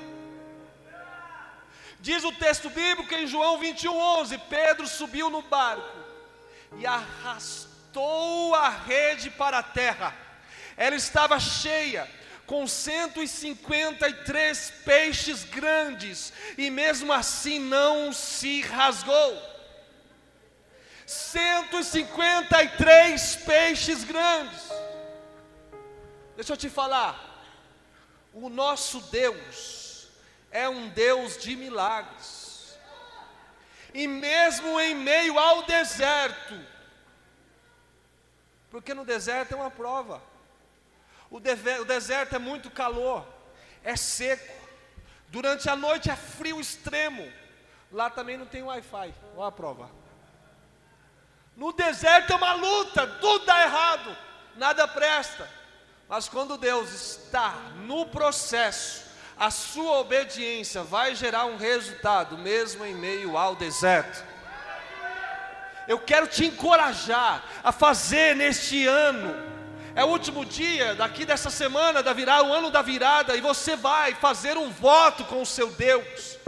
Diz 1.99 2.23
o 2.23 2.31
texto 2.31 2.69
bíblico 2.69 3.13
em 3.13 3.27
João 3.27 3.59
21, 3.59 3.95
11: 3.95 4.37
Pedro 4.49 4.87
subiu 4.87 5.29
no 5.29 5.41
barco 5.41 5.97
e 6.77 6.85
arrastou 6.85 8.55
a 8.55 8.69
rede 8.69 9.29
para 9.29 9.59
a 9.59 9.63
terra. 9.63 10.13
Ela 10.77 10.95
estava 10.95 11.39
cheia, 11.39 12.09
com 12.45 12.67
153 12.67 14.73
peixes 14.83 15.45
grandes, 15.45 16.33
e 16.57 16.69
mesmo 16.69 17.13
assim 17.13 17.59
não 17.59 18.11
se 18.11 18.59
rasgou. 18.61 19.49
153 21.05 23.35
peixes 23.37 24.03
grandes. 24.03 24.69
Deixa 26.35 26.51
eu 26.53 26.57
te 26.57 26.69
falar, 26.69 27.31
o 28.33 28.49
nosso 28.49 28.99
Deus, 29.01 30.07
é 30.51 30.67
um 30.67 30.89
Deus 30.89 31.37
de 31.37 31.55
milagres. 31.55 32.41
E 33.93 34.07
mesmo 34.07 34.79
em 34.79 34.95
meio 34.95 35.37
ao 35.37 35.63
deserto, 35.63 36.57
porque 38.69 38.93
no 38.93 39.03
deserto 39.03 39.51
é 39.51 39.55
uma 39.55 39.69
prova. 39.69 40.23
O, 41.31 41.37
o 41.37 41.85
deserto 41.85 42.35
é 42.35 42.39
muito 42.39 42.69
calor, 42.69 43.25
é 43.83 43.95
seco. 43.95 44.53
Durante 45.29 45.69
a 45.69 45.75
noite 45.77 46.11
é 46.11 46.15
frio 46.15 46.59
extremo. 46.59 47.31
Lá 47.89 48.09
também 48.09 48.37
não 48.37 48.45
tem 48.45 48.61
Wi-Fi. 48.61 49.13
Olha 49.37 49.47
a 49.47 49.51
prova. 49.51 49.89
No 51.55 51.71
deserto 51.71 52.33
é 52.33 52.35
uma 52.35 52.53
luta, 52.53 53.07
tudo 53.07 53.45
dá 53.45 53.61
errado, 53.63 54.17
nada 54.57 54.87
presta. 54.87 55.49
Mas 56.09 56.27
quando 56.27 56.57
Deus 56.57 56.91
está 56.91 57.51
no 57.85 58.05
processo, 58.07 59.09
a 59.37 59.49
sua 59.49 59.99
obediência 59.99 60.83
vai 60.83 61.15
gerar 61.15 61.45
um 61.45 61.55
resultado, 61.55 62.37
mesmo 62.37 62.85
em 62.85 62.93
meio 62.93 63.37
ao 63.37 63.55
deserto. 63.55 64.23
Eu 65.87 65.99
quero 65.99 66.27
te 66.27 66.45
encorajar 66.45 67.43
a 67.63 67.71
fazer 67.71 68.35
neste 68.35 68.85
ano. 68.85 69.60
É 69.95 70.03
o 70.03 70.07
último 70.07 70.45
dia 70.45 70.95
daqui 70.95 71.25
dessa 71.25 71.49
semana 71.49 72.01
da 72.01 72.13
virada, 72.13 72.43
o 72.43 72.53
ano 72.53 72.69
da 72.69 72.81
virada, 72.81 73.35
e 73.35 73.41
você 73.41 73.75
vai 73.75 74.13
fazer 74.15 74.57
um 74.57 74.69
voto 74.69 75.23
com 75.25 75.41
o 75.41 75.45
seu 75.45 75.69
Deus 75.71 76.39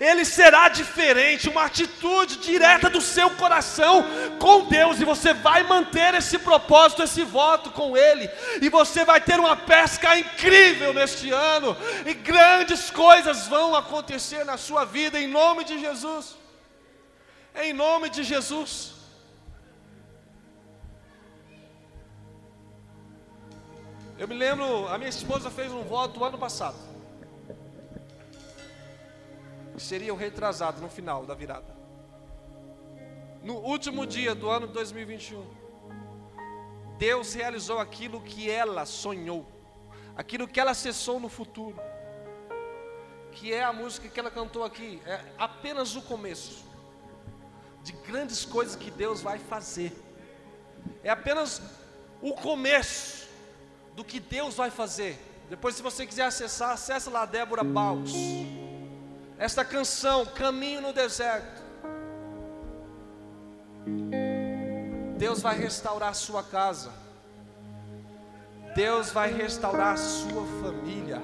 ele 0.00 0.24
será 0.24 0.68
diferente, 0.68 1.48
uma 1.48 1.64
atitude 1.64 2.36
direta 2.36 2.90
do 2.90 3.00
seu 3.00 3.30
coração 3.30 4.04
com 4.38 4.66
Deus, 4.66 5.00
e 5.00 5.04
você 5.04 5.32
vai 5.32 5.62
manter 5.62 6.14
esse 6.14 6.38
propósito, 6.38 7.02
esse 7.02 7.22
voto 7.22 7.70
com 7.70 7.96
Ele, 7.96 8.28
e 8.60 8.68
você 8.68 9.04
vai 9.04 9.20
ter 9.20 9.38
uma 9.38 9.56
pesca 9.56 10.18
incrível 10.18 10.92
neste 10.92 11.30
ano, 11.30 11.76
e 12.04 12.14
grandes 12.14 12.90
coisas 12.90 13.46
vão 13.46 13.74
acontecer 13.74 14.44
na 14.44 14.56
sua 14.56 14.84
vida, 14.84 15.18
em 15.18 15.28
nome 15.28 15.64
de 15.64 15.78
Jesus. 15.78 16.36
Em 17.54 17.72
nome 17.72 18.10
de 18.10 18.22
Jesus. 18.22 18.95
Eu 24.18 24.26
me 24.26 24.34
lembro, 24.34 24.88
a 24.88 24.96
minha 24.96 25.10
esposa 25.10 25.50
fez 25.50 25.72
um 25.72 25.82
voto 25.82 26.24
ano 26.24 26.38
passado 26.38 26.96
seria 29.78 30.12
o 30.12 30.16
retrasado 30.16 30.80
no 30.80 30.88
final 30.88 31.24
da 31.24 31.34
virada. 31.34 31.76
No 33.42 33.56
último 33.56 34.06
dia 34.06 34.34
do 34.34 34.48
ano 34.48 34.66
2021, 34.66 35.44
Deus 36.98 37.34
realizou 37.34 37.78
aquilo 37.78 38.20
que 38.20 38.50
ela 38.50 38.84
sonhou, 38.84 39.46
aquilo 40.16 40.48
que 40.48 40.58
ela 40.58 40.72
acessou 40.72 41.20
no 41.20 41.28
futuro, 41.28 41.78
que 43.30 43.52
é 43.52 43.62
a 43.62 43.72
música 43.72 44.08
que 44.08 44.18
ela 44.18 44.30
cantou 44.30 44.64
aqui, 44.64 45.00
é 45.06 45.20
apenas 45.38 45.94
o 45.94 46.02
começo 46.02 46.64
de 47.82 47.92
grandes 47.92 48.44
coisas 48.44 48.74
que 48.74 48.90
Deus 48.90 49.20
vai 49.20 49.38
fazer. 49.38 49.92
É 51.04 51.10
apenas 51.10 51.62
o 52.20 52.32
começo 52.32 53.25
do 53.96 54.04
que 54.04 54.20
Deus 54.20 54.54
vai 54.54 54.70
fazer. 54.70 55.18
Depois, 55.50 55.74
se 55.74 55.82
você 55.82 56.06
quiser 56.06 56.26
acessar, 56.26 56.70
acessa 56.70 57.10
lá 57.10 57.24
Débora 57.24 57.64
Baus 57.64 58.12
esta 59.38 59.64
canção, 59.64 60.24
Caminho 60.24 60.80
no 60.80 60.92
Deserto. 60.92 61.62
Deus 65.18 65.40
vai 65.40 65.58
restaurar 65.58 66.10
a 66.10 66.14
sua 66.14 66.42
casa. 66.42 66.90
Deus 68.74 69.10
vai 69.10 69.32
restaurar 69.32 69.94
a 69.94 69.96
sua 69.96 70.44
família. 70.62 71.20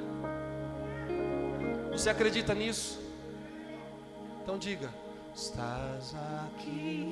Você 1.90 2.10
acredita 2.10 2.54
nisso? 2.54 3.00
Então 4.42 4.58
diga: 4.58 4.90
Estás 5.34 6.14
aqui, 6.44 7.10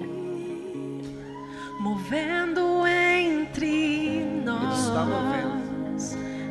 movendo 1.81 2.87
entre 2.87 4.25
nós. 4.45 4.63
Ele 4.63 4.73
está 4.75 5.05
movendo. 5.05 5.61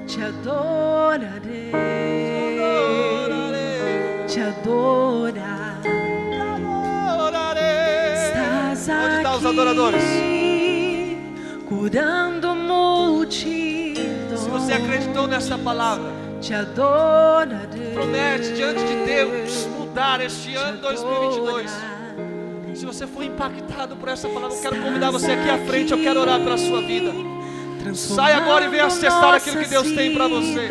Te 0.07 0.21
adorarei. 0.21 1.71
Te 1.71 2.61
adorarei 2.61 3.69
te 4.29 4.39
adorar. 4.41 5.81
Estás 8.13 8.89
Onde 8.89 9.15
estão 9.17 9.37
os 9.37 9.45
adoradores? 9.45 10.03
Curando 11.67 12.55
multidões. 12.55 14.39
Se 14.39 14.49
você 14.49 14.73
acreditou 14.73 15.27
nessa 15.27 15.57
palavra, 15.57 16.11
te 16.39 16.53
adorarei. 16.53 17.93
Promete 17.93 18.53
diante 18.53 18.83
de 18.83 19.05
Deus 19.05 19.65
mudar 19.77 20.21
este 20.21 20.55
ano 20.55 20.79
2022. 20.79 21.98
Se 22.79 22.85
você 22.85 23.05
foi 23.05 23.25
impactado 23.25 23.97
por 23.97 24.07
essa 24.07 24.29
palavra, 24.29 24.55
eu 24.55 24.61
quero 24.61 24.81
convidar 24.81 25.11
você 25.11 25.31
aqui 25.33 25.49
à 25.49 25.57
frente. 25.59 25.91
Eu 25.91 26.01
quero 26.01 26.21
orar 26.21 26.39
pela 26.39 26.57
sua 26.57 26.81
vida. 26.81 27.11
Sai 27.93 28.33
agora 28.33 28.65
e 28.65 28.69
venha 28.69 28.85
acessar 28.85 29.33
aquilo 29.33 29.57
que 29.57 29.67
Deus 29.67 29.91
tem 29.91 30.13
para 30.13 30.27
você 30.27 30.69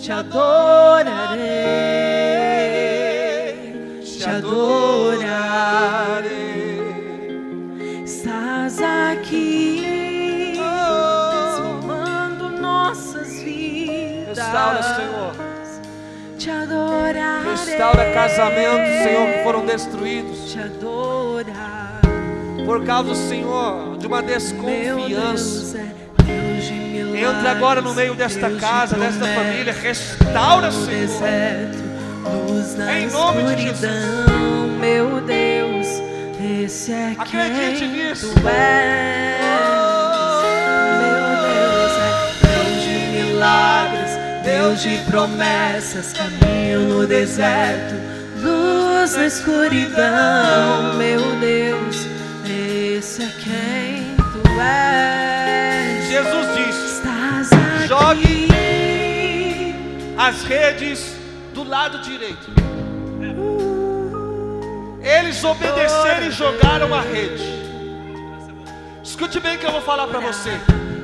te 0.00 0.12
adorarei, 0.12 1.44
te 4.02 4.24
adorarei. 4.24 5.30
Estás 8.02 8.80
aqui, 8.80 10.54
transformando 11.30 12.48
nossas 12.60 13.42
vidas. 13.42 14.38
Restaura, 14.38 14.82
Senhor. 14.82 15.19
Te 16.40 16.50
adorarei. 16.50 17.50
Restaura 17.50 18.12
casamentos, 18.14 19.02
Senhor, 19.02 19.30
que 19.30 19.42
foram 19.42 19.66
destruídos. 19.66 20.50
Te 20.50 20.58
adorar. 20.58 22.00
Por 22.64 22.82
causa, 22.86 23.14
Senhor, 23.14 23.98
de 23.98 24.06
uma 24.06 24.22
desconfiança. 24.22 25.78
Entra 27.14 27.50
agora 27.50 27.82
no 27.82 27.92
meio 27.92 28.14
desta 28.14 28.50
casa, 28.52 28.96
desta 28.96 29.26
família. 29.26 29.74
Restaura, 29.74 30.72
Senhor. 30.72 31.68
Em 32.90 33.06
nome 33.10 33.54
de 33.54 33.62
Jesus. 33.62 33.90
Meu 34.80 35.20
Deus, 35.20 35.86
esse 36.64 36.90
é 36.90 37.16
Acredite 37.18 37.86
nisso. 37.86 38.32
Tu 38.32 38.48
és. 38.48 39.79
Deus 44.70 44.82
de 44.82 44.98
promessas, 45.10 46.12
caminho 46.12 46.82
no 46.82 47.04
deserto, 47.04 47.92
luz 48.40 49.16
na 49.16 49.26
escuridão. 49.26 50.94
Meu 50.96 51.20
Deus, 51.40 52.06
esse 52.46 53.24
é 53.24 53.32
quem 53.42 54.16
tu 54.16 54.48
és. 54.60 56.08
Jesus 56.08 56.46
disse 56.56 57.02
jogue 57.88 58.48
as 60.16 60.44
redes 60.44 61.16
do 61.52 61.64
lado 61.64 61.98
direito. 62.02 62.52
Eles 65.02 65.42
obedeceram 65.42 66.28
e 66.28 66.30
jogaram 66.30 66.94
a 66.94 67.00
rede. 67.00 67.42
Escute 69.02 69.40
bem 69.40 69.56
o 69.56 69.58
que 69.58 69.66
eu 69.66 69.72
vou 69.72 69.82
falar 69.82 70.06
para 70.06 70.20
você. 70.20 70.52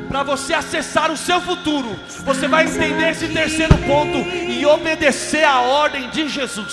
Para 0.09 0.23
você 0.23 0.55
acessar 0.55 1.11
o 1.11 1.17
seu 1.17 1.41
futuro, 1.41 1.99
você 2.25 2.47
vai 2.47 2.65
entender 2.67 3.11
esse 3.11 3.29
terceiro 3.29 3.77
ponto 3.79 4.19
e 4.19 4.65
obedecer 4.65 5.45
a 5.45 5.61
ordem 5.61 6.09
de 6.11 6.29
Jesus. 6.29 6.73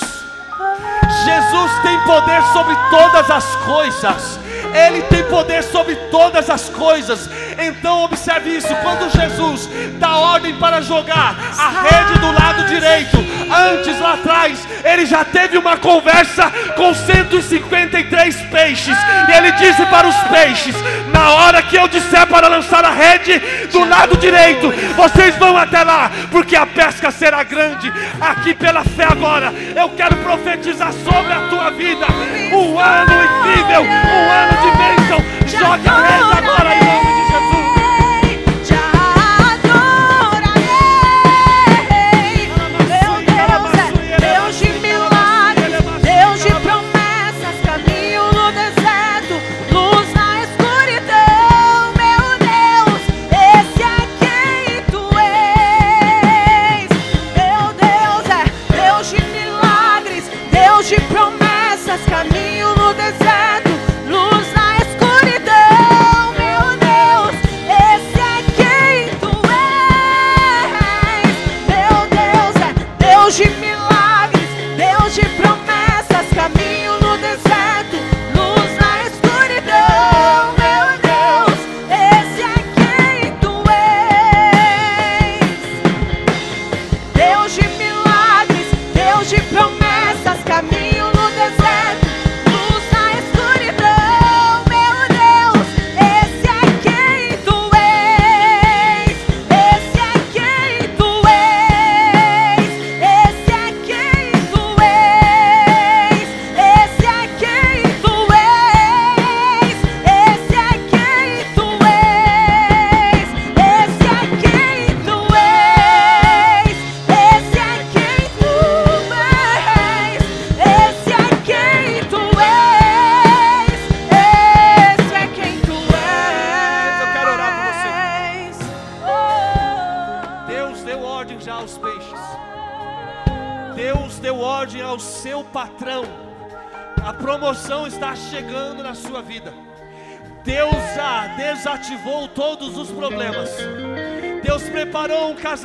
Jesus 1.25 1.71
tem 1.81 1.99
poder 2.01 2.41
sobre 2.53 2.75
todas 2.89 3.29
as 3.29 3.55
coisas. 3.57 4.39
Ele 4.73 5.01
tem 5.03 5.23
poder 5.25 5.63
sobre 5.63 5.95
todas 6.11 6.49
as 6.49 6.69
coisas. 6.69 7.29
Então 7.57 8.03
observe 8.03 8.57
isso: 8.57 8.73
quando 8.81 9.09
Jesus 9.11 9.69
dá 9.99 10.15
ordem 10.17 10.55
para 10.55 10.81
jogar 10.81 11.35
a 11.57 11.69
rede 11.81 12.19
do 12.19 12.31
lado 12.31 12.65
direito, 12.65 13.17
antes 13.51 13.99
lá 13.99 14.13
atrás, 14.13 14.67
ele 14.83 15.05
já 15.05 15.23
teve 15.23 15.57
uma 15.57 15.77
conversa 15.77 16.51
com 16.75 16.93
153 16.93 18.35
peixes. 18.51 18.97
E 19.29 19.31
ele 19.31 19.51
disse 19.53 19.85
para 19.85 20.07
os 20.07 20.15
peixes: 20.23 20.75
Na 21.11 21.31
hora 21.31 21.61
que 21.61 21.75
eu 21.75 21.87
disser 21.87 22.27
para 22.27 22.47
lançar 22.47 22.83
a 22.83 22.91
rede 22.91 23.39
do 23.71 23.87
lado 23.87 24.17
direito, 24.17 24.71
vocês 24.95 25.35
vão 25.37 25.57
até 25.57 25.83
lá, 25.83 26.11
porque 26.31 26.55
a 26.55 26.65
pesca 26.65 27.11
será 27.11 27.43
grande. 27.43 27.91
Aqui 28.19 28.53
pela 28.53 28.83
fé 28.83 29.05
agora, 29.05 29.53
eu 29.75 29.89
quero 29.89 30.15
profetizar 30.17 30.91
sobre 30.93 31.31
a 31.33 31.47
tua 31.49 31.69
vida 31.71 32.05
um 32.53 32.79
ano 32.79 33.42
incrível, 33.53 33.83
um 33.83 34.31
ano 34.31 34.57
de 34.61 34.71
bênção. 34.77 35.19
Joga 35.45 35.91
a 35.91 36.52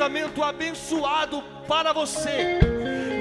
casamento 0.09 0.43
abençoado 0.43 1.43
para 1.67 1.93
você. 1.93 2.59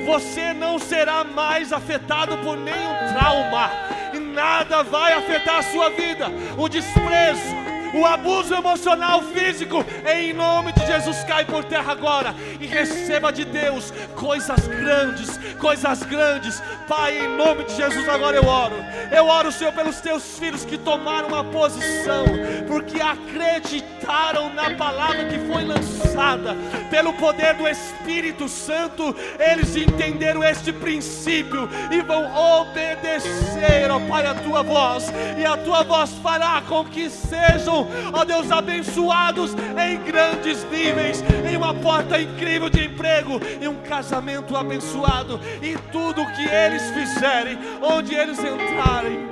Você 0.07 0.55
não 0.55 0.79
será 0.79 1.23
mais 1.23 1.71
afetado 1.71 2.39
por 2.39 2.57
nenhum 2.57 2.95
trauma. 3.13 3.71
E 4.15 4.19
nada 4.19 4.83
vai 4.83 5.13
afetar 5.13 5.59
a 5.59 5.63
sua 5.63 5.91
vida. 5.91 6.29
O 6.57 6.67
desprezo, 6.67 7.55
o 7.95 8.07
abuso 8.07 8.55
emocional, 8.55 9.23
físico, 9.23 9.85
em 10.07 10.33
nome 10.33 10.73
de 10.73 10.87
Jesus, 10.87 11.23
cai 11.25 11.45
por 11.45 11.63
terra 11.63 11.93
agora 11.93 12.35
e 12.59 12.67
receba 12.67 13.31
de 13.31 13.45
Deus 13.45 13.93
coisas 14.15 14.67
grandes, 14.67 15.39
coisas 15.59 16.03
grandes, 16.05 16.63
Pai, 16.89 17.19
em 17.19 17.37
nome 17.37 17.65
de 17.65 17.75
Jesus, 17.77 18.09
agora 18.09 18.39
eu 18.39 18.47
oro. 18.47 18.77
Eu 19.15 19.27
oro, 19.27 19.53
Senhor, 19.53 19.75
pelos 19.75 20.01
teus 20.01 20.39
filhos 20.39 20.65
que 20.65 20.79
tomaram 20.79 21.29
uma 21.29 21.45
posição, 21.45 22.25
porque 22.67 22.99
acreditaram 22.99 24.53
na 24.55 24.71
palavra 24.71 25.27
que 25.27 25.39
foi 25.39 25.65
lançada, 25.65 26.57
pelo 26.91 27.13
poder 27.15 27.55
do 27.55 27.67
Espírito 27.67 28.49
Santo, 28.49 29.15
eles 29.39 29.77
entenderam 29.77 30.43
este 30.43 30.73
princípio 30.73 31.69
e 31.91 32.01
vão 32.03 32.35
obedecer, 32.61 33.91
ó 33.91 34.01
Pai, 34.01 34.27
a 34.27 34.35
tua 34.35 34.63
voz, 34.63 35.13
e 35.39 35.45
a 35.45 35.57
tua 35.57 35.83
voz 35.83 36.11
fará 36.23 36.63
com 36.67 36.85
que 36.85 37.09
sejam, 37.11 37.87
ó 38.13 38.25
Deus, 38.25 38.51
abençoados 38.51 39.55
em 39.55 39.99
grandes 40.03 40.65
níveis, 40.65 41.23
em 41.51 41.57
uma 41.57 41.75
porta 41.75 42.21
incrível 42.21 42.69
de 42.69 42.85
emprego, 42.85 43.41
em 43.61 43.69
um 43.69 43.77
casamento 43.83 44.57
abençoado, 44.57 45.41
e 45.63 45.77
tudo 45.93 46.27
que 46.35 46.49
eles 46.49 46.91
fizerem, 46.91 47.59
onde 47.83 48.15
eles 48.15 48.39
entrarem, 48.39 49.29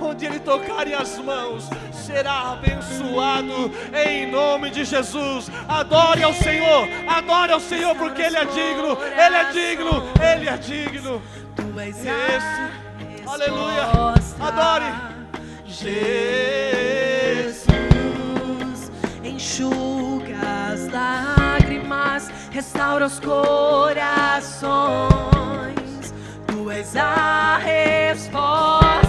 onde 0.00 0.26
ele 0.26 0.40
tocarem 0.40 0.94
as 0.94 1.18
mãos, 1.18 1.68
será 2.02 2.52
abençoado 2.52 3.70
em 4.06 4.30
nome 4.30 4.70
de 4.70 4.84
Jesus. 4.84 5.50
Adore 5.68 6.22
ao 6.22 6.34
Senhor, 6.34 6.88
adore 7.08 7.52
ao 7.52 7.60
Senhor, 7.60 7.94
porque 7.94 8.22
Ele 8.22 8.36
é 8.36 8.44
digno, 8.44 8.98
Ele 9.24 9.36
é 9.36 9.44
digno, 9.52 10.02
Ele 10.20 10.48
é 10.48 10.56
digno. 10.56 11.22
Tu 11.54 11.80
és 11.80 11.96
Esse, 11.98 12.70
aleluia, 13.26 13.84
adore. 14.40 14.92
Jesus 15.64 16.02
enxuga 19.22 20.38
as 20.72 20.88
lágrimas, 20.88 22.30
restaura 22.50 23.06
os 23.06 23.20
corações. 23.20 24.62
Tu 26.46 26.70
és 26.70 26.96
a 26.96 27.58
resposta. 27.58 29.01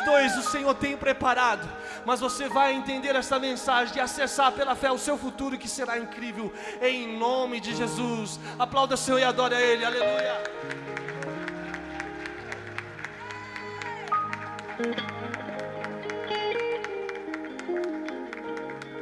2022. 0.00 0.36
O 0.36 0.50
Senhor 0.50 0.74
tem 0.74 0.96
preparado, 0.96 1.68
mas 2.04 2.20
você 2.20 2.48
vai 2.48 2.74
entender 2.74 3.14
essa 3.14 3.38
mensagem 3.38 3.96
e 3.96 4.00
acessar 4.00 4.52
pela 4.52 4.74
fé 4.74 4.90
o 4.90 4.98
seu 4.98 5.16
futuro 5.16 5.58
que 5.58 5.68
será 5.68 5.98
incrível, 5.98 6.52
em 6.80 7.16
nome 7.18 7.60
de 7.60 7.74
Jesus. 7.74 8.38
Aplauda 8.58 8.94
o 8.94 8.98
Senhor 8.98 9.18
e 9.18 9.24
adore 9.24 9.54
a 9.54 9.60
Ele, 9.60 9.84
aleluia. 9.84 10.42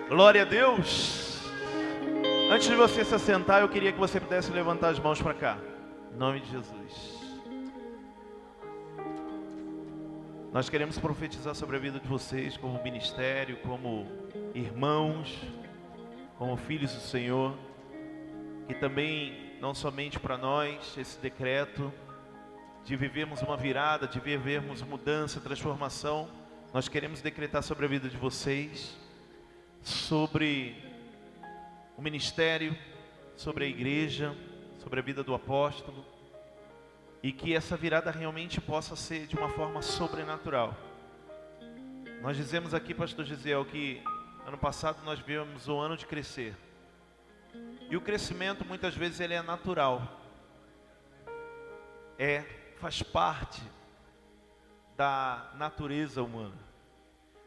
Glória 0.08 0.42
a 0.42 0.44
Deus. 0.44 1.40
Antes 2.50 2.68
de 2.68 2.74
você 2.76 3.04
se 3.04 3.14
assentar, 3.14 3.62
eu 3.62 3.68
queria 3.68 3.90
que 3.90 3.98
você 3.98 4.20
pudesse 4.20 4.52
levantar 4.52 4.90
as 4.90 4.98
mãos 4.98 5.20
para 5.20 5.34
cá. 5.34 5.58
Em 6.12 6.16
nome 6.16 6.40
de 6.40 6.50
Jesus. 6.50 7.13
Nós 10.54 10.70
queremos 10.70 10.96
profetizar 11.00 11.52
sobre 11.52 11.74
a 11.74 11.80
vida 11.80 11.98
de 11.98 12.06
vocês 12.06 12.56
como 12.56 12.80
ministério, 12.80 13.56
como 13.56 14.06
irmãos, 14.54 15.36
como 16.38 16.56
filhos 16.56 16.94
do 16.94 17.00
Senhor. 17.00 17.58
E 18.68 18.74
também, 18.74 19.58
não 19.60 19.74
somente 19.74 20.20
para 20.20 20.38
nós, 20.38 20.96
esse 20.96 21.18
decreto 21.18 21.92
de 22.84 22.94
vivermos 22.94 23.42
uma 23.42 23.56
virada, 23.56 24.06
de 24.06 24.20
vivermos 24.20 24.80
mudança, 24.80 25.40
transformação, 25.40 26.28
nós 26.72 26.88
queremos 26.88 27.20
decretar 27.20 27.64
sobre 27.64 27.86
a 27.86 27.88
vida 27.88 28.08
de 28.08 28.16
vocês 28.16 28.96
sobre 29.82 30.76
o 31.96 32.00
ministério, 32.00 32.76
sobre 33.36 33.64
a 33.64 33.68
igreja, 33.68 34.32
sobre 34.78 35.00
a 35.00 35.02
vida 35.02 35.24
do 35.24 35.34
apóstolo, 35.34 36.13
e 37.24 37.32
que 37.32 37.54
essa 37.54 37.74
virada 37.74 38.10
realmente 38.10 38.60
possa 38.60 38.94
ser 38.94 39.26
de 39.26 39.34
uma 39.34 39.48
forma 39.48 39.80
sobrenatural. 39.80 40.76
Nós 42.20 42.36
dizemos 42.36 42.74
aqui, 42.74 42.92
pastor 42.92 43.24
Gisel, 43.24 43.64
que 43.64 44.02
ano 44.46 44.58
passado 44.58 45.02
nós 45.06 45.18
vivemos 45.18 45.66
o 45.66 45.78
ano 45.78 45.96
de 45.96 46.04
crescer. 46.04 46.54
E 47.88 47.96
o 47.96 48.00
crescimento 48.02 48.62
muitas 48.62 48.94
vezes 48.94 49.20
ele 49.20 49.32
é 49.32 49.40
natural. 49.40 50.20
É, 52.18 52.42
faz 52.76 53.02
parte 53.02 53.62
da 54.94 55.50
natureza 55.54 56.22
humana. 56.22 56.58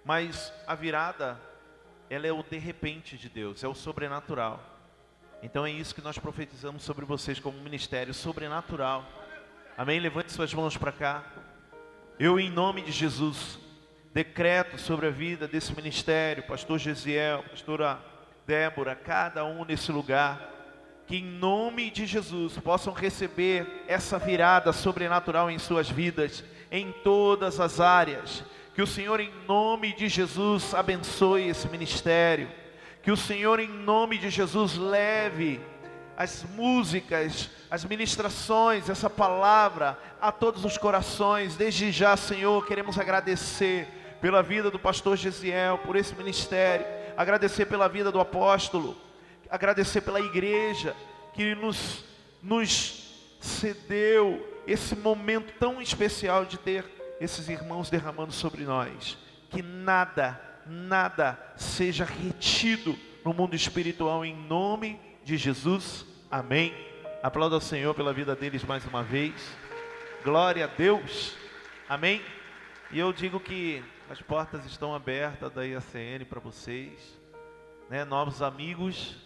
Mas 0.03 0.51
a 0.65 0.73
virada 0.73 1.39
ela 2.09 2.25
é 2.25 2.31
o 2.31 2.41
de 2.41 2.57
repente 2.57 3.15
de 3.15 3.29
Deus, 3.29 3.63
é 3.63 3.67
o 3.67 3.75
sobrenatural. 3.75 4.59
Então 5.43 5.67
é 5.67 5.69
isso 5.69 5.93
que 5.93 6.01
nós 6.01 6.17
profetizamos 6.17 6.81
sobre 6.81 7.05
vocês 7.05 7.39
como 7.39 7.61
ministério 7.61 8.11
sobrenatural. 8.11 9.05
Amém? 9.77 9.99
Levante 9.99 10.31
suas 10.31 10.53
mãos 10.53 10.75
para 10.75 10.91
cá. 10.91 11.23
Eu, 12.19 12.39
em 12.39 12.49
nome 12.49 12.81
de 12.81 12.91
Jesus, 12.91 13.59
decreto 14.11 14.79
sobre 14.79 15.07
a 15.07 15.11
vida 15.11 15.47
desse 15.47 15.75
ministério, 15.75 16.43
pastor 16.43 16.79
Gesiel, 16.79 17.43
pastora 17.49 17.99
Débora, 18.47 18.95
cada 18.95 19.45
um 19.45 19.63
nesse 19.63 19.91
lugar, 19.91 20.41
que 21.05 21.17
em 21.17 21.23
nome 21.23 21.91
de 21.91 22.07
Jesus 22.07 22.57
possam 22.57 22.91
receber 22.91 23.85
essa 23.87 24.17
virada 24.17 24.73
sobrenatural 24.73 25.51
em 25.51 25.59
suas 25.59 25.87
vidas, 25.87 26.43
em 26.71 26.91
todas 27.03 27.59
as 27.59 27.79
áreas 27.79 28.43
que 28.77 28.81
o 28.83 28.85
Senhor, 28.85 29.19
em 29.19 29.31
nome 29.47 29.91
de 29.91 30.07
Jesus, 30.07 30.75
abençoe 30.75 31.47
esse 31.47 31.67
ministério. 31.67 32.47
Que 33.01 33.09
o 33.09 33.17
Senhor, 33.17 33.59
em 33.59 33.67
nome 33.67 34.19
de 34.19 34.29
Jesus, 34.29 34.77
leve 34.77 35.59
as 36.17 36.43
músicas, 36.55 37.47
as 37.69 37.85
ministrações, 37.85 38.89
essa 38.89 39.07
palavra 39.07 39.95
a 40.19 40.31
todos 40.31 40.65
os 40.65 40.75
corações. 40.75 41.55
Desde 41.55 41.91
já, 41.91 42.17
Senhor, 42.17 42.65
queremos 42.65 42.97
agradecer 42.97 43.87
pela 44.19 44.41
vida 44.41 44.71
do 44.71 44.79
pastor 44.79 45.15
Gesiel, 45.15 45.77
por 45.77 45.95
esse 45.95 46.15
ministério, 46.15 46.87
agradecer 47.15 47.67
pela 47.67 47.87
vida 47.87 48.11
do 48.11 48.19
apóstolo, 48.19 48.97
agradecer 49.47 50.01
pela 50.01 50.19
igreja 50.19 50.95
que 51.35 51.53
nos, 51.53 52.03
nos 52.41 53.13
cedeu 53.39 54.61
esse 54.65 54.95
momento 54.95 55.53
tão 55.59 55.79
especial 55.79 56.45
de 56.45 56.57
ter 56.57 56.83
esses 57.21 57.47
irmãos 57.47 57.91
derramando 57.91 58.31
sobre 58.31 58.63
nós. 58.63 59.15
Que 59.51 59.61
nada, 59.61 60.41
nada 60.65 61.39
seja 61.55 62.05
retido 62.05 62.97
no 63.23 63.35
mundo 63.35 63.55
espiritual 63.55 64.25
em 64.25 64.35
nome 64.35 64.99
de 64.99 65.06
Jesus. 65.35 66.05
Amém. 66.31 66.73
Aplauda 67.21 67.55
ao 67.55 67.61
Senhor 67.61 67.93
pela 67.95 68.13
vida 68.13 68.35
deles 68.35 68.63
mais 68.63 68.85
uma 68.85 69.03
vez. 69.03 69.33
Glória 70.23 70.63
a 70.63 70.67
Deus. 70.67 71.35
Amém. 71.89 72.21
E 72.91 72.99
eu 72.99 73.11
digo 73.11 73.39
que 73.39 73.83
as 74.09 74.21
portas 74.21 74.65
estão 74.65 74.95
abertas 74.95 75.51
da 75.51 75.65
IACN 75.65 76.23
para 76.29 76.39
vocês, 76.39 77.19
né? 77.89 78.05
Novos 78.05 78.41
amigos, 78.41 79.17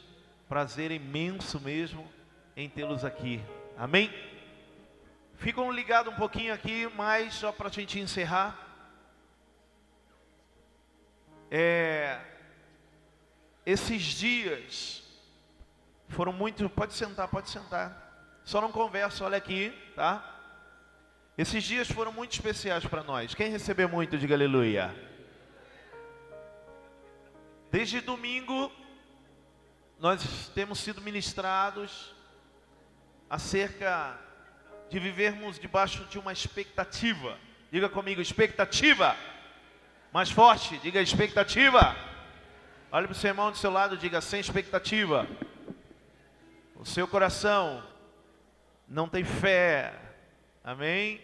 prazer 0.49 0.89
imenso 0.89 1.59
mesmo 1.59 2.09
em 2.55 2.67
tê-los 2.67 3.05
aqui. 3.05 3.39
Amém. 3.77 4.11
Ficam 5.37 5.71
ligados 5.71 6.11
um 6.11 6.15
pouquinho 6.15 6.53
aqui, 6.53 6.89
mas 6.95 7.35
só 7.35 7.51
para 7.51 7.67
a 7.67 7.71
gente 7.71 7.99
encerrar. 7.99 8.57
É, 11.51 12.19
esses 13.65 14.01
dias 14.01 15.00
foram 16.11 16.31
muito. 16.33 16.69
Pode 16.69 16.93
sentar, 16.93 17.27
pode 17.27 17.49
sentar. 17.49 18.39
Só 18.43 18.61
não 18.61 18.71
conversa, 18.71 19.23
olha 19.23 19.37
aqui, 19.37 19.73
tá? 19.95 20.23
Esses 21.37 21.63
dias 21.63 21.89
foram 21.89 22.11
muito 22.11 22.33
especiais 22.33 22.85
para 22.85 23.03
nós. 23.03 23.33
Quem 23.33 23.49
recebeu 23.49 23.87
muito, 23.87 24.17
diga 24.17 24.35
aleluia. 24.35 24.93
Desde 27.71 28.01
domingo, 28.01 28.71
nós 29.99 30.49
temos 30.53 30.79
sido 30.79 31.01
ministrados 31.01 32.13
acerca 33.29 34.19
de 34.89 34.99
vivermos 34.99 35.57
debaixo 35.57 36.03
de 36.05 36.19
uma 36.19 36.33
expectativa. 36.33 37.37
Diga 37.71 37.87
comigo, 37.87 38.19
expectativa. 38.19 39.15
Mais 40.11 40.29
forte, 40.29 40.77
diga 40.79 41.01
expectativa. 41.01 41.95
Olhe 42.91 43.07
para 43.07 43.13
o 43.13 43.15
seu 43.15 43.29
irmão 43.29 43.51
do 43.51 43.57
seu 43.57 43.71
lado, 43.71 43.95
diga 43.95 44.19
sem 44.19 44.41
expectativa. 44.41 45.25
O 46.81 46.85
seu 46.85 47.07
coração 47.07 47.83
não 48.87 49.07
tem 49.07 49.23
fé. 49.23 49.93
Amém? 50.63 51.21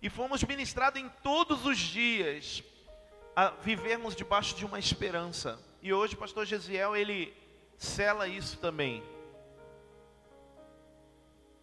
E 0.00 0.08
fomos 0.08 0.42
ministrados 0.42 0.98
em 0.98 1.10
todos 1.22 1.66
os 1.66 1.76
dias 1.76 2.64
a 3.36 3.50
vivermos 3.50 4.16
debaixo 4.16 4.56
de 4.56 4.64
uma 4.64 4.78
esperança. 4.78 5.60
E 5.82 5.92
hoje 5.92 6.16
pastor 6.16 6.46
Gesiel, 6.46 6.96
ele 6.96 7.36
cela 7.76 8.26
isso 8.26 8.56
também. 8.56 9.04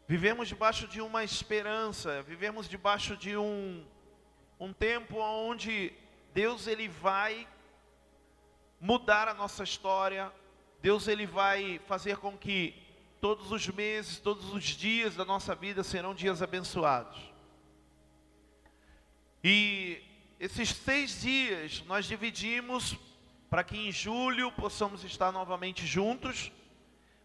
Vivemos 0.07 0.47
debaixo 0.47 0.87
de 0.87 1.01
uma 1.01 1.23
esperança, 1.23 2.21
vivemos 2.21 2.69
debaixo 2.69 3.17
de 3.17 3.35
um, 3.35 3.83
um 4.59 4.71
tempo 4.71 5.17
onde 5.17 5.91
Deus 6.31 6.67
ele 6.67 6.87
vai 6.87 7.47
mudar 8.79 9.27
a 9.27 9.33
nossa 9.33 9.63
história, 9.63 10.31
Deus 10.79 11.07
ele 11.07 11.25
vai 11.25 11.81
fazer 11.87 12.17
com 12.17 12.37
que 12.37 12.90
todos 13.21 13.51
os 13.51 13.67
meses, 13.67 14.19
todos 14.19 14.51
os 14.53 14.63
dias 14.63 15.15
da 15.15 15.23
nossa 15.23 15.55
vida 15.55 15.83
serão 15.83 16.13
dias 16.13 16.41
abençoados. 16.41 17.17
E 19.43 20.01
esses 20.39 20.69
seis 20.69 21.21
dias 21.21 21.83
nós 21.87 22.05
dividimos 22.05 22.97
para 23.49 23.63
que 23.63 23.77
em 23.77 23.91
julho 23.91 24.51
possamos 24.51 25.03
estar 25.03 25.31
novamente 25.31 25.85
juntos, 25.85 26.51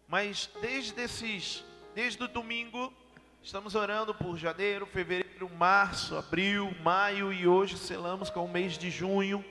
mas 0.07 0.49
desde 0.61 1.01
esses 1.01 1.65
Desde 1.97 2.23
o 2.23 2.27
domingo, 2.27 2.93
estamos 3.41 3.73
orando 3.73 4.13
por 4.13 4.37
janeiro, 4.37 4.85
fevereiro, 4.85 5.49
março, 5.49 6.15
abril, 6.15 6.71
maio 6.83 7.33
e 7.33 7.47
hoje 7.47 7.75
selamos 7.75 8.29
com 8.29 8.45
o 8.45 8.47
mês 8.47 8.77
de 8.77 8.91
junho. 8.91 9.43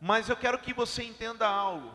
Mas 0.00 0.30
eu 0.30 0.36
quero 0.38 0.58
que 0.58 0.72
você 0.72 1.02
entenda 1.02 1.46
algo. 1.46 1.92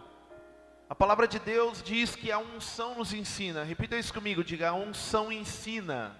A 0.87 0.93
palavra 0.93 1.27
de 1.27 1.39
Deus 1.39 1.81
diz 1.81 2.15
que 2.15 2.31
a 2.31 2.37
unção 2.37 2.95
nos 2.95 3.11
ensina. 3.11 3.63
Repita 3.63 3.97
isso 3.97 4.13
comigo, 4.13 4.43
diga: 4.43 4.69
a 4.69 4.73
unção 4.73 5.31
ensina. 5.31 6.15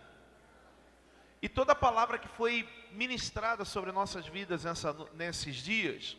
E 1.39 1.47
toda 1.47 1.75
palavra 1.75 2.17
que 2.17 2.27
foi 2.27 2.67
ministrada 2.91 3.63
sobre 3.63 3.91
nossas 3.91 4.25
vidas 4.25 4.63
nessa, 4.63 4.95
nesses 5.13 5.57
dias, 5.57 6.17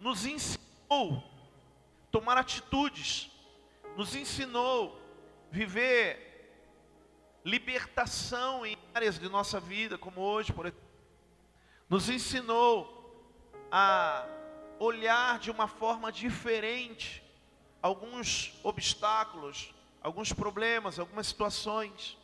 nos 0.00 0.24
ensinou 0.24 1.22
tomar 2.10 2.38
atitudes, 2.38 3.30
nos 3.94 4.14
ensinou 4.14 4.98
viver 5.50 6.30
libertação 7.44 8.64
em 8.64 8.78
áreas 8.94 9.18
de 9.18 9.28
nossa 9.28 9.60
vida, 9.60 9.98
como 9.98 10.22
hoje, 10.22 10.50
por 10.50 10.64
exemplo, 10.64 10.82
nos 11.90 12.08
ensinou 12.08 12.98
a 13.70 14.26
olhar 14.78 15.38
de 15.38 15.50
uma 15.50 15.68
forma 15.68 16.10
diferente 16.10 17.22
alguns 17.82 18.54
obstáculos, 18.62 19.74
alguns 20.00 20.32
problemas, 20.32 20.98
algumas 20.98 21.26
situações. 21.26 22.16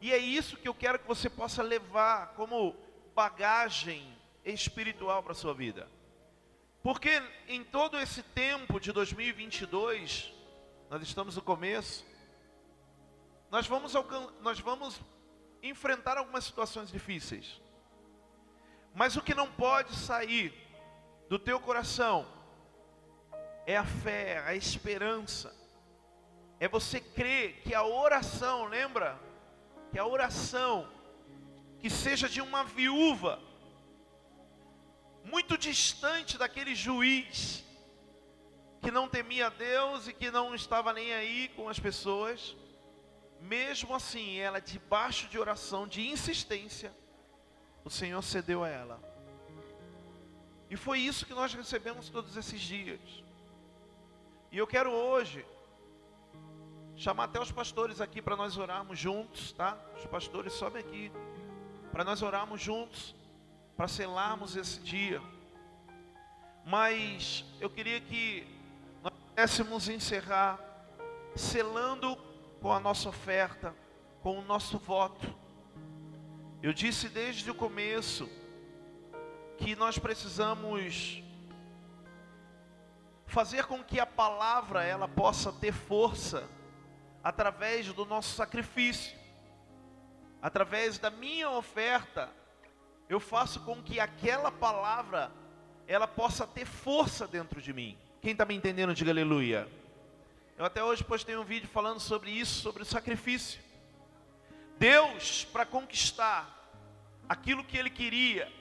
E 0.00 0.12
é 0.12 0.18
isso 0.18 0.56
que 0.56 0.68
eu 0.68 0.74
quero 0.74 0.98
que 0.98 1.08
você 1.08 1.30
possa 1.30 1.62
levar 1.62 2.34
como 2.34 2.76
bagagem 3.14 4.16
espiritual 4.44 5.22
para 5.22 5.32
a 5.32 5.34
sua 5.34 5.54
vida. 5.54 5.88
Porque 6.82 7.22
em 7.48 7.64
todo 7.64 7.98
esse 7.98 8.22
tempo 8.22 8.78
de 8.78 8.92
2022, 8.92 10.32
nós 10.90 11.02
estamos 11.02 11.36
no 11.36 11.42
começo, 11.42 12.04
nós 13.50 13.66
vamos, 13.66 13.92
nós 14.40 14.58
vamos 14.58 15.00
enfrentar 15.62 16.18
algumas 16.18 16.44
situações 16.44 16.90
difíceis. 16.90 17.60
Mas 18.94 19.16
o 19.16 19.22
que 19.22 19.34
não 19.34 19.50
pode 19.52 19.94
sair 19.94 20.52
do 21.28 21.38
teu 21.38 21.60
coração 21.60 22.26
é 23.66 23.76
a 23.76 23.84
fé, 23.84 24.42
a 24.46 24.54
esperança. 24.54 25.54
É 26.58 26.68
você 26.68 27.00
crer 27.00 27.60
que 27.62 27.74
a 27.74 27.84
oração, 27.84 28.66
lembra? 28.66 29.18
Que 29.90 29.98
a 29.98 30.06
oração 30.06 30.88
que 31.78 31.90
seja 31.90 32.28
de 32.28 32.40
uma 32.40 32.62
viúva 32.62 33.40
muito 35.24 35.58
distante 35.58 36.38
daquele 36.38 36.74
juiz 36.74 37.64
que 38.80 38.90
não 38.90 39.08
temia 39.08 39.50
Deus 39.50 40.08
e 40.08 40.12
que 40.12 40.30
não 40.30 40.54
estava 40.54 40.92
nem 40.92 41.12
aí 41.12 41.48
com 41.54 41.68
as 41.68 41.78
pessoas, 41.78 42.56
mesmo 43.40 43.94
assim, 43.94 44.38
ela 44.38 44.60
debaixo 44.60 45.28
de 45.28 45.38
oração, 45.38 45.86
de 45.86 46.08
insistência, 46.08 46.92
o 47.84 47.90
Senhor 47.90 48.22
cedeu 48.22 48.64
a 48.64 48.68
ela. 48.68 49.00
E 50.68 50.76
foi 50.76 51.00
isso 51.00 51.26
que 51.26 51.34
nós 51.34 51.52
recebemos 51.52 52.08
todos 52.08 52.36
esses 52.36 52.60
dias. 52.60 53.21
E 54.52 54.58
eu 54.58 54.66
quero 54.66 54.90
hoje 54.90 55.46
chamar 56.94 57.24
até 57.24 57.40
os 57.40 57.50
pastores 57.50 58.02
aqui 58.02 58.20
para 58.20 58.36
nós 58.36 58.58
orarmos 58.58 58.98
juntos, 58.98 59.50
tá? 59.54 59.78
Os 59.96 60.04
pastores 60.04 60.52
sobem 60.52 60.82
aqui 60.82 61.10
para 61.90 62.04
nós 62.04 62.20
orarmos 62.20 62.60
juntos 62.60 63.14
para 63.78 63.88
selarmos 63.88 64.54
esse 64.54 64.78
dia. 64.80 65.22
Mas 66.66 67.46
eu 67.62 67.70
queria 67.70 67.98
que 67.98 68.46
nós 69.02 69.14
pudéssemos 69.14 69.88
encerrar 69.88 70.60
selando 71.34 72.14
com 72.60 72.70
a 72.70 72.78
nossa 72.78 73.08
oferta, 73.08 73.74
com 74.22 74.38
o 74.38 74.42
nosso 74.42 74.76
voto. 74.76 75.34
Eu 76.62 76.74
disse 76.74 77.08
desde 77.08 77.50
o 77.50 77.54
começo 77.54 78.28
que 79.56 79.74
nós 79.74 79.98
precisamos 79.98 81.22
fazer 83.32 83.64
com 83.64 83.82
que 83.82 83.98
a 83.98 84.04
palavra 84.04 84.84
ela 84.84 85.08
possa 85.08 85.50
ter 85.50 85.72
força 85.72 86.46
através 87.24 87.90
do 87.90 88.04
nosso 88.04 88.36
sacrifício. 88.36 89.16
Através 90.42 90.98
da 90.98 91.10
minha 91.10 91.48
oferta, 91.48 92.28
eu 93.08 93.18
faço 93.18 93.60
com 93.60 93.82
que 93.82 93.98
aquela 93.98 94.52
palavra 94.52 95.32
ela 95.86 96.06
possa 96.06 96.46
ter 96.46 96.66
força 96.66 97.26
dentro 97.26 97.62
de 97.62 97.72
mim. 97.72 97.96
Quem 98.20 98.32
está 98.32 98.44
me 98.44 98.54
entendendo, 98.54 98.94
diga 98.94 99.10
aleluia. 99.10 99.66
Eu 100.58 100.66
até 100.66 100.84
hoje 100.84 101.02
postei 101.02 101.34
um 101.34 101.42
vídeo 101.42 101.68
falando 101.68 102.00
sobre 102.00 102.30
isso, 102.30 102.60
sobre 102.60 102.82
o 102.82 102.86
sacrifício. 102.86 103.62
Deus, 104.78 105.46
para 105.46 105.64
conquistar 105.64 106.70
aquilo 107.26 107.64
que 107.64 107.78
Ele 107.78 107.88
queria, 107.88 108.52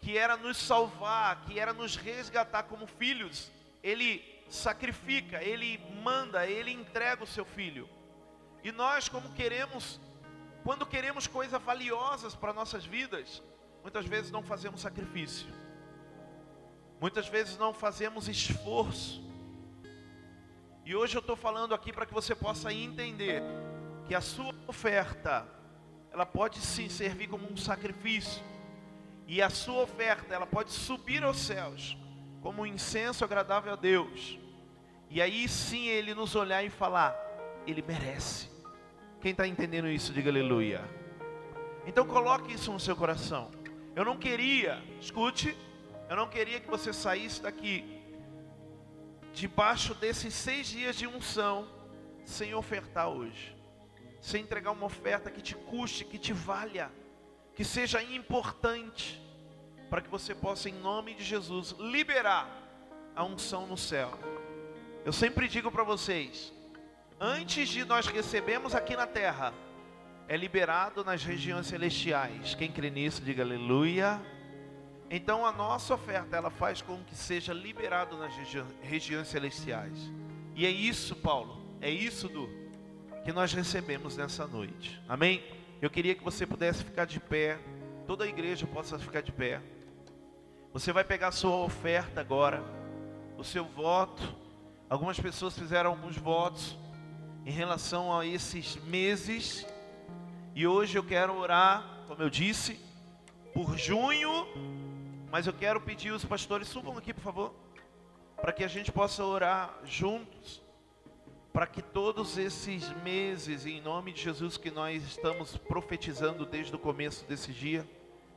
que 0.00 0.16
era 0.16 0.36
nos 0.36 0.56
salvar, 0.56 1.42
que 1.44 1.58
era 1.58 1.72
nos 1.72 1.96
resgatar 1.96 2.64
como 2.64 2.86
filhos, 2.86 3.50
Ele 3.82 4.22
sacrifica, 4.48 5.42
Ele 5.42 5.78
manda, 6.02 6.46
Ele 6.46 6.70
entrega 6.72 7.24
o 7.24 7.26
seu 7.26 7.44
filho. 7.44 7.88
E 8.62 8.72
nós, 8.72 9.08
como 9.08 9.32
queremos 9.32 10.00
quando 10.68 10.84
queremos 10.84 11.26
coisas 11.26 11.62
valiosas 11.62 12.34
para 12.34 12.52
nossas 12.52 12.84
vidas, 12.84 13.42
muitas 13.82 14.04
vezes 14.04 14.30
não 14.30 14.42
fazemos 14.42 14.82
sacrifício. 14.82 15.48
Muitas 17.00 17.26
vezes 17.26 17.56
não 17.56 17.72
fazemos 17.72 18.28
esforço. 18.28 19.22
E 20.84 20.94
hoje 20.94 21.16
eu 21.16 21.20
estou 21.20 21.36
falando 21.36 21.74
aqui 21.74 21.90
para 21.90 22.04
que 22.04 22.12
você 22.12 22.34
possa 22.34 22.70
entender 22.70 23.42
que 24.06 24.14
a 24.14 24.20
sua 24.20 24.54
oferta, 24.66 25.46
ela 26.12 26.26
pode 26.26 26.60
sim 26.60 26.88
servir 26.88 27.28
como 27.28 27.50
um 27.50 27.56
sacrifício. 27.56 28.42
E 29.28 29.42
a 29.42 29.50
sua 29.50 29.82
oferta, 29.82 30.34
ela 30.34 30.46
pode 30.46 30.72
subir 30.72 31.22
aos 31.22 31.36
céus 31.36 31.98
como 32.40 32.62
um 32.62 32.66
incenso 32.66 33.22
agradável 33.22 33.74
a 33.74 33.76
Deus. 33.76 34.38
E 35.10 35.20
aí 35.20 35.46
sim 35.46 35.86
ele 35.86 36.14
nos 36.14 36.34
olhar 36.34 36.64
e 36.64 36.70
falar: 36.70 37.14
Ele 37.66 37.84
merece. 37.86 38.48
Quem 39.20 39.32
está 39.32 39.46
entendendo 39.46 39.86
isso, 39.88 40.14
diga 40.14 40.30
aleluia. 40.30 40.82
Então 41.86 42.06
coloque 42.06 42.54
isso 42.54 42.72
no 42.72 42.80
seu 42.80 42.96
coração. 42.96 43.50
Eu 43.94 44.04
não 44.04 44.16
queria, 44.16 44.82
escute, 44.98 45.54
eu 46.08 46.16
não 46.16 46.28
queria 46.28 46.58
que 46.58 46.70
você 46.70 46.92
saísse 46.92 47.42
daqui 47.42 48.00
debaixo 49.34 49.94
desses 49.94 50.32
seis 50.32 50.66
dias 50.66 50.96
de 50.96 51.06
unção 51.06 51.68
sem 52.24 52.54
ofertar 52.54 53.08
hoje, 53.08 53.54
sem 54.20 54.42
entregar 54.42 54.70
uma 54.70 54.86
oferta 54.86 55.30
que 55.30 55.42
te 55.42 55.54
custe, 55.54 56.04
que 56.04 56.18
te 56.18 56.32
valha, 56.32 56.90
que 57.58 57.64
seja 57.64 58.00
importante, 58.00 59.20
para 59.90 60.00
que 60.00 60.08
você 60.08 60.32
possa, 60.32 60.68
em 60.68 60.74
nome 60.74 61.12
de 61.12 61.24
Jesus, 61.24 61.74
liberar 61.80 62.48
a 63.16 63.24
unção 63.24 63.66
no 63.66 63.76
céu. 63.76 64.16
Eu 65.04 65.12
sempre 65.12 65.48
digo 65.48 65.68
para 65.68 65.82
vocês, 65.82 66.52
antes 67.18 67.68
de 67.68 67.84
nós 67.84 68.06
recebermos 68.06 68.76
aqui 68.76 68.94
na 68.94 69.08
terra, 69.08 69.52
é 70.28 70.36
liberado 70.36 71.02
nas 71.02 71.24
regiões 71.24 71.66
celestiais. 71.66 72.54
Quem 72.54 72.70
crê 72.70 72.90
nisso, 72.90 73.22
diga 73.22 73.42
aleluia. 73.42 74.22
Então 75.10 75.44
a 75.44 75.50
nossa 75.50 75.94
oferta, 75.94 76.36
ela 76.36 76.50
faz 76.50 76.80
com 76.80 77.02
que 77.02 77.16
seja 77.16 77.52
liberado 77.52 78.16
nas 78.16 78.32
regi 78.36 78.64
regiões 78.82 79.26
celestiais. 79.26 79.98
E 80.54 80.64
é 80.64 80.70
isso, 80.70 81.16
Paulo, 81.16 81.60
é 81.80 81.90
isso 81.90 82.28
do 82.28 82.48
que 83.24 83.32
nós 83.32 83.52
recebemos 83.52 84.16
nessa 84.16 84.46
noite. 84.46 85.02
Amém? 85.08 85.57
Eu 85.80 85.88
queria 85.88 86.14
que 86.16 86.24
você 86.24 86.44
pudesse 86.44 86.82
ficar 86.82 87.04
de 87.04 87.20
pé, 87.20 87.56
toda 88.04 88.24
a 88.24 88.26
igreja 88.26 88.66
possa 88.66 88.98
ficar 88.98 89.20
de 89.20 89.30
pé. 89.30 89.60
Você 90.72 90.92
vai 90.92 91.04
pegar 91.04 91.28
a 91.28 91.32
sua 91.32 91.54
oferta 91.56 92.20
agora, 92.20 92.64
o 93.36 93.44
seu 93.44 93.64
voto. 93.64 94.22
Algumas 94.90 95.20
pessoas 95.20 95.56
fizeram 95.56 95.90
alguns 95.90 96.16
votos 96.16 96.76
em 97.46 97.52
relação 97.52 98.16
a 98.16 98.26
esses 98.26 98.74
meses. 98.86 99.64
E 100.52 100.66
hoje 100.66 100.98
eu 100.98 101.04
quero 101.04 101.36
orar, 101.36 102.02
como 102.08 102.22
eu 102.24 102.28
disse, 102.28 102.80
por 103.54 103.78
junho, 103.78 104.48
mas 105.30 105.46
eu 105.46 105.52
quero 105.52 105.80
pedir 105.80 106.10
os 106.10 106.24
pastores 106.24 106.66
subam 106.66 106.98
aqui, 106.98 107.14
por 107.14 107.22
favor, 107.22 107.54
para 108.40 108.52
que 108.52 108.64
a 108.64 108.68
gente 108.68 108.90
possa 108.90 109.24
orar 109.24 109.78
juntos, 109.84 110.60
para 111.58 111.66
que 111.66 111.82
todos 111.82 112.38
esses 112.38 112.88
meses, 113.02 113.66
em 113.66 113.80
nome 113.80 114.12
de 114.12 114.22
Jesus, 114.22 114.56
que 114.56 114.70
nós 114.70 115.02
estamos 115.02 115.56
profetizando 115.56 116.46
desde 116.46 116.72
o 116.76 116.78
começo 116.78 117.26
desse 117.26 117.52
dia, 117.52 117.84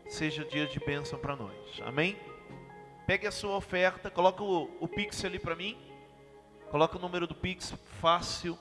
seja 0.10 0.43
dia 0.43 0.65
de 0.65 0.80
bênção 0.80 1.19
para 1.19 1.35
nós. 1.35 1.53
Amém? 1.85 2.18
Pegue 3.06 3.27
a 3.27 3.31
sua 3.31 3.56
oferta, 3.56 4.10
coloca 4.10 4.41
o, 4.41 4.76
o 4.80 4.88
Pix 4.88 5.23
ali 5.23 5.38
para 5.38 5.56
mim. 5.56 5.77
Coloca 6.72 6.98
o 6.98 6.99
número 6.99 7.27
do 7.27 7.35
Pix 7.35 7.76
fácil 7.99 8.57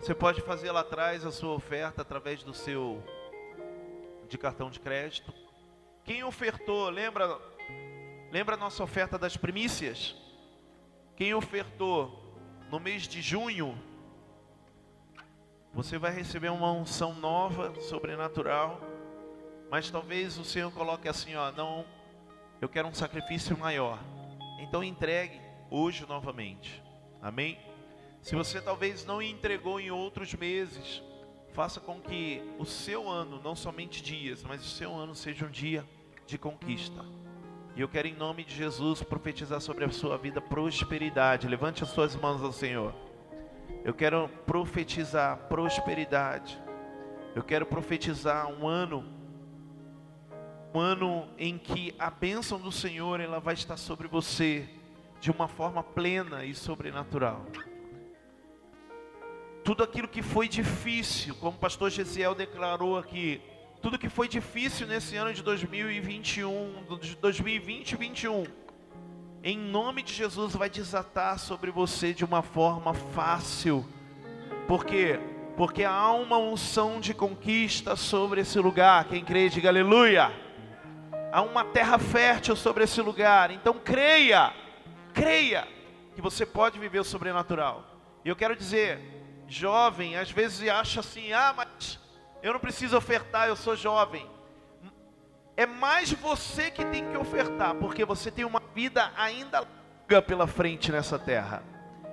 você 0.00 0.12
pode 0.12 0.40
fazer 0.40 0.72
lá 0.72 0.80
atrás 0.80 1.24
a 1.24 1.30
sua 1.30 1.54
oferta 1.54 2.02
através 2.02 2.42
do 2.42 2.52
seu 2.52 3.00
de 4.28 4.36
cartão 4.36 4.68
de 4.68 4.80
crédito. 4.80 5.32
Quem 6.02 6.24
ofertou, 6.24 6.90
lembra? 6.90 7.38
Lembra 8.32 8.56
a 8.56 8.58
nossa 8.58 8.82
oferta 8.82 9.16
das 9.16 9.36
primícias? 9.36 10.16
Quem 11.14 11.34
ofertou 11.34 12.19
no 12.70 12.78
mês 12.78 13.08
de 13.08 13.20
junho, 13.20 13.76
você 15.74 15.98
vai 15.98 16.12
receber 16.12 16.50
uma 16.50 16.70
unção 16.72 17.14
nova, 17.14 17.74
sobrenatural. 17.80 18.80
Mas 19.70 19.90
talvez 19.90 20.38
o 20.38 20.44
Senhor 20.44 20.72
coloque 20.72 21.08
assim, 21.08 21.34
ó, 21.34 21.50
não, 21.52 21.84
eu 22.60 22.68
quero 22.68 22.88
um 22.88 22.94
sacrifício 22.94 23.56
maior. 23.58 23.98
Então 24.60 24.84
entregue 24.84 25.40
hoje 25.70 26.06
novamente. 26.06 26.82
Amém? 27.20 27.58
Se 28.22 28.36
você 28.36 28.60
talvez 28.60 29.04
não 29.04 29.20
entregou 29.22 29.80
em 29.80 29.90
outros 29.90 30.34
meses, 30.34 31.02
faça 31.52 31.80
com 31.80 32.00
que 32.00 32.42
o 32.58 32.64
seu 32.64 33.08
ano, 33.08 33.40
não 33.42 33.56
somente 33.56 34.02
dias, 34.02 34.42
mas 34.42 34.64
o 34.64 34.68
seu 34.68 34.94
ano 34.94 35.14
seja 35.14 35.46
um 35.46 35.50
dia 35.50 35.84
de 36.26 36.36
conquista. 36.38 37.04
E 37.76 37.80
eu 37.80 37.88
quero, 37.88 38.08
em 38.08 38.14
nome 38.14 38.44
de 38.44 38.54
Jesus, 38.54 39.02
profetizar 39.02 39.60
sobre 39.60 39.84
a 39.84 39.90
sua 39.90 40.18
vida 40.18 40.40
prosperidade. 40.40 41.48
Levante 41.48 41.82
as 41.82 41.90
suas 41.90 42.16
mãos 42.16 42.42
ao 42.42 42.52
Senhor. 42.52 42.94
Eu 43.84 43.94
quero 43.94 44.28
profetizar 44.46 45.36
prosperidade. 45.48 46.60
Eu 47.34 47.42
quero 47.42 47.64
profetizar 47.64 48.48
um 48.48 48.66
ano 48.66 49.20
um 50.72 50.78
ano 50.78 51.28
em 51.36 51.58
que 51.58 51.94
a 51.98 52.10
bênção 52.10 52.58
do 52.58 52.70
Senhor 52.70 53.18
ela 53.18 53.40
vai 53.40 53.54
estar 53.54 53.76
sobre 53.76 54.06
você 54.06 54.68
de 55.20 55.30
uma 55.30 55.48
forma 55.48 55.82
plena 55.82 56.44
e 56.44 56.54
sobrenatural. 56.54 57.44
Tudo 59.64 59.82
aquilo 59.82 60.08
que 60.08 60.22
foi 60.22 60.48
difícil, 60.48 61.34
como 61.34 61.56
o 61.56 61.60
pastor 61.60 61.90
Gesiel 61.90 62.34
declarou 62.34 62.96
aqui, 62.96 63.40
tudo 63.80 63.98
que 63.98 64.08
foi 64.10 64.28
difícil 64.28 64.86
nesse 64.86 65.16
ano 65.16 65.32
de 65.32 65.42
2021, 65.42 66.84
de 67.00 67.16
2020 67.16 67.92
e 67.92 67.96
2021, 67.96 68.44
em 69.42 69.56
nome 69.56 70.02
de 70.02 70.12
Jesus 70.12 70.54
vai 70.54 70.68
desatar 70.68 71.38
sobre 71.38 71.70
você 71.70 72.12
de 72.12 72.22
uma 72.22 72.42
forma 72.42 72.92
fácil. 72.92 73.86
Por 74.68 74.84
quê? 74.84 75.18
Porque 75.56 75.82
há 75.82 76.12
uma 76.12 76.36
unção 76.36 77.00
de 77.00 77.14
conquista 77.14 77.96
sobre 77.96 78.42
esse 78.42 78.58
lugar. 78.58 79.06
Quem 79.06 79.24
crê, 79.24 79.48
diga 79.48 79.70
aleluia. 79.70 80.30
Há 81.32 81.40
uma 81.40 81.64
terra 81.64 81.98
fértil 81.98 82.54
sobre 82.54 82.84
esse 82.84 83.00
lugar. 83.00 83.50
Então 83.50 83.74
creia, 83.74 84.52
creia 85.14 85.66
que 86.14 86.20
você 86.20 86.44
pode 86.44 86.78
viver 86.78 87.00
o 87.00 87.04
sobrenatural. 87.04 87.84
E 88.22 88.28
eu 88.28 88.36
quero 88.36 88.54
dizer, 88.54 89.00
jovem, 89.48 90.16
às 90.16 90.30
vezes 90.30 90.68
acha 90.68 91.00
assim: 91.00 91.32
ah, 91.32 91.54
mas 91.56 91.98
eu 92.42 92.52
não 92.52 92.60
preciso 92.60 92.96
ofertar, 92.96 93.48
eu 93.48 93.56
sou 93.56 93.76
jovem. 93.76 94.26
É 95.56 95.66
mais 95.66 96.12
você 96.12 96.70
que 96.70 96.84
tem 96.86 97.06
que 97.10 97.16
ofertar, 97.16 97.74
porque 97.74 98.04
você 98.04 98.30
tem 98.30 98.44
uma 98.44 98.62
vida 98.74 99.12
ainda 99.16 99.60
longa 99.60 100.22
pela 100.22 100.46
frente 100.46 100.90
nessa 100.90 101.18
terra. 101.18 101.62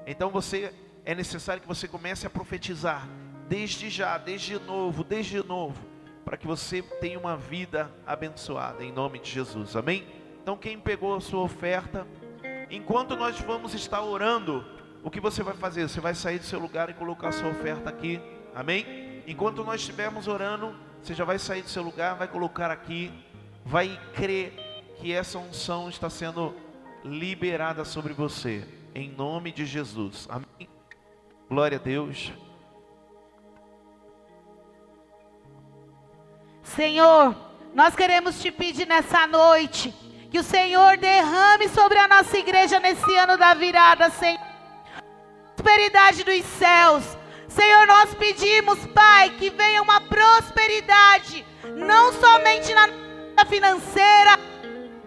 Então 0.05 0.29
você 0.29 0.73
é 1.05 1.15
necessário 1.15 1.61
que 1.61 1.67
você 1.67 1.87
comece 1.87 2.27
a 2.27 2.29
profetizar 2.29 3.07
desde 3.47 3.89
já, 3.89 4.17
desde 4.17 4.59
novo, 4.59 5.03
desde 5.03 5.41
novo, 5.41 5.81
para 6.25 6.35
que 6.35 6.45
você 6.45 6.81
tenha 6.81 7.17
uma 7.17 7.37
vida 7.37 7.89
abençoada 8.05 8.83
em 8.83 8.91
nome 8.91 9.19
de 9.19 9.31
Jesus. 9.31 9.75
Amém? 9.75 10.05
Então 10.43 10.57
quem 10.57 10.77
pegou 10.77 11.15
a 11.15 11.21
sua 11.21 11.41
oferta, 11.41 12.05
enquanto 12.69 13.15
nós 13.15 13.39
vamos 13.39 13.73
estar 13.73 14.01
orando, 14.01 14.65
o 15.01 15.09
que 15.09 15.21
você 15.21 15.41
vai 15.41 15.53
fazer? 15.53 15.87
Você 15.87 16.01
vai 16.01 16.13
sair 16.13 16.39
do 16.39 16.45
seu 16.45 16.59
lugar 16.59 16.89
e 16.89 16.93
colocar 16.93 17.29
a 17.29 17.31
sua 17.31 17.49
oferta 17.49 17.89
aqui. 17.89 18.19
Amém? 18.53 19.06
Enquanto 19.27 19.61
nós 19.61 19.81
estivermos 19.81 20.25
orando, 20.25 20.73
você 21.03 21.13
já 21.13 21.25
vai 21.25 21.37
sair 21.37 21.61
do 21.61 21.67
seu 21.67 21.83
lugar, 21.83 22.15
vai 22.15 22.29
colocar 22.29 22.71
aqui, 22.71 23.11
vai 23.65 23.99
crer 24.13 24.53
que 24.95 25.11
essa 25.11 25.37
unção 25.37 25.89
está 25.89 26.09
sendo 26.09 26.55
liberada 27.03 27.83
sobre 27.83 28.13
você, 28.13 28.65
em 28.95 29.09
nome 29.09 29.51
de 29.51 29.65
Jesus. 29.65 30.27
Amém? 30.29 30.69
Glória 31.49 31.77
a 31.77 31.81
Deus. 31.81 32.31
Senhor, 36.63 37.35
nós 37.75 37.95
queremos 37.97 38.41
te 38.41 38.49
pedir 38.49 38.87
nessa 38.87 39.27
noite 39.27 39.93
que 40.31 40.39
o 40.39 40.43
Senhor 40.43 40.95
derrame 40.97 41.67
sobre 41.67 41.97
a 41.97 42.07
nossa 42.07 42.37
igreja 42.37 42.79
nesse 42.79 43.15
ano 43.17 43.37
da 43.37 43.53
virada, 43.53 44.09
Senhor. 44.09 44.39
Prosperidade 45.55 46.23
dos 46.23 46.45
céus. 46.45 47.16
Senhor, 47.57 47.88
nós 47.88 48.13
pedimos, 48.13 48.77
Pai, 48.93 49.31
que 49.31 49.49
venha 49.49 49.81
uma 49.81 49.99
prosperidade, 49.99 51.43
não 51.75 52.13
somente 52.13 52.71
na 52.71 52.85
nossa 52.85 53.49
financeira, 53.49 54.39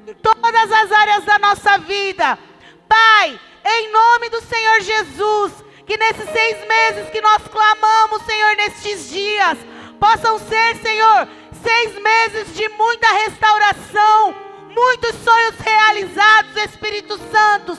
em 0.05 0.15
todas 0.15 0.73
as 0.73 0.91
áreas 0.91 1.25
da 1.25 1.39
nossa 1.39 1.79
vida. 1.79 2.37
Pai, 2.89 3.39
em 3.65 3.93
nome 3.93 4.31
do 4.31 4.41
Senhor 4.43 4.81
Jesus, 4.81 5.53
que 5.87 5.97
nesses 5.97 6.29
seis 6.29 6.67
meses 6.67 7.09
que 7.11 7.21
nós 7.21 7.41
clamamos, 7.47 8.23
Senhor, 8.23 8.57
nestes 8.57 9.09
dias, 9.09 9.57
possam 10.01 10.37
ser, 10.41 10.75
Senhor, 10.83 11.29
seis 11.63 12.03
meses 12.03 12.53
de 12.57 12.69
muita 12.71 13.13
restauração, 13.13 14.35
muitos 14.75 15.15
sonhos 15.23 15.55
realizados, 15.61 16.57
Espírito 16.57 17.17
Santo, 17.31 17.79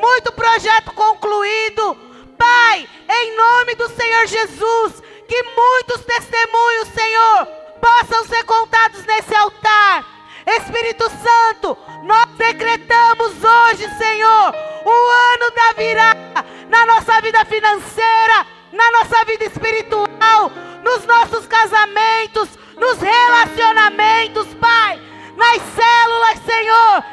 muito 0.00 0.32
projeto 0.32 0.90
concluído. 0.94 2.05
Pai, 2.38 2.88
em 3.08 3.36
nome 3.36 3.74
do 3.74 3.88
Senhor 3.88 4.26
Jesus, 4.26 5.02
que 5.28 5.42
muitos 5.42 6.04
testemunhos, 6.04 6.88
Senhor, 6.88 7.46
possam 7.80 8.24
ser 8.26 8.44
contados 8.44 9.04
nesse 9.04 9.34
altar. 9.34 10.04
Espírito 10.46 11.10
Santo, 11.10 11.76
nós 12.04 12.26
decretamos 12.36 13.32
hoje, 13.42 13.88
Senhor, 13.98 14.54
o 14.84 15.34
ano 15.34 15.50
da 15.50 15.72
virada 15.76 16.46
na 16.68 16.86
nossa 16.86 17.20
vida 17.20 17.44
financeira, 17.44 18.46
na 18.72 18.90
nossa 18.92 19.24
vida 19.24 19.44
espiritual, 19.44 20.50
nos 20.84 21.04
nossos 21.04 21.46
casamentos, 21.46 22.48
nos 22.76 23.00
relacionamentos, 23.00 24.46
Pai, 24.60 25.00
nas 25.36 25.62
células, 25.74 26.38
Senhor. 26.44 27.04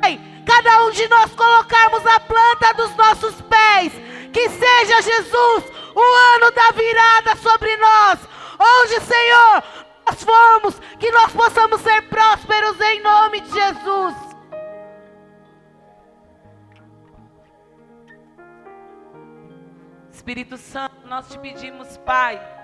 Pai, 0.00 0.20
cada 0.46 0.84
um 0.84 0.90
de 0.90 1.06
nós 1.08 1.30
colocarmos 1.34 2.06
a 2.06 2.20
planta 2.20 2.72
dos 2.74 2.96
nossos 2.96 3.34
pés, 3.42 3.92
que 4.34 4.50
seja 4.50 5.00
Jesus 5.00 5.64
o 5.94 6.34
ano 6.34 6.50
da 6.50 6.70
virada 6.72 7.36
sobre 7.36 7.74
nós, 7.76 8.18
onde, 8.58 9.00
Senhor, 9.00 9.62
nós 10.06 10.22
formos, 10.22 10.80
que 10.98 11.10
nós 11.10 11.32
possamos 11.32 11.80
ser 11.80 12.02
prósperos 12.08 12.78
em 12.80 13.00
nome 13.00 13.40
de 13.40 13.50
Jesus. 13.50 14.14
Espírito 20.12 20.56
Santo, 20.58 21.06
nós 21.06 21.28
te 21.28 21.38
pedimos, 21.38 21.96
Pai 21.98 22.54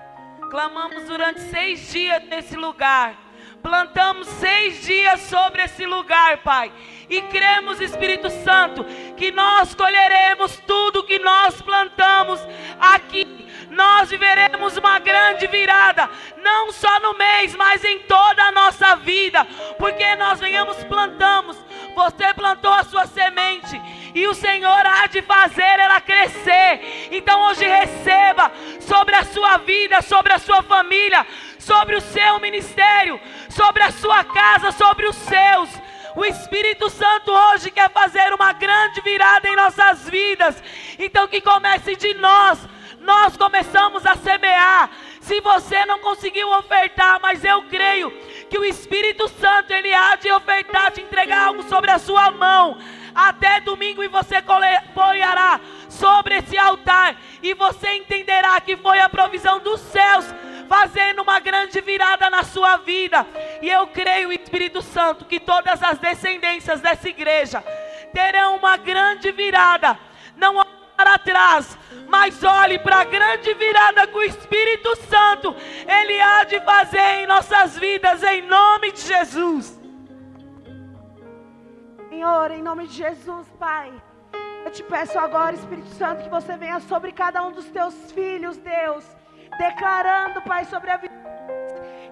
Clamamos 0.51 1.07
durante 1.07 1.39
seis 1.43 1.89
dias 1.93 2.21
nesse 2.25 2.57
lugar. 2.57 3.17
Plantamos 3.61 4.27
seis 4.27 4.83
dias 4.83 5.21
sobre 5.21 5.63
esse 5.63 5.85
lugar, 5.85 6.37
Pai. 6.37 6.71
E 7.09 7.21
cremos, 7.23 7.79
Espírito 7.81 8.29
Santo, 8.29 8.83
que 9.17 9.31
nós 9.31 9.75
colheremos 9.75 10.57
tudo 10.65 11.03
que 11.03 11.19
nós 11.19 11.61
plantamos 11.61 12.39
aqui. 12.79 13.41
Nós 13.69 14.09
viveremos 14.09 14.75
uma 14.75 14.99
grande 14.99 15.47
virada, 15.47 16.09
não 16.37 16.71
só 16.71 16.99
no 16.99 17.13
mês, 17.17 17.55
mas 17.55 17.83
em 17.85 17.99
toda 17.99 18.43
a 18.43 18.51
nossa 18.51 18.95
vida, 18.97 19.45
porque 19.77 20.15
nós 20.15 20.39
venhamos 20.39 20.83
plantamos. 20.83 21.57
Você 21.95 22.33
plantou 22.33 22.71
a 22.71 22.83
sua 22.83 23.05
semente 23.05 23.79
e 24.13 24.27
o 24.27 24.33
Senhor 24.33 24.85
há 24.85 25.07
de 25.07 25.21
fazer 25.21 25.79
ela 25.79 26.01
crescer. 26.01 27.09
Então 27.11 27.41
hoje 27.47 27.65
receba 27.65 28.51
sobre 28.79 29.15
a 29.15 29.23
sua 29.23 29.57
vida, 29.57 30.01
sobre 30.01 30.33
a 30.33 30.39
sua 30.39 30.61
família, 30.63 31.25
sobre 31.71 31.95
o 31.95 32.01
seu 32.01 32.37
ministério, 32.41 33.17
sobre 33.49 33.81
a 33.81 33.91
sua 33.91 34.25
casa, 34.25 34.73
sobre 34.73 35.07
os 35.07 35.15
seus. 35.15 35.69
O 36.17 36.25
Espírito 36.25 36.89
Santo 36.89 37.31
hoje 37.31 37.71
quer 37.71 37.89
fazer 37.89 38.33
uma 38.33 38.51
grande 38.51 38.99
virada 38.99 39.47
em 39.47 39.55
nossas 39.55 40.09
vidas. 40.09 40.61
Então 40.99 41.29
que 41.29 41.39
comece 41.39 41.95
de 41.95 42.13
nós. 42.15 42.59
Nós 42.99 43.37
começamos 43.37 44.05
a 44.05 44.15
semear. 44.17 44.89
Se 45.21 45.39
você 45.39 45.85
não 45.85 45.99
conseguiu 45.99 46.51
ofertar, 46.57 47.21
mas 47.21 47.45
eu 47.45 47.63
creio 47.63 48.11
que 48.49 48.59
o 48.59 48.65
Espírito 48.65 49.29
Santo 49.29 49.71
ele 49.71 49.93
há 49.93 50.17
de 50.17 50.29
ofertar, 50.29 50.91
te 50.91 50.99
entregar 50.99 51.47
algo 51.47 51.63
sobre 51.63 51.89
a 51.89 51.99
sua 51.99 52.31
mão 52.31 52.77
até 53.15 53.61
domingo 53.61 54.03
e 54.03 54.09
você 54.09 54.41
colherá 54.41 55.61
sobre 55.87 56.35
esse 56.35 56.57
altar 56.57 57.15
e 57.41 57.53
você 57.53 57.93
entenderá 57.93 58.59
que 58.59 58.75
foi 58.75 58.99
a 58.99 59.07
provisão 59.07 59.59
dos 59.59 59.79
céus 59.79 60.25
fazendo 60.71 61.21
uma 61.21 61.37
grande 61.41 61.81
virada 61.81 62.29
na 62.29 62.43
sua 62.43 62.77
vida. 62.77 63.27
E 63.61 63.69
eu 63.69 63.87
creio, 63.87 64.31
Espírito 64.31 64.81
Santo, 64.81 65.25
que 65.25 65.37
todas 65.37 65.83
as 65.83 65.97
descendências 65.99 66.79
dessa 66.79 67.09
igreja 67.09 67.61
terão 68.13 68.55
uma 68.55 68.77
grande 68.77 69.33
virada. 69.33 69.99
Não 70.37 70.55
olhe 70.55 70.69
para 70.95 71.17
trás, 71.17 71.77
mas 72.07 72.41
olhe 72.41 72.79
para 72.79 73.01
a 73.01 73.03
grande 73.03 73.53
virada 73.53 74.07
que 74.07 74.17
o 74.17 74.23
Espírito 74.23 74.95
Santo 75.09 75.53
ele 75.85 76.21
há 76.21 76.45
de 76.45 76.61
fazer 76.61 77.21
em 77.21 77.27
nossas 77.27 77.77
vidas 77.77 78.23
em 78.23 78.41
nome 78.43 78.93
de 78.93 79.01
Jesus. 79.01 79.77
Senhor, 82.07 82.51
em 82.51 82.61
nome 82.61 82.87
de 82.87 82.93
Jesus, 82.93 83.45
Pai. 83.59 83.91
Eu 84.63 84.71
te 84.71 84.83
peço 84.83 85.19
agora, 85.19 85.53
Espírito 85.53 85.89
Santo, 85.89 86.23
que 86.23 86.29
você 86.29 86.55
venha 86.55 86.79
sobre 86.79 87.11
cada 87.11 87.43
um 87.43 87.51
dos 87.51 87.65
teus 87.65 88.11
filhos, 88.13 88.55
Deus, 88.57 89.03
declarando, 89.57 90.41
Pai, 90.41 90.65
sobre 90.65 90.89
a 90.91 90.97
vida 90.97 91.13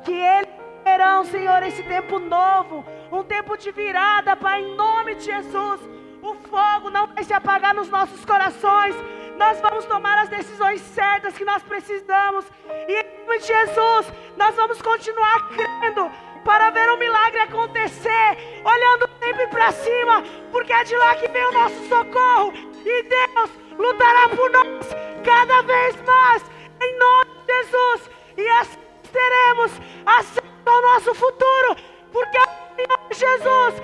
que 0.04 0.14
eles 0.14 0.50
terão, 0.84 1.24
Senhor, 1.26 1.62
esse 1.64 1.84
tempo 1.84 2.20
novo, 2.20 2.86
um 3.12 3.24
tempo 3.24 3.58
de 3.58 3.72
virada, 3.72 4.36
Pai, 4.36 4.62
em 4.62 4.76
nome 4.76 5.16
de 5.16 5.26
Jesus. 5.26 5.82
O 6.22 6.36
fogo 6.36 6.90
não 6.90 7.08
vai 7.08 7.24
se 7.24 7.34
apagar 7.34 7.74
nos 7.74 7.90
nossos 7.90 8.24
corações. 8.26 8.96
Nós 9.38 9.60
vamos 9.62 9.86
tomar 9.86 10.18
as 10.20 10.30
decisões 10.30 10.82
certas 10.82 11.38
que 11.38 11.46
nós 11.46 11.64
precisamos. 11.64 12.46
E 12.88 12.94
em 12.94 13.26
nome 13.26 13.40
de 13.40 13.48
Jesus, 13.48 14.14
nós 14.36 14.56
vamos 14.56 14.82
continuar 14.82 15.50
crendo 15.50 16.12
para 16.44 16.70
ver 16.72 16.90
o 16.90 16.98
milagre 16.98 17.40
acontecer, 17.42 18.62
olhando 18.64 19.10
sempre 19.20 19.48
para 19.48 19.72
cima, 19.72 20.24
porque 20.52 20.74
é 20.74 20.84
de 20.84 20.96
lá 20.96 21.16
que 21.16 21.28
vem 21.28 21.46
o 21.46 21.52
nosso 21.52 21.88
socorro, 21.88 22.54
e 22.86 23.04
Deus 23.04 23.52
lutará 23.78 24.30
por 24.30 24.50
nós 24.50 24.88
cada 25.24 25.62
vez 25.62 26.02
mais, 26.02 26.44
em 26.82 26.98
nome 26.98 27.32
de 27.46 27.54
Jesus, 27.54 28.10
e 28.38 29.08
teremos 29.12 29.72
acesso 30.06 30.42
ao 30.66 30.82
nosso 30.82 31.14
futuro, 31.16 31.76
porque 32.12 32.38
Senhor 32.76 33.00
Jesus 33.12 33.82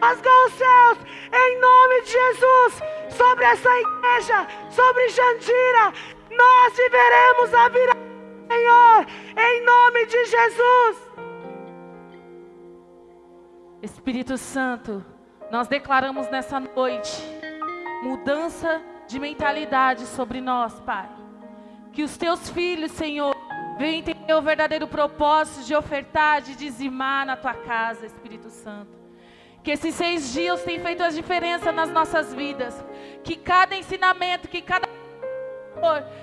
rasgou 0.00 0.46
os 0.46 0.52
céus 0.54 0.98
em 1.32 1.60
nome 1.60 2.02
de 2.02 2.10
Jesus 2.10 2.82
sobre 3.10 3.44
essa 3.44 3.70
igreja, 3.80 4.46
sobre 4.70 5.08
Jandira. 5.08 5.92
Nós 6.30 6.76
viveremos 6.76 7.54
a 7.54 7.68
virada, 7.68 8.00
Senhor, 8.48 9.06
em 9.36 9.64
nome 9.64 10.06
de 10.06 10.24
Jesus. 10.24 11.08
Espírito 13.82 14.38
Santo, 14.38 15.04
nós 15.50 15.68
declaramos 15.68 16.28
nessa 16.30 16.58
noite 16.58 17.22
mudança 18.02 18.82
de 19.06 19.20
mentalidade 19.20 20.06
sobre 20.06 20.40
nós, 20.40 20.80
Pai. 20.80 21.13
Que 21.94 22.02
os 22.02 22.16
teus 22.16 22.50
filhos, 22.50 22.92
Senhor, 22.92 23.34
venham 23.78 23.98
entender 23.98 24.34
o 24.34 24.42
verdadeiro 24.42 24.86
propósito 24.86 25.64
de 25.64 25.74
ofertar, 25.74 26.42
de 26.42 26.54
dizimar 26.56 27.24
na 27.24 27.36
tua 27.36 27.54
casa, 27.54 28.06
Espírito 28.06 28.50
Santo. 28.50 28.90
Que 29.62 29.70
esses 29.70 29.94
seis 29.94 30.32
dias 30.32 30.62
tenham 30.62 30.84
feito 30.84 31.02
a 31.02 31.08
diferença 31.08 31.72
nas 31.72 31.90
nossas 31.90 32.34
vidas. 32.34 32.74
Que 33.22 33.36
cada 33.36 33.76
ensinamento, 33.76 34.48
que 34.48 34.60
cada 34.60 34.88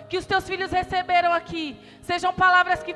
que 0.10 0.18
os 0.18 0.26
teus 0.26 0.48
filhos 0.48 0.72
receberam 0.72 1.32
aqui, 1.34 1.78
sejam 2.02 2.34
palavras 2.34 2.82
que 2.82 2.96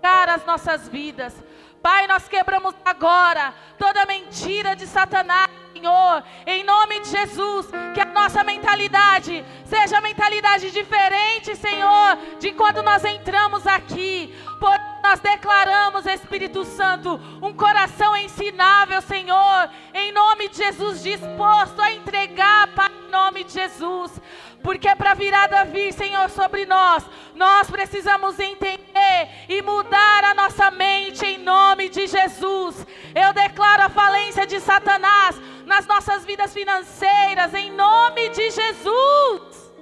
cara 0.00 0.34
as 0.34 0.44
nossas 0.44 0.88
vidas. 0.88 1.34
Pai, 1.82 2.06
nós 2.06 2.28
quebramos 2.28 2.74
agora 2.84 3.54
toda 3.78 4.06
mentira 4.06 4.74
de 4.74 4.86
Satanás, 4.86 5.48
Senhor, 5.78 6.24
em 6.44 6.64
nome 6.64 6.98
de 7.00 7.08
Jesus, 7.08 7.68
que 7.94 8.00
a 8.00 8.04
nossa 8.06 8.42
mentalidade 8.42 9.44
seja 9.64 10.00
mentalidade 10.00 10.72
diferente, 10.72 11.54
Senhor, 11.54 12.18
de 12.40 12.50
quando 12.50 12.82
nós 12.82 13.04
entramos 13.04 13.64
aqui. 13.64 14.34
Por 14.58 14.76
nós 15.04 15.20
declaramos, 15.20 16.04
Espírito 16.04 16.64
Santo, 16.64 17.20
um 17.40 17.54
coração 17.54 18.16
ensinável, 18.16 19.00
Senhor, 19.00 19.70
em 19.94 20.10
nome 20.10 20.48
de 20.48 20.56
Jesus, 20.56 21.00
disposto 21.00 21.80
a 21.80 21.92
entregar, 21.92 22.66
Pai, 22.74 22.90
em 22.90 23.10
nome 23.12 23.44
de 23.44 23.52
Jesus. 23.52 24.20
Porque 24.62 24.94
para 24.96 25.12
a 25.12 25.14
virada 25.14 25.64
vir, 25.64 25.92
Senhor, 25.92 26.28
sobre 26.30 26.66
nós, 26.66 27.04
nós 27.34 27.70
precisamos 27.70 28.38
entender 28.38 29.28
e 29.48 29.62
mudar 29.62 30.24
a 30.24 30.34
nossa 30.34 30.70
mente 30.70 31.24
em 31.24 31.38
nome 31.38 31.88
de 31.88 32.06
Jesus. 32.06 32.86
Eu 33.14 33.32
declaro 33.32 33.84
a 33.84 33.88
falência 33.88 34.46
de 34.46 34.58
Satanás 34.60 35.40
nas 35.64 35.86
nossas 35.86 36.24
vidas 36.24 36.52
financeiras 36.52 37.54
em 37.54 37.70
nome 37.72 38.30
de 38.30 38.50
Jesus. 38.50 39.72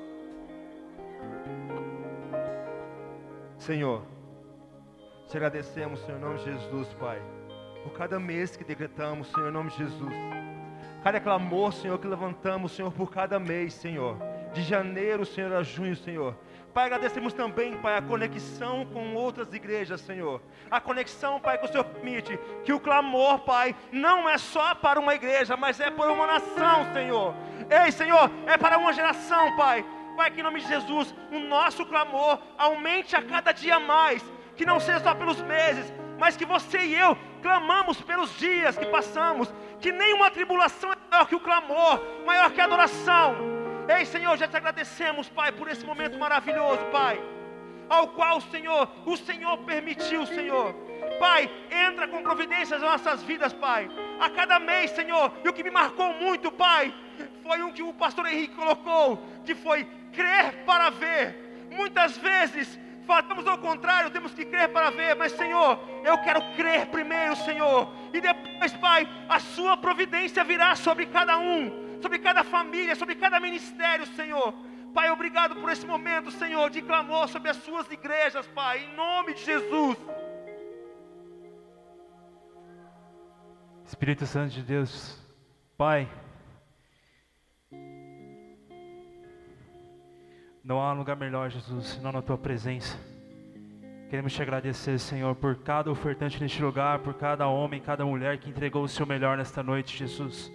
Senhor, 3.58 4.04
te 5.28 5.36
agradecemos, 5.36 6.00
Senhor, 6.00 6.18
em 6.18 6.20
nome 6.20 6.38
de 6.38 6.44
Jesus, 6.44 6.88
Pai, 6.94 7.20
por 7.82 7.92
cada 7.92 8.20
mês 8.20 8.56
que 8.56 8.62
decretamos, 8.62 9.26
Senhor, 9.32 9.48
em 9.48 9.52
nome 9.52 9.70
de 9.70 9.78
Jesus. 9.78 10.14
Cada 11.02 11.18
clamor, 11.18 11.72
Senhor, 11.72 11.98
que 11.98 12.06
levantamos, 12.06 12.72
Senhor, 12.72 12.92
por 12.92 13.10
cada 13.10 13.38
mês, 13.38 13.74
Senhor 13.74 14.16
de 14.56 14.62
janeiro, 14.62 15.26
Senhor, 15.26 15.52
a 15.52 15.62
junho, 15.62 15.94
Senhor. 15.94 16.34
Pai, 16.72 16.86
agradecemos 16.86 17.32
também, 17.34 17.76
Pai, 17.76 17.96
a 17.96 18.02
conexão 18.02 18.86
com 18.86 19.14
outras 19.14 19.52
igrejas, 19.52 20.00
Senhor. 20.00 20.40
A 20.70 20.80
conexão, 20.80 21.38
Pai, 21.38 21.58
que 21.58 21.66
o 21.66 21.68
Senhor 21.68 21.84
permite. 21.84 22.38
Que 22.64 22.72
o 22.72 22.80
clamor, 22.80 23.40
Pai, 23.40 23.74
não 23.92 24.28
é 24.28 24.38
só 24.38 24.74
para 24.74 24.98
uma 24.98 25.14
igreja, 25.14 25.56
mas 25.56 25.78
é 25.78 25.90
para 25.90 26.10
uma 26.10 26.26
nação, 26.26 26.90
Senhor. 26.94 27.34
Ei, 27.70 27.92
Senhor, 27.92 28.30
é 28.46 28.56
para 28.56 28.78
uma 28.78 28.92
geração, 28.94 29.54
Pai. 29.56 29.84
Pai, 30.16 30.30
que 30.30 30.40
em 30.40 30.42
nome 30.42 30.60
de 30.60 30.68
Jesus, 30.68 31.14
o 31.30 31.38
nosso 31.38 31.84
clamor 31.84 32.38
aumente 32.56 33.14
a 33.14 33.22
cada 33.22 33.52
dia 33.52 33.78
mais. 33.78 34.24
Que 34.56 34.64
não 34.64 34.80
seja 34.80 35.00
só 35.00 35.14
pelos 35.14 35.40
meses, 35.42 35.92
mas 36.18 36.34
que 36.34 36.46
você 36.46 36.78
e 36.78 36.94
eu 36.94 37.16
clamamos 37.42 38.00
pelos 38.00 38.38
dias 38.38 38.76
que 38.76 38.86
passamos. 38.86 39.52
Que 39.80 39.92
nenhuma 39.92 40.30
tribulação 40.30 40.92
é 40.92 40.96
maior 41.10 41.26
que 41.26 41.34
o 41.34 41.40
clamor, 41.40 42.02
maior 42.26 42.50
que 42.50 42.60
a 42.60 42.64
adoração. 42.64 43.55
Ei, 43.88 44.04
Senhor, 44.04 44.36
já 44.36 44.48
te 44.48 44.56
agradecemos, 44.56 45.28
Pai, 45.28 45.52
por 45.52 45.68
esse 45.68 45.86
momento 45.86 46.18
maravilhoso, 46.18 46.84
Pai. 46.86 47.22
Ao 47.88 48.08
qual, 48.08 48.40
Senhor, 48.40 48.90
o 49.04 49.16
Senhor 49.16 49.58
permitiu, 49.58 50.26
Senhor. 50.26 50.74
Pai, 51.20 51.48
entra 51.70 52.08
com 52.08 52.20
providências 52.20 52.80
nas 52.80 52.90
nossas 52.90 53.22
vidas, 53.22 53.52
Pai. 53.52 53.88
A 54.20 54.28
cada 54.28 54.58
mês, 54.58 54.90
Senhor. 54.90 55.32
E 55.44 55.48
o 55.48 55.52
que 55.52 55.62
me 55.62 55.70
marcou 55.70 56.12
muito, 56.14 56.50
Pai, 56.50 56.92
foi 57.44 57.62
um 57.62 57.72
que 57.72 57.82
o 57.82 57.92
pastor 57.92 58.26
Henrique 58.26 58.56
colocou, 58.56 59.24
que 59.44 59.54
foi 59.54 59.84
crer 60.12 60.64
para 60.64 60.90
ver. 60.90 61.68
Muitas 61.70 62.16
vezes 62.16 62.76
falamos 63.06 63.46
ao 63.46 63.58
contrário, 63.58 64.10
temos 64.10 64.34
que 64.34 64.44
crer 64.44 64.68
para 64.70 64.90
ver, 64.90 65.14
mas 65.14 65.30
Senhor, 65.30 65.78
eu 66.04 66.18
quero 66.18 66.42
crer 66.56 66.86
primeiro, 66.86 67.36
Senhor, 67.36 67.88
e 68.12 68.20
depois, 68.20 68.72
Pai, 68.72 69.08
a 69.28 69.38
Sua 69.38 69.76
providência 69.76 70.42
virá 70.42 70.74
sobre 70.74 71.06
cada 71.06 71.38
um 71.38 71.85
sobre 72.00 72.18
cada 72.18 72.44
família, 72.44 72.94
sobre 72.94 73.14
cada 73.14 73.38
ministério, 73.40 74.06
Senhor. 74.06 74.54
Pai, 74.94 75.10
obrigado 75.10 75.56
por 75.56 75.70
esse 75.70 75.86
momento, 75.86 76.30
Senhor, 76.30 76.70
de 76.70 76.80
clamor 76.80 77.28
sobre 77.28 77.50
as 77.50 77.56
suas 77.58 77.90
igrejas, 77.90 78.46
Pai, 78.48 78.84
em 78.84 78.94
nome 78.94 79.34
de 79.34 79.44
Jesus. 79.44 79.98
Espírito 83.84 84.26
Santo 84.26 84.52
de 84.52 84.62
Deus, 84.62 85.22
Pai, 85.76 86.08
não 90.64 90.80
há 90.80 90.92
lugar 90.92 91.16
melhor, 91.16 91.50
Jesus, 91.50 91.88
senão 91.88 92.10
na 92.10 92.22
tua 92.22 92.36
presença. 92.36 92.98
Queremos 94.08 94.32
te 94.32 94.40
agradecer, 94.40 94.98
Senhor, 94.98 95.34
por 95.34 95.56
cada 95.56 95.90
ofertante 95.90 96.40
neste 96.40 96.62
lugar, 96.62 97.00
por 97.00 97.14
cada 97.14 97.46
homem, 97.48 97.80
cada 97.80 98.04
mulher 98.04 98.38
que 98.38 98.48
entregou 98.48 98.82
o 98.82 98.88
seu 98.88 99.04
melhor 99.04 99.36
nesta 99.36 99.62
noite, 99.62 99.96
Jesus. 99.96 100.50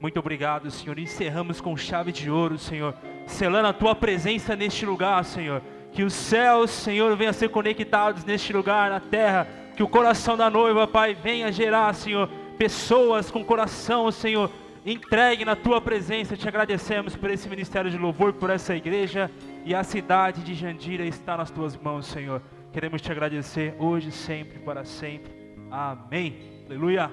Muito 0.00 0.18
obrigado, 0.18 0.70
Senhor. 0.70 0.98
Encerramos 0.98 1.60
com 1.60 1.76
chave 1.76 2.12
de 2.12 2.30
ouro, 2.30 2.58
Senhor, 2.58 2.94
selando 3.26 3.68
a 3.68 3.72
tua 3.72 3.94
presença 3.94 4.54
neste 4.54 4.84
lugar, 4.84 5.24
Senhor. 5.24 5.62
Que 5.92 6.02
os 6.02 6.12
céus, 6.12 6.70
Senhor, 6.70 7.16
venham 7.16 7.30
a 7.30 7.34
ser 7.34 7.48
conectados 7.48 8.24
neste 8.24 8.52
lugar, 8.52 8.90
na 8.90 9.00
terra. 9.00 9.48
Que 9.74 9.82
o 9.82 9.88
coração 9.88 10.36
da 10.36 10.50
noiva, 10.50 10.86
Pai, 10.86 11.14
venha 11.14 11.50
gerar, 11.50 11.94
Senhor, 11.94 12.28
pessoas 12.58 13.30
com 13.30 13.44
coração, 13.44 14.10
Senhor, 14.10 14.50
entregue 14.84 15.44
na 15.44 15.56
tua 15.56 15.80
presença. 15.80 16.36
Te 16.36 16.46
agradecemos 16.46 17.16
por 17.16 17.30
esse 17.30 17.48
ministério 17.48 17.90
de 17.90 17.98
louvor, 17.98 18.32
por 18.34 18.50
essa 18.50 18.74
igreja 18.74 19.30
e 19.66 19.74
a 19.74 19.82
cidade 19.82 20.42
de 20.42 20.54
Jandira 20.54 21.04
está 21.04 21.36
nas 21.36 21.50
tuas 21.50 21.76
mãos, 21.76 22.06
Senhor. 22.06 22.40
Queremos 22.72 23.02
te 23.02 23.10
agradecer 23.10 23.74
hoje, 23.78 24.12
sempre, 24.12 24.60
para 24.60 24.84
sempre. 24.84 25.32
Amém. 25.70 26.36
Aleluia. 26.66 27.10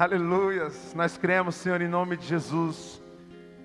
Aleluias. 0.00 0.94
Nós 0.94 1.18
cremos, 1.18 1.56
Senhor, 1.56 1.82
em 1.82 1.86
nome 1.86 2.16
de 2.16 2.26
Jesus, 2.26 3.02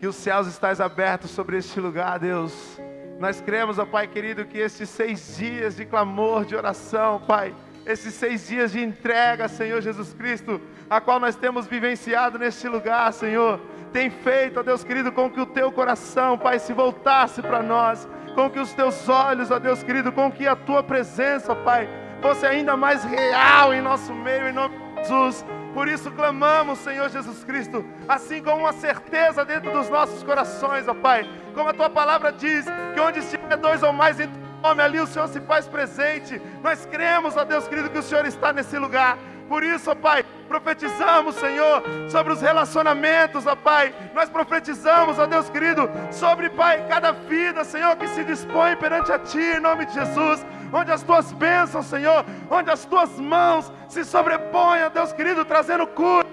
que 0.01 0.05
os 0.05 0.17
céus 0.17 0.47
estão 0.47 0.69
abertos 0.85 1.31
sobre 1.31 1.57
este 1.57 1.79
lugar, 1.79 2.19
Deus. 2.19 2.77
Nós 3.21 3.39
cremos, 3.39 3.79
ó 3.79 3.85
Pai 3.85 4.05
querido, 4.05 4.43
que 4.43 4.57
esses 4.57 4.89
seis 4.89 5.37
dias 5.37 5.77
de 5.77 5.85
clamor, 5.85 6.43
de 6.43 6.53
oração, 6.53 7.21
Pai, 7.25 7.55
esses 7.85 8.13
seis 8.15 8.49
dias 8.49 8.73
de 8.73 8.83
entrega, 8.83 9.47
Senhor 9.47 9.79
Jesus 9.79 10.13
Cristo, 10.13 10.59
a 10.89 10.99
qual 10.99 11.21
nós 11.21 11.37
temos 11.37 11.67
vivenciado 11.67 12.37
neste 12.37 12.67
lugar, 12.67 13.13
Senhor, 13.13 13.61
tem 13.93 14.09
feito, 14.09 14.59
ó 14.59 14.63
Deus 14.63 14.83
querido, 14.83 15.13
com 15.13 15.29
que 15.31 15.39
o 15.39 15.45
teu 15.45 15.71
coração, 15.71 16.37
Pai, 16.37 16.59
se 16.59 16.73
voltasse 16.73 17.41
para 17.41 17.63
nós, 17.63 18.09
com 18.35 18.49
que 18.49 18.59
os 18.59 18.73
teus 18.73 19.07
olhos, 19.07 19.51
ó 19.51 19.57
Deus 19.57 19.83
querido, 19.83 20.11
com 20.11 20.29
que 20.29 20.45
a 20.45 20.55
tua 20.57 20.83
presença, 20.83 21.55
Pai, 21.55 21.87
fosse 22.21 22.45
ainda 22.45 22.75
mais 22.75 23.05
real 23.05 23.73
em 23.73 23.79
nosso 23.79 24.13
meio, 24.13 24.49
em 24.49 24.51
nome 24.51 24.77
de 24.77 25.03
Jesus. 25.03 25.45
Por 25.75 25.89
isso 25.89 26.09
clamamos, 26.09 26.79
Senhor 26.79 27.09
Jesus 27.09 27.43
Cristo, 27.43 27.83
assim 28.07 28.41
como 28.41 28.61
uma 28.61 28.71
certeza 28.71 29.43
dentro 29.43 29.73
dos 29.73 29.89
nossos 29.89 30.23
corações, 30.23 30.87
ó 30.87 30.93
Pai. 30.93 31.29
Como 31.53 31.67
a 31.67 31.73
tua 31.73 31.89
palavra 31.89 32.31
diz, 32.31 32.65
que 32.93 32.99
onde 33.01 33.19
estiver 33.19 33.57
dois 33.57 33.83
ou 33.83 33.91
mais 33.91 34.17
em 34.17 34.29
nome, 34.63 34.81
ali 34.81 35.01
o 35.01 35.05
Senhor 35.05 35.27
se 35.27 35.41
faz 35.41 35.67
presente. 35.67 36.41
Nós 36.63 36.85
cremos, 36.85 37.35
ó 37.35 37.43
Deus 37.43 37.67
querido, 37.67 37.89
que 37.89 37.97
o 37.97 38.01
Senhor 38.01 38.25
está 38.25 38.53
nesse 38.53 38.77
lugar. 38.77 39.17
Por 39.47 39.63
isso, 39.63 39.91
ó 39.91 39.95
Pai, 39.95 40.25
profetizamos, 40.47 41.35
Senhor, 41.35 41.83
sobre 42.09 42.33
os 42.33 42.41
relacionamentos, 42.41 43.45
ó 43.45 43.55
Pai. 43.55 43.93
Nós 44.13 44.29
profetizamos, 44.29 45.19
ó 45.19 45.25
Deus 45.25 45.49
querido, 45.49 45.89
sobre, 46.11 46.49
Pai, 46.49 46.85
cada 46.87 47.11
vida, 47.11 47.63
Senhor, 47.63 47.95
que 47.95 48.07
se 48.07 48.23
dispõe 48.23 48.75
perante 48.75 49.11
a 49.11 49.19
Ti, 49.19 49.39
em 49.39 49.59
nome 49.59 49.85
de 49.85 49.93
Jesus 49.93 50.45
onde 50.73 50.91
as 50.91 51.03
tuas 51.03 51.31
bênçãos, 51.31 51.85
Senhor, 51.85 52.25
onde 52.49 52.69
as 52.69 52.83
tuas 52.85 53.17
mãos 53.17 53.71
se 53.87 54.03
sobrepõem, 54.03 54.81
Deus 54.93 55.13
querido, 55.13 55.45
trazendo 55.45 55.87
cura, 55.87 56.24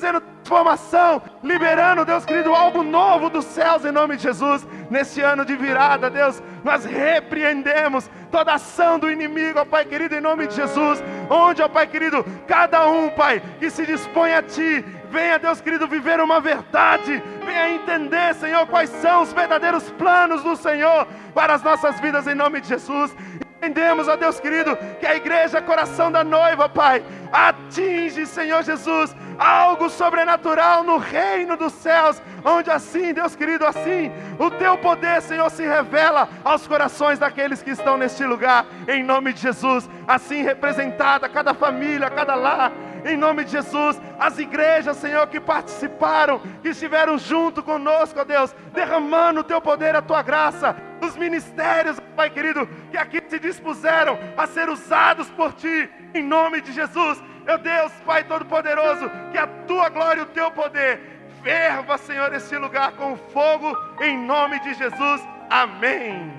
trazendo 0.00 0.20
transformação, 0.20 1.22
liberando, 1.44 2.04
Deus 2.04 2.24
querido, 2.24 2.54
algo 2.54 2.82
novo 2.82 3.28
dos 3.28 3.44
céus 3.44 3.84
em 3.84 3.92
nome 3.92 4.16
de 4.16 4.22
Jesus. 4.22 4.66
Nesse 4.90 5.20
ano 5.20 5.44
de 5.44 5.54
virada, 5.54 6.10
Deus, 6.10 6.42
nós 6.64 6.84
repreendemos 6.84 8.10
toda 8.30 8.54
ação 8.54 8.98
do 8.98 9.10
inimigo, 9.10 9.60
ó 9.60 9.64
Pai 9.64 9.84
querido, 9.84 10.14
em 10.14 10.20
nome 10.20 10.46
de 10.46 10.56
Jesus. 10.56 11.02
Onde, 11.28 11.62
ó 11.62 11.68
Pai 11.68 11.86
querido, 11.86 12.24
cada 12.48 12.88
um, 12.88 13.10
Pai, 13.10 13.42
que 13.60 13.70
se 13.70 13.84
dispõe 13.84 14.32
a 14.32 14.42
Ti, 14.42 14.84
venha, 15.10 15.38
Deus 15.38 15.60
querido, 15.60 15.86
viver 15.86 16.18
uma 16.20 16.40
verdade, 16.40 17.22
venha 17.44 17.70
entender, 17.74 18.34
Senhor, 18.34 18.66
quais 18.66 18.90
são 18.90 19.22
os 19.22 19.32
verdadeiros 19.32 19.90
planos 19.92 20.42
do 20.42 20.56
Senhor 20.56 21.06
para 21.34 21.54
as 21.54 21.62
nossas 21.62 22.00
vidas 22.00 22.26
em 22.26 22.34
nome 22.34 22.60
de 22.60 22.68
Jesus 22.68 23.14
Entendemos, 23.62 24.08
ó 24.08 24.16
Deus 24.16 24.40
querido, 24.40 24.74
que 24.98 25.06
a 25.06 25.14
igreja, 25.14 25.60
coração 25.60 26.10
da 26.10 26.24
noiva, 26.24 26.66
Pai, 26.66 27.04
atinge, 27.30 28.24
Senhor 28.24 28.62
Jesus, 28.62 29.14
algo 29.40 29.88
sobrenatural 29.88 30.84
no 30.84 30.98
reino 30.98 31.56
dos 31.56 31.72
céus, 31.72 32.22
onde 32.44 32.70
assim, 32.70 33.14
Deus 33.14 33.34
querido, 33.34 33.66
assim, 33.66 34.12
o 34.38 34.50
teu 34.50 34.76
poder, 34.76 35.22
Senhor, 35.22 35.50
se 35.50 35.62
revela 35.62 36.28
aos 36.44 36.66
corações 36.66 37.18
daqueles 37.18 37.62
que 37.62 37.70
estão 37.70 37.96
neste 37.96 38.22
lugar, 38.22 38.66
em 38.86 39.02
nome 39.02 39.32
de 39.32 39.40
Jesus, 39.40 39.88
assim 40.06 40.42
representada 40.42 41.26
cada 41.26 41.54
família, 41.54 42.10
cada 42.10 42.34
lar, 42.34 42.70
em 43.02 43.16
nome 43.16 43.44
de 43.44 43.52
Jesus, 43.52 43.98
as 44.18 44.38
igrejas, 44.38 44.98
Senhor, 44.98 45.26
que 45.26 45.40
participaram, 45.40 46.38
que 46.60 46.68
estiveram 46.68 47.16
junto 47.16 47.62
conosco, 47.62 48.20
ó 48.20 48.24
Deus, 48.24 48.54
derramando 48.74 49.40
o 49.40 49.44
teu 49.44 49.58
poder, 49.58 49.96
a 49.96 50.02
tua 50.02 50.20
graça, 50.20 50.76
os 51.00 51.16
ministérios, 51.16 51.98
Pai 52.14 52.28
querido, 52.28 52.68
que 52.90 52.98
aqui 52.98 53.22
se 53.26 53.38
dispuseram 53.38 54.18
a 54.36 54.46
ser 54.46 54.68
usados 54.68 55.30
por 55.30 55.54
ti, 55.54 55.88
em 56.12 56.22
nome 56.22 56.60
de 56.60 56.72
Jesus, 56.72 57.22
meu 57.50 57.58
Deus, 57.58 57.90
Pai 58.06 58.22
Todo-Poderoso, 58.22 59.10
que 59.32 59.38
a 59.38 59.46
tua 59.66 59.88
glória 59.88 60.20
e 60.20 60.22
o 60.22 60.26
teu 60.26 60.52
poder 60.52 61.00
ferva, 61.42 61.98
Senhor, 61.98 62.32
este 62.32 62.56
lugar 62.56 62.92
com 62.92 63.16
fogo, 63.16 63.76
em 64.00 64.16
nome 64.24 64.60
de 64.60 64.72
Jesus, 64.74 65.20
amém. 65.50 66.32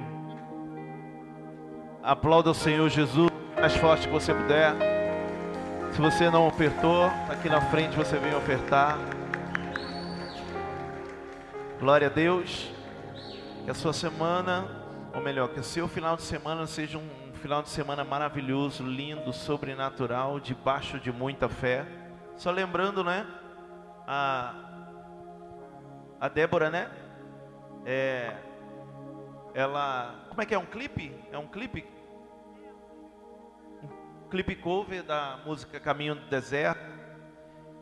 Aplauda 2.01 2.51
o 2.51 2.53
Senhor 2.53 2.87
Jesus, 2.87 3.29
mais 3.59 3.75
forte 3.75 4.07
que 4.07 4.13
você 4.13 4.33
puder. 4.33 4.73
Se 5.91 5.99
você 5.99 6.29
não 6.29 6.47
ofertou, 6.47 7.07
aqui 7.29 7.49
na 7.49 7.59
frente 7.59 7.97
você 7.97 8.17
vem 8.17 8.33
ofertar. 8.33 8.97
Glória 11.77 12.07
a 12.07 12.09
Deus. 12.09 12.71
Que 13.65 13.71
a 13.71 13.73
sua 13.73 13.91
semana, 13.91 14.65
ou 15.13 15.21
melhor, 15.21 15.49
que 15.49 15.59
o 15.59 15.63
seu 15.63 15.89
final 15.89 16.15
de 16.15 16.21
semana 16.21 16.65
seja 16.65 16.97
um 16.97 17.20
final 17.41 17.63
de 17.63 17.69
semana 17.69 18.03
maravilhoso, 18.03 18.83
lindo, 18.83 19.33
sobrenatural, 19.33 20.39
debaixo 20.39 20.99
de 20.99 21.11
muita 21.11 21.49
fé. 21.49 21.87
Só 22.37 22.51
lembrando, 22.51 23.03
né? 23.03 23.25
A, 24.07 24.53
a 26.19 26.27
Débora, 26.27 26.69
né? 26.69 26.89
É, 27.83 28.35
ela. 29.55 30.23
Como 30.29 30.39
é 30.39 30.45
que 30.45 30.53
é? 30.53 30.57
Um 30.57 30.67
clipe? 30.67 31.13
É 31.31 31.37
um 31.37 31.47
clipe? 31.47 31.83
Um 33.83 34.29
clipe 34.29 34.55
cover 34.55 35.01
da 35.01 35.39
música 35.43 35.79
Caminho 35.79 36.13
do 36.13 36.27
Deserto. 36.27 36.91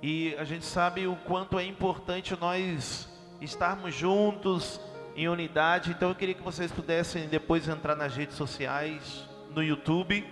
E 0.02 0.36
a 0.38 0.46
gente 0.46 0.64
sabe 0.64 1.06
o 1.06 1.18
quanto 1.18 1.60
é 1.60 1.66
importante 1.66 2.34
nós 2.40 3.10
estarmos 3.42 3.94
juntos 3.94 4.80
em 5.18 5.28
unidade. 5.28 5.92
Então 5.92 6.08
eu 6.08 6.16
queria 6.16 6.34
que 6.34 6.42
vocês 6.42 6.72
pudessem 6.72 7.28
depois 7.28 7.68
entrar 7.68 7.94
nas 7.98 8.16
redes 8.16 8.38
sociais, 8.38 9.28
no 9.50 9.64
YouTube, 9.64 10.26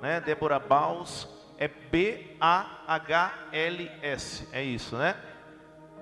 né? 0.00 0.20
Débora 0.20 0.58
Baus, 0.58 1.28
é 1.58 1.68
B 1.68 2.36
A 2.40 2.80
H 2.86 3.32
L 3.52 3.90
S, 4.02 4.48
é 4.52 4.62
isso, 4.62 4.96
né? 4.96 5.16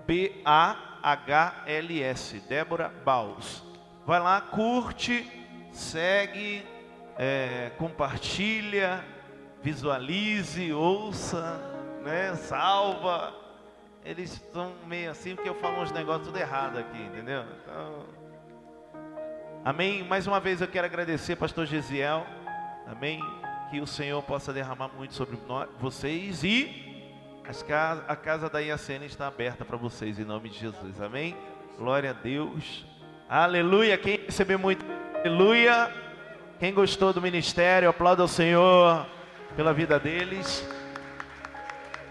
B 0.07 0.41
A 0.45 0.99
H 1.03 1.65
L 1.67 2.03
S, 2.03 2.41
Débora 2.49 2.89
Baus. 3.05 3.63
Vai 4.05 4.19
lá, 4.19 4.41
curte, 4.41 5.31
segue, 5.71 6.67
é, 7.17 7.71
compartilha, 7.79 9.05
visualize, 9.63 10.73
ouça, 10.73 11.61
né? 12.03 12.35
Salva. 12.35 13.35
Eles 14.05 14.33
estão 14.33 14.73
meio 14.87 15.13
assim 15.13 15.37
porque 15.37 15.49
eu 15.49 15.55
falo 15.55 15.81
uns 15.81 15.93
negócios 15.93 16.27
tudo 16.27 16.39
errado 16.39 16.79
aqui, 16.79 17.01
entendeu? 17.01 17.45
Então, 17.63 18.05
amém. 19.65 20.03
Mais 20.03 20.27
uma 20.27 20.41
vez 20.41 20.61
eu 20.61 20.67
quero 20.67 20.87
agradecer, 20.87 21.37
Pastor 21.37 21.67
Gesiel. 21.67 22.27
Amém. 22.87 23.21
Que 23.71 23.81
o 23.81 23.87
Senhor 23.87 24.23
possa 24.23 24.53
derramar 24.53 24.89
muito 24.89 25.15
sobre 25.15 25.39
nós, 25.49 25.69
vocês 25.81 26.45
e 26.45 26.93
casas, 27.63 28.05
a 28.09 28.17
casa 28.17 28.49
da 28.49 28.61
IACN 28.61 29.05
está 29.05 29.27
aberta 29.27 29.65
para 29.65 29.77
vocês 29.77 30.19
em 30.19 30.25
nome 30.25 30.49
de 30.49 30.59
Jesus. 30.59 31.01
Amém. 31.01 31.37
Glória 31.77 32.11
a 32.11 32.13
Deus. 32.13 32.87
Aleluia. 33.29 33.99
Quem 33.99 34.21
recebeu 34.25 34.59
muito, 34.59 34.85
aleluia. 35.19 35.93
Quem 36.59 36.73
gostou 36.73 37.13
do 37.13 37.21
ministério, 37.21 37.89
aplauda 37.89 38.23
ao 38.23 38.29
Senhor 38.29 39.07
pela 39.57 39.75
vida 39.75 39.99
deles. 39.99 40.67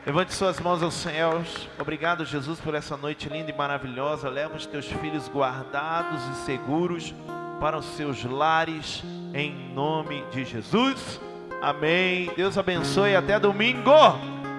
Levante 0.06 0.34
suas 0.34 0.60
mãos 0.60 0.84
aos 0.84 0.95
céus. 0.95 1.69
Obrigado, 1.80 2.26
Jesus, 2.26 2.60
por 2.60 2.76
essa 2.76 2.98
noite 2.98 3.30
linda 3.30 3.52
e 3.52 3.56
maravilhosa. 3.56 4.30
Leva 4.30 4.57
os 4.57 4.65
teus 4.65 4.88
filhos 4.88 5.30
guardados 5.30 6.22
e 6.27 6.35
seguros 6.45 7.14
para 7.62 7.78
os 7.78 7.86
seus 7.96 8.24
lares, 8.24 9.04
em 9.36 9.54
nome 9.76 10.26
de 10.32 10.44
Jesus. 10.44 11.22
Amém. 11.62 12.32
Deus 12.36 12.58
abençoe. 12.58 13.16
Até 13.16 13.40
domingo. 13.40 13.92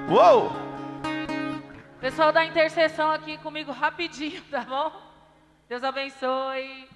Uou! 0.09 0.53
Pessoal 2.01 2.33
da 2.33 2.45
intercessão 2.45 3.11
aqui 3.11 3.37
comigo 3.39 3.73
rapidinho, 3.73 4.41
tá 4.49 4.61
bom? 4.61 4.93
Deus 5.69 5.83
abençoe. 5.83 6.89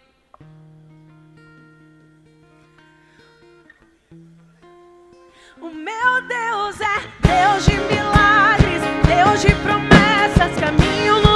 O 5.61 5.71
meu 5.71 6.23
Deus 6.29 6.81
é 6.81 7.01
Deus 7.21 7.67
de 7.67 7.77
milagres, 7.93 8.83
Deus 9.09 9.41
de 9.41 9.55
promessas, 9.63 10.61
caminho 10.61 11.27